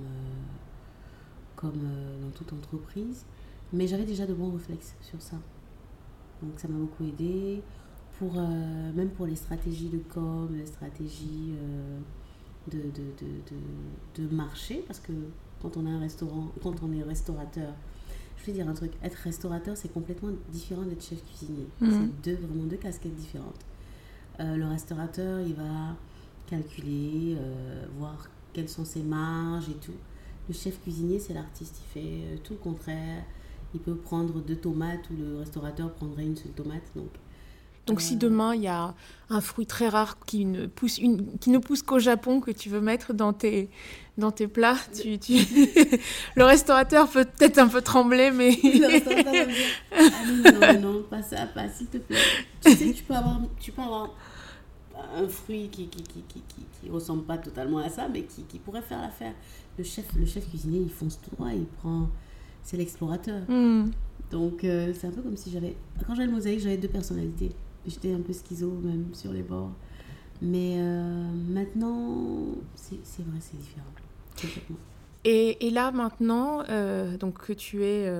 comme, 1.55 1.71
comme 1.71 1.89
dans 2.21 2.31
toute 2.31 2.51
entreprise. 2.51 3.25
Mais 3.71 3.87
j'avais 3.87 4.03
déjà 4.03 4.25
de 4.25 4.33
bons 4.33 4.51
réflexes 4.51 4.95
sur 5.01 5.21
ça. 5.21 5.37
Donc 6.41 6.59
ça 6.59 6.67
m'a 6.67 6.77
beaucoup 6.77 7.03
aidé. 7.03 7.61
Pour, 8.19 8.33
euh, 8.37 8.93
même 8.93 9.09
pour 9.09 9.25
les 9.25 9.35
stratégies 9.35 9.89
de 9.89 9.97
com, 9.97 10.49
les 10.55 10.65
stratégies 10.65 11.53
euh, 11.57 11.99
de, 12.71 12.77
de, 12.77 14.21
de, 14.21 14.23
de, 14.23 14.33
marché, 14.33 14.85
parce 14.87 15.01
que 15.01 15.11
quand 15.61 15.75
on 15.75 15.85
est 15.85 15.89
un 15.89 15.99
restaurant, 15.99 16.49
quand 16.63 16.75
on 16.81 16.93
est 16.93 17.03
restaurateur, 17.03 17.73
je 18.37 18.45
vais 18.45 18.53
dire 18.53 18.69
un 18.69 18.73
truc, 18.73 18.93
être 19.03 19.15
restaurateur, 19.15 19.75
c'est 19.75 19.91
complètement 19.91 20.29
différent 20.49 20.83
d'être 20.83 21.03
chef 21.03 21.25
cuisinier. 21.25 21.67
Mhm. 21.81 21.91
C'est 22.23 22.31
deux, 22.31 22.41
vraiment 22.45 22.63
deux 22.63 22.77
casquettes 22.77 23.15
différentes. 23.15 23.59
Euh, 24.39 24.55
le 24.55 24.65
restaurateur, 24.65 25.41
il 25.41 25.55
va 25.55 25.97
calculer, 26.47 27.35
voir 27.97 28.29
quelles 28.53 28.69
sont 28.69 28.85
ses 28.85 29.03
marges 29.03 29.67
et 29.67 29.75
tout. 29.85 29.97
Le 30.47 30.53
chef 30.53 30.81
cuisinier, 30.81 31.19
c'est 31.19 31.33
l'artiste, 31.33 31.81
il 31.81 31.91
fait 31.91 32.41
tout 32.43 32.53
le 32.53 32.59
contraire 32.59 33.23
il 33.75 33.81
peut 33.81 33.95
prendre 33.95 34.41
deux 34.41 34.55
tomates 34.55 35.09
ou 35.11 35.15
le 35.17 35.39
restaurateur 35.39 35.91
prendrait 35.93 36.23
une 36.23 36.37
seule 36.37 36.53
tomate. 36.53 36.83
Donc, 36.95 37.09
donc 37.85 38.01
si 38.01 38.15
euh, 38.15 38.17
demain 38.17 38.55
il 38.55 38.61
y 38.61 38.67
a 38.67 38.95
un 39.29 39.41
fruit 39.41 39.65
très 39.65 39.89
rare 39.89 40.17
qui 40.25 40.45
ne 40.45 40.65
pousse, 40.65 40.97
une, 40.97 41.37
qui 41.39 41.49
ne 41.49 41.57
pousse 41.57 41.83
qu'au 41.83 41.99
Japon 41.99 42.39
que 42.39 42.51
tu 42.51 42.69
veux 42.69 42.79
mettre 42.79 43.13
dans 43.13 43.33
tes, 43.33 43.69
dans 44.17 44.31
tes 44.31 44.47
plats, 44.47 44.77
tu, 44.93 45.19
tu... 45.19 45.33
le 46.35 46.43
restaurateur 46.43 47.09
peut 47.09 47.25
peut-être 47.25 47.57
un 47.57 47.67
peu 47.67 47.81
trembler, 47.81 48.31
mais... 48.31 48.57
le 48.63 48.87
restaurateur 48.87 49.33
va 49.33 49.45
dire, 49.45 49.57
ah 50.61 50.73
non, 50.73 50.93
non, 50.93 51.03
pas 51.03 51.21
ça, 51.21 51.45
pas 51.47 51.67
s'il 51.67 51.87
te 51.87 51.97
plaît. 51.97 52.17
Tu 52.61 52.71
sais, 52.71 52.93
tu 52.93 53.03
peux 53.03 53.13
avoir, 53.13 53.41
tu 53.59 53.71
peux 53.71 53.81
avoir 53.81 54.15
un 55.17 55.27
fruit 55.27 55.67
qui 55.69 55.87
qui, 55.87 56.01
qui, 56.01 56.21
qui, 56.21 56.41
qui, 56.81 56.89
ressemble 56.89 57.23
pas 57.23 57.37
totalement 57.37 57.79
à 57.79 57.89
ça, 57.89 58.07
mais 58.07 58.23
qui, 58.23 58.43
qui 58.43 58.57
pourrait 58.57 58.81
faire 58.81 59.01
l'affaire. 59.01 59.33
Le 59.77 59.83
chef, 59.83 60.05
le 60.15 60.25
chef 60.25 60.47
cuisinier, 60.47 60.79
il 60.79 60.89
fonce 60.89 61.19
tout 61.21 61.35
droit, 61.35 61.51
il 61.51 61.65
prend 61.65 62.07
c'est 62.65 62.77
l'explorateur. 62.77 63.43
Hmm. 63.47 63.91
Donc, 64.31 64.63
euh, 64.63 64.91
c'est 64.93 65.07
un 65.07 65.11
peu 65.11 65.21
comme 65.21 65.37
si 65.37 65.51
j'avais. 65.51 65.75
Quand 66.05 66.15
j'avais 66.15 66.27
le 66.27 66.33
mosaïque, 66.33 66.59
j'avais 66.59 66.77
deux 66.77 66.89
personnalités. 66.89 67.51
J'étais 67.87 68.11
un 68.11 68.19
peu 68.19 68.33
schizo, 68.33 68.71
même 68.83 69.13
sur 69.13 69.31
les 69.31 69.43
bords. 69.43 69.71
Mais 70.41 70.75
euh, 70.77 71.23
maintenant, 71.47 72.55
c'est 72.73 72.97
vrai, 73.23 73.37
c'est 73.39 73.57
différent. 73.57 73.85
Et, 75.23 75.67
et, 75.67 75.69
là, 75.69 75.91
maintenant, 75.91 76.63
euh, 76.69 77.17
donc 77.17 77.39
que 77.45 77.53
tu 77.53 77.83
es 77.83 78.11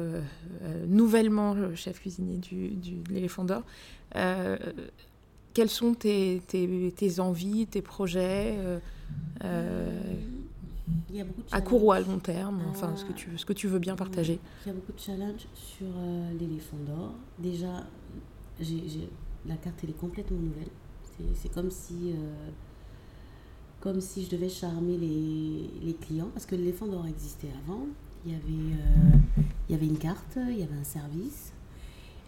nouvellement 0.88 1.56
chef 1.76 2.00
cuisinier 2.00 2.38
du, 2.38 2.70
du 2.70 2.96
de 2.96 3.14
l'éléphant 3.14 3.44
d'or, 3.44 3.64
quelles 5.54 5.70
sont 5.70 5.94
tes, 5.94 6.42
tes, 6.48 6.94
tes, 6.96 7.20
envies, 7.20 7.66
tes 7.68 7.82
projets 7.82 8.56
à 11.52 11.62
court 11.62 11.84
ou 11.84 11.92
à 11.92 12.00
long 12.00 12.20
terme, 12.20 12.62
enfin 12.70 12.96
ce 12.96 13.06
que 13.06 13.14
tu, 13.14 13.38
ce 13.38 13.46
que 13.46 13.54
tu 13.54 13.68
veux 13.68 13.80
bien 13.80 13.96
partager. 13.96 14.40
Il 14.66 14.68
y 14.68 14.72
a 14.72 14.74
beaucoup 14.74 14.92
de 14.92 15.00
challenges 15.00 15.48
sur 15.54 15.88
euh, 15.88 16.32
l'éléphant 16.40 16.78
d'or. 16.86 17.14
Déjà, 17.40 17.86
j'ai, 18.60 19.10
la 19.48 19.56
carte 19.56 19.80
elle 19.84 19.92
est 19.92 20.00
complètement 20.00 20.38
nouvelle. 20.38 20.70
C'est, 21.36 21.52
comme 21.54 21.72
si 21.72 22.12
euh, 22.12 22.50
comme 23.80 24.02
si 24.02 24.26
je 24.26 24.30
devais 24.30 24.50
charmer 24.50 24.98
les, 24.98 25.70
les 25.82 25.94
clients 25.94 26.30
parce 26.34 26.46
que 26.46 26.56
l'éléphant 26.56 26.88
d'or 26.88 27.08
existait 27.08 27.52
avant. 27.66 27.86
Il 28.26 28.34
y 28.34 28.36
avait 28.36 28.76
euh, 28.76 29.44
il 29.70 29.72
y 29.72 29.76
avait 29.76 29.88
une 29.88 29.98
carte, 29.98 30.38
il 30.50 30.60
y 30.60 30.64
avait 30.64 30.76
un 30.76 30.84
service. 30.84 31.54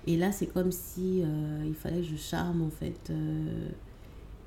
Et 0.05 0.15
là, 0.15 0.31
c'est 0.31 0.47
comme 0.47 0.71
si 0.71 1.21
il 1.65 1.75
fallait 1.75 1.97
que 1.97 2.07
je 2.07 2.15
charme 2.15 2.61
en 2.61 2.69
fait 2.69 3.11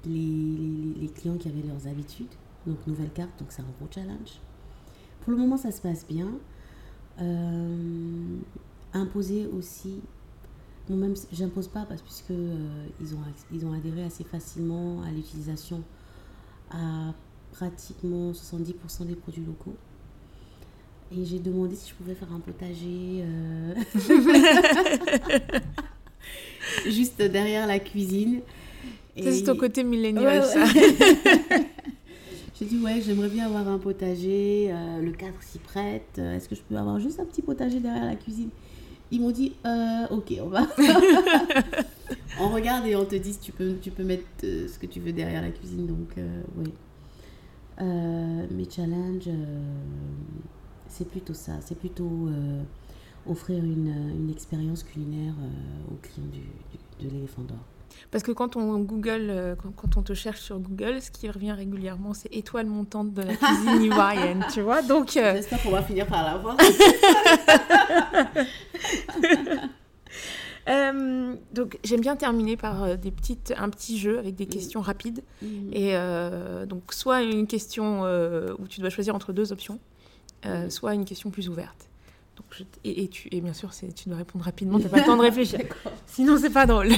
les, 0.07 0.11
les, 0.11 1.01
les 1.03 1.09
clients 1.09 1.37
qui 1.37 1.49
avaient 1.49 1.69
leurs 1.69 1.87
habitudes 1.87 2.35
donc 2.67 2.87
nouvelle 2.87 3.11
carte, 3.11 3.31
donc 3.39 3.49
c'est 3.51 3.63
un 3.63 3.73
gros 3.79 3.89
challenge. 3.91 4.41
Pour 5.21 5.33
le 5.33 5.39
moment, 5.39 5.57
ça 5.57 5.71
se 5.71 5.81
passe 5.81 6.07
bien. 6.07 6.29
Euh, 7.21 8.39
imposer 8.93 9.47
aussi, 9.47 10.01
bon, 10.89 10.97
même 10.97 11.15
j'impose 11.33 11.69
pas 11.69 11.85
parce 11.85 12.03
puisque 12.03 12.31
euh, 12.31 12.87
ils, 13.01 13.15
ont, 13.15 13.19
ils 13.53 13.67
ont 13.67 13.73
adhéré 13.73 14.05
assez 14.05 14.25
facilement 14.25 15.03
à 15.03 15.11
l'utilisation 15.11 15.83
à 16.71 17.13
pratiquement 17.53 18.33
70% 18.33 19.07
des 19.07 19.15
produits 19.15 19.45
locaux. 19.45 19.77
Et 21.13 21.25
j'ai 21.25 21.41
demandé 21.41 21.75
si 21.75 21.91
je 21.91 21.95
pouvais 21.95 22.15
faire 22.15 22.33
un 22.33 22.39
potager 22.39 23.25
euh, 23.25 23.75
juste 26.87 27.21
derrière 27.21 27.67
la 27.67 27.81
cuisine. 27.81 28.41
C'est 29.17 29.43
ton 29.43 29.57
côté 29.57 29.83
millénial, 29.83 30.45
ça. 30.45 30.65
J'ai 32.61 32.67
dit, 32.67 32.79
ouais, 32.79 33.01
j'aimerais 33.01 33.31
bien 33.31 33.47
avoir 33.47 33.67
un 33.69 33.79
potager, 33.79 34.69
euh, 34.71 35.01
le 35.01 35.13
cadre 35.13 35.41
s'y 35.41 35.59
prête, 35.59 36.19
euh, 36.19 36.37
est-ce 36.37 36.47
que 36.47 36.55
je 36.55 36.61
peux 36.61 36.77
avoir 36.77 37.01
juste 37.01 37.19
un 37.19 37.25
petit 37.25 37.41
potager 37.41 37.81
derrière 37.81 38.05
la 38.05 38.17
cuisine? 38.17 38.51
Ils 39.11 39.23
m'ont 39.23 39.31
dit, 39.31 39.55
euh, 39.65 40.07
ok, 40.11 40.35
on 40.43 40.49
va. 40.49 40.67
on 42.39 42.51
regarde 42.51 42.87
et 42.87 42.95
on 42.97 43.07
te 43.07 43.15
dit 43.15 43.33
si 43.33 43.39
tu 43.41 43.53
peux, 43.53 43.77
tu 43.81 43.91
peux 43.91 44.05
mettre 44.05 44.27
ce 44.43 44.79
que 44.79 44.85
tu 44.85 45.01
veux 45.01 45.13
derrière 45.13 45.41
la 45.41 45.53
cuisine. 45.53 45.87
Donc, 45.87 46.11
oui. 46.59 46.71
mes 47.81 48.69
challenges, 48.71 49.31
c'est 50.87 51.09
plutôt 51.09 51.33
ça. 51.33 51.55
C'est 51.63 51.79
plutôt 51.79 52.29
offrir 53.27 53.65
une, 53.65 54.13
une 54.19 54.31
expérience 54.31 54.83
culinaire 54.83 55.35
aux 55.91 55.97
clients 56.03 56.29
du, 56.31 56.43
de 57.03 57.11
l'éléphant 57.11 57.43
d'or. 57.43 57.65
Parce 58.11 58.25
que 58.25 58.33
quand 58.33 58.57
on 58.57 58.79
Google, 58.79 59.29
euh, 59.31 59.55
quand, 59.77 59.97
on 59.97 60.03
te 60.03 60.15
cherche 60.15 60.41
sur 60.41 60.59
Google, 60.59 61.01
ce 61.01 61.11
qui 61.11 61.31
revient 61.31 61.53
régulièrement, 61.53 62.15
c'est 62.15 62.35
étoile 62.35 62.67
montante 62.67 63.13
de 63.13 63.23
la 63.23 63.37
cuisine 63.37 63.83
ivoirienne, 63.83 64.45
tu 64.53 64.63
vois. 64.63 64.83
Donc, 64.83 65.17
euh, 65.17 65.35
j'espère 65.35 65.63
qu'on 65.63 65.71
va 65.71 65.83
finir 65.83 66.07
par 66.07 66.25
la 66.25 66.37
voir. 66.37 66.57
Euh, 70.69 71.35
donc 71.53 71.79
j'aime 71.83 72.03
bien 72.03 72.15
terminer 72.15 72.57
par 72.57 72.97
des 72.97 73.11
petites, 73.11 73.53
un 73.57 73.71
petit 73.71 73.99
jeu 73.99 74.19
avec 74.19 74.37
des 74.37 74.47
questions 74.47 74.81
rapides. 74.81 75.25
Mm. 75.43 75.73
Et 75.73 75.95
donc 76.67 76.93
soit 76.93 77.23
une 77.23 77.47
question 77.49 78.03
où 78.03 78.69
tu 78.69 78.81
dois 78.81 78.91
choisir 78.91 79.15
entre 79.15 79.33
deux 79.33 79.53
options, 79.53 79.81
soit 80.69 80.95
une 80.95 81.07
question 81.07 81.31
plus 81.31 81.49
ouverte. 81.49 81.89
Donc, 82.37 82.67
et, 82.85 83.09
tu, 83.09 83.29
et 83.33 83.41
bien 83.41 83.53
sûr, 83.53 83.71
tu 83.95 84.09
dois 84.09 84.19
répondre 84.19 84.45
rapidement, 84.45 84.79
tu 84.79 84.85
n'as 84.85 84.91
pas 84.91 84.99
le 84.99 85.05
temps 85.05 85.17
de 85.17 85.23
réfléchir. 85.31 85.61
Sinon, 86.07 86.39
c'est 86.39 86.51
pas 86.51 86.67
drôle. 86.67 86.91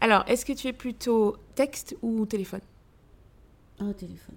Alors, 0.00 0.24
est-ce 0.28 0.44
que 0.44 0.52
tu 0.52 0.68
es 0.68 0.72
plutôt 0.72 1.36
texte 1.54 1.96
ou 2.02 2.26
téléphone? 2.26 2.60
Oh, 3.80 3.92
téléphone. 3.92 4.36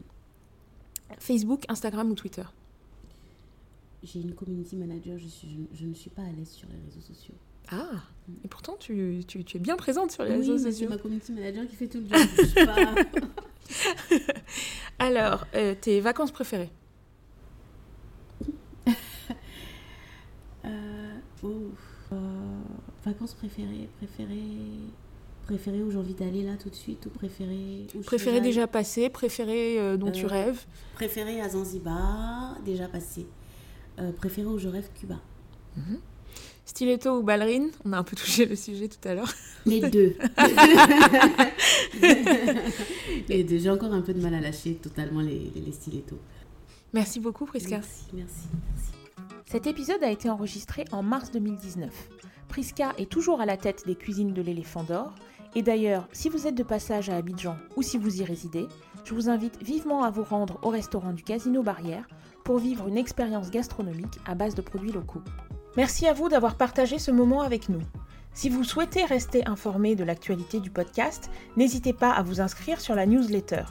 Facebook, 1.19 1.63
Instagram 1.69 2.09
ou 2.11 2.15
Twitter? 2.15 2.43
J'ai 4.03 4.21
une 4.21 4.33
community 4.33 4.75
manager, 4.75 5.17
je, 5.17 5.27
suis, 5.27 5.67
je, 5.73 5.85
ne 5.85 5.93
suis 5.93 6.09
pas 6.09 6.21
à 6.21 6.31
l'aise 6.31 6.49
sur 6.49 6.69
les 6.69 6.77
réseaux 6.85 7.01
sociaux. 7.01 7.35
Ah, 7.71 8.03
mm. 8.27 8.33
et 8.45 8.47
pourtant 8.47 8.77
tu, 8.79 9.23
tu, 9.27 9.43
tu, 9.43 9.57
es 9.57 9.59
bien 9.59 9.75
présente 9.75 10.11
sur 10.11 10.23
les 10.23 10.35
réseaux 10.35 10.57
sociaux. 10.57 10.87
c'est 10.87 10.95
ma 10.95 10.97
community 10.97 11.31
manager 11.33 11.67
qui 11.67 11.75
fait 11.75 11.87
tout 11.87 11.99
le 11.99 12.07
job. 12.07 12.65
pas... 12.65 12.95
Alors, 15.05 15.45
euh, 15.53 15.75
tes 15.79 15.99
vacances 15.99 16.31
préférées? 16.31 16.71
Euh, 20.65 21.17
oh, 21.41 21.71
euh, 22.11 22.61
Vacances 23.05 23.33
préférées, 23.33 23.87
préférées 23.97 24.57
préféré 25.49 25.81
où 25.81 25.89
j'ai 25.89 25.97
envie 25.97 26.13
d'aller 26.13 26.43
là 26.43 26.57
tout 26.61 26.69
de 26.69 26.75
suite 26.75 27.07
ou 27.07 27.09
préféré 27.09 27.87
Préféré 28.05 28.39
déjà 28.39 28.67
passé, 28.67 29.09
préféré 29.09 29.79
euh, 29.79 29.97
dont 29.97 30.11
tu 30.11 30.25
euh, 30.25 30.27
rêves 30.27 30.63
Préféré 30.93 31.41
à 31.41 31.49
Zanzibar, 31.49 32.61
déjà 32.63 32.87
passé. 32.87 33.25
Euh, 33.99 34.11
préféré 34.11 34.45
où 34.47 34.59
je 34.59 34.67
rêve 34.67 34.87
Cuba. 34.93 35.19
Mhm. 35.75 35.97
Stiletto 36.65 37.17
ou 37.17 37.23
ballerine? 37.23 37.71
On 37.83 37.93
a 37.93 37.97
un 37.97 38.03
peu 38.03 38.15
touché 38.15 38.45
le 38.45 38.55
sujet 38.55 38.87
tout 38.89 39.07
à 39.07 39.15
l'heure. 39.15 39.33
Les 39.65 39.79
deux. 39.89 40.15
les 43.27 43.43
deux. 43.43 43.57
J'ai 43.57 43.71
encore 43.71 43.91
un 43.91 44.01
peu 44.01 44.13
de 44.13 44.21
mal 44.21 44.35
à 44.35 44.41
lâcher 44.41 44.75
totalement 44.75 45.21
les, 45.21 45.51
les 45.55 45.71
stilettos. 45.71 46.19
Merci 46.93 47.19
beaucoup, 47.19 47.47
Priska. 47.47 47.77
Merci, 47.77 48.03
merci, 48.13 48.47
merci. 48.53 48.91
Cet 49.47 49.65
épisode 49.65 50.03
a 50.03 50.11
été 50.11 50.29
enregistré 50.29 50.85
en 50.91 51.01
mars 51.01 51.31
2019. 51.31 51.91
Priska 52.49 52.93
est 52.99 53.09
toujours 53.09 53.41
à 53.41 53.47
la 53.47 53.57
tête 53.57 53.87
des 53.87 53.95
cuisines 53.95 54.33
de 54.33 54.43
l'éléphant 54.43 54.83
d'or. 54.83 55.15
Et 55.55 55.61
d'ailleurs, 55.63 56.07
si 56.11 56.29
vous 56.29 56.45
êtes 56.45 56.55
de 56.55 56.63
passage 56.63 57.09
à 57.09 57.15
Abidjan 57.15 57.57
ou 57.75 57.81
si 57.81 57.97
vous 57.97 58.21
y 58.21 58.23
résidez, 58.23 58.67
je 59.03 59.13
vous 59.13 59.29
invite 59.29 59.61
vivement 59.63 60.03
à 60.03 60.11
vous 60.11 60.23
rendre 60.23 60.59
au 60.61 60.69
restaurant 60.69 61.13
du 61.13 61.23
Casino 61.23 61.63
Barrière 61.63 62.07
pour 62.43 62.59
vivre 62.59 62.87
une 62.87 62.97
expérience 62.97 63.49
gastronomique 63.49 64.19
à 64.25 64.35
base 64.35 64.55
de 64.55 64.61
produits 64.61 64.91
locaux. 64.91 65.23
Merci 65.77 66.07
à 66.07 66.13
vous 66.13 66.29
d'avoir 66.29 66.55
partagé 66.55 66.99
ce 66.99 67.11
moment 67.11 67.41
avec 67.41 67.69
nous. 67.69 67.81
Si 68.33 68.49
vous 68.49 68.63
souhaitez 68.63 69.05
rester 69.05 69.45
informé 69.47 69.95
de 69.95 70.03
l'actualité 70.03 70.59
du 70.59 70.69
podcast, 70.69 71.31
n'hésitez 71.57 71.93
pas 71.93 72.11
à 72.11 72.21
vous 72.21 72.41
inscrire 72.41 72.79
sur 72.79 72.95
la 72.95 73.05
newsletter. 73.05 73.63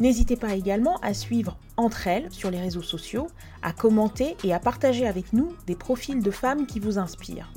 N'hésitez 0.00 0.36
pas 0.36 0.54
également 0.54 0.96
à 1.02 1.12
suivre 1.12 1.58
Entre 1.76 2.06
elles 2.06 2.32
sur 2.32 2.50
les 2.50 2.60
réseaux 2.60 2.82
sociaux, 2.82 3.26
à 3.62 3.72
commenter 3.72 4.36
et 4.44 4.54
à 4.54 4.58
partager 4.58 5.06
avec 5.06 5.34
nous 5.34 5.52
des 5.66 5.76
profils 5.76 6.22
de 6.22 6.30
femmes 6.30 6.66
qui 6.66 6.80
vous 6.80 6.98
inspirent. 6.98 7.52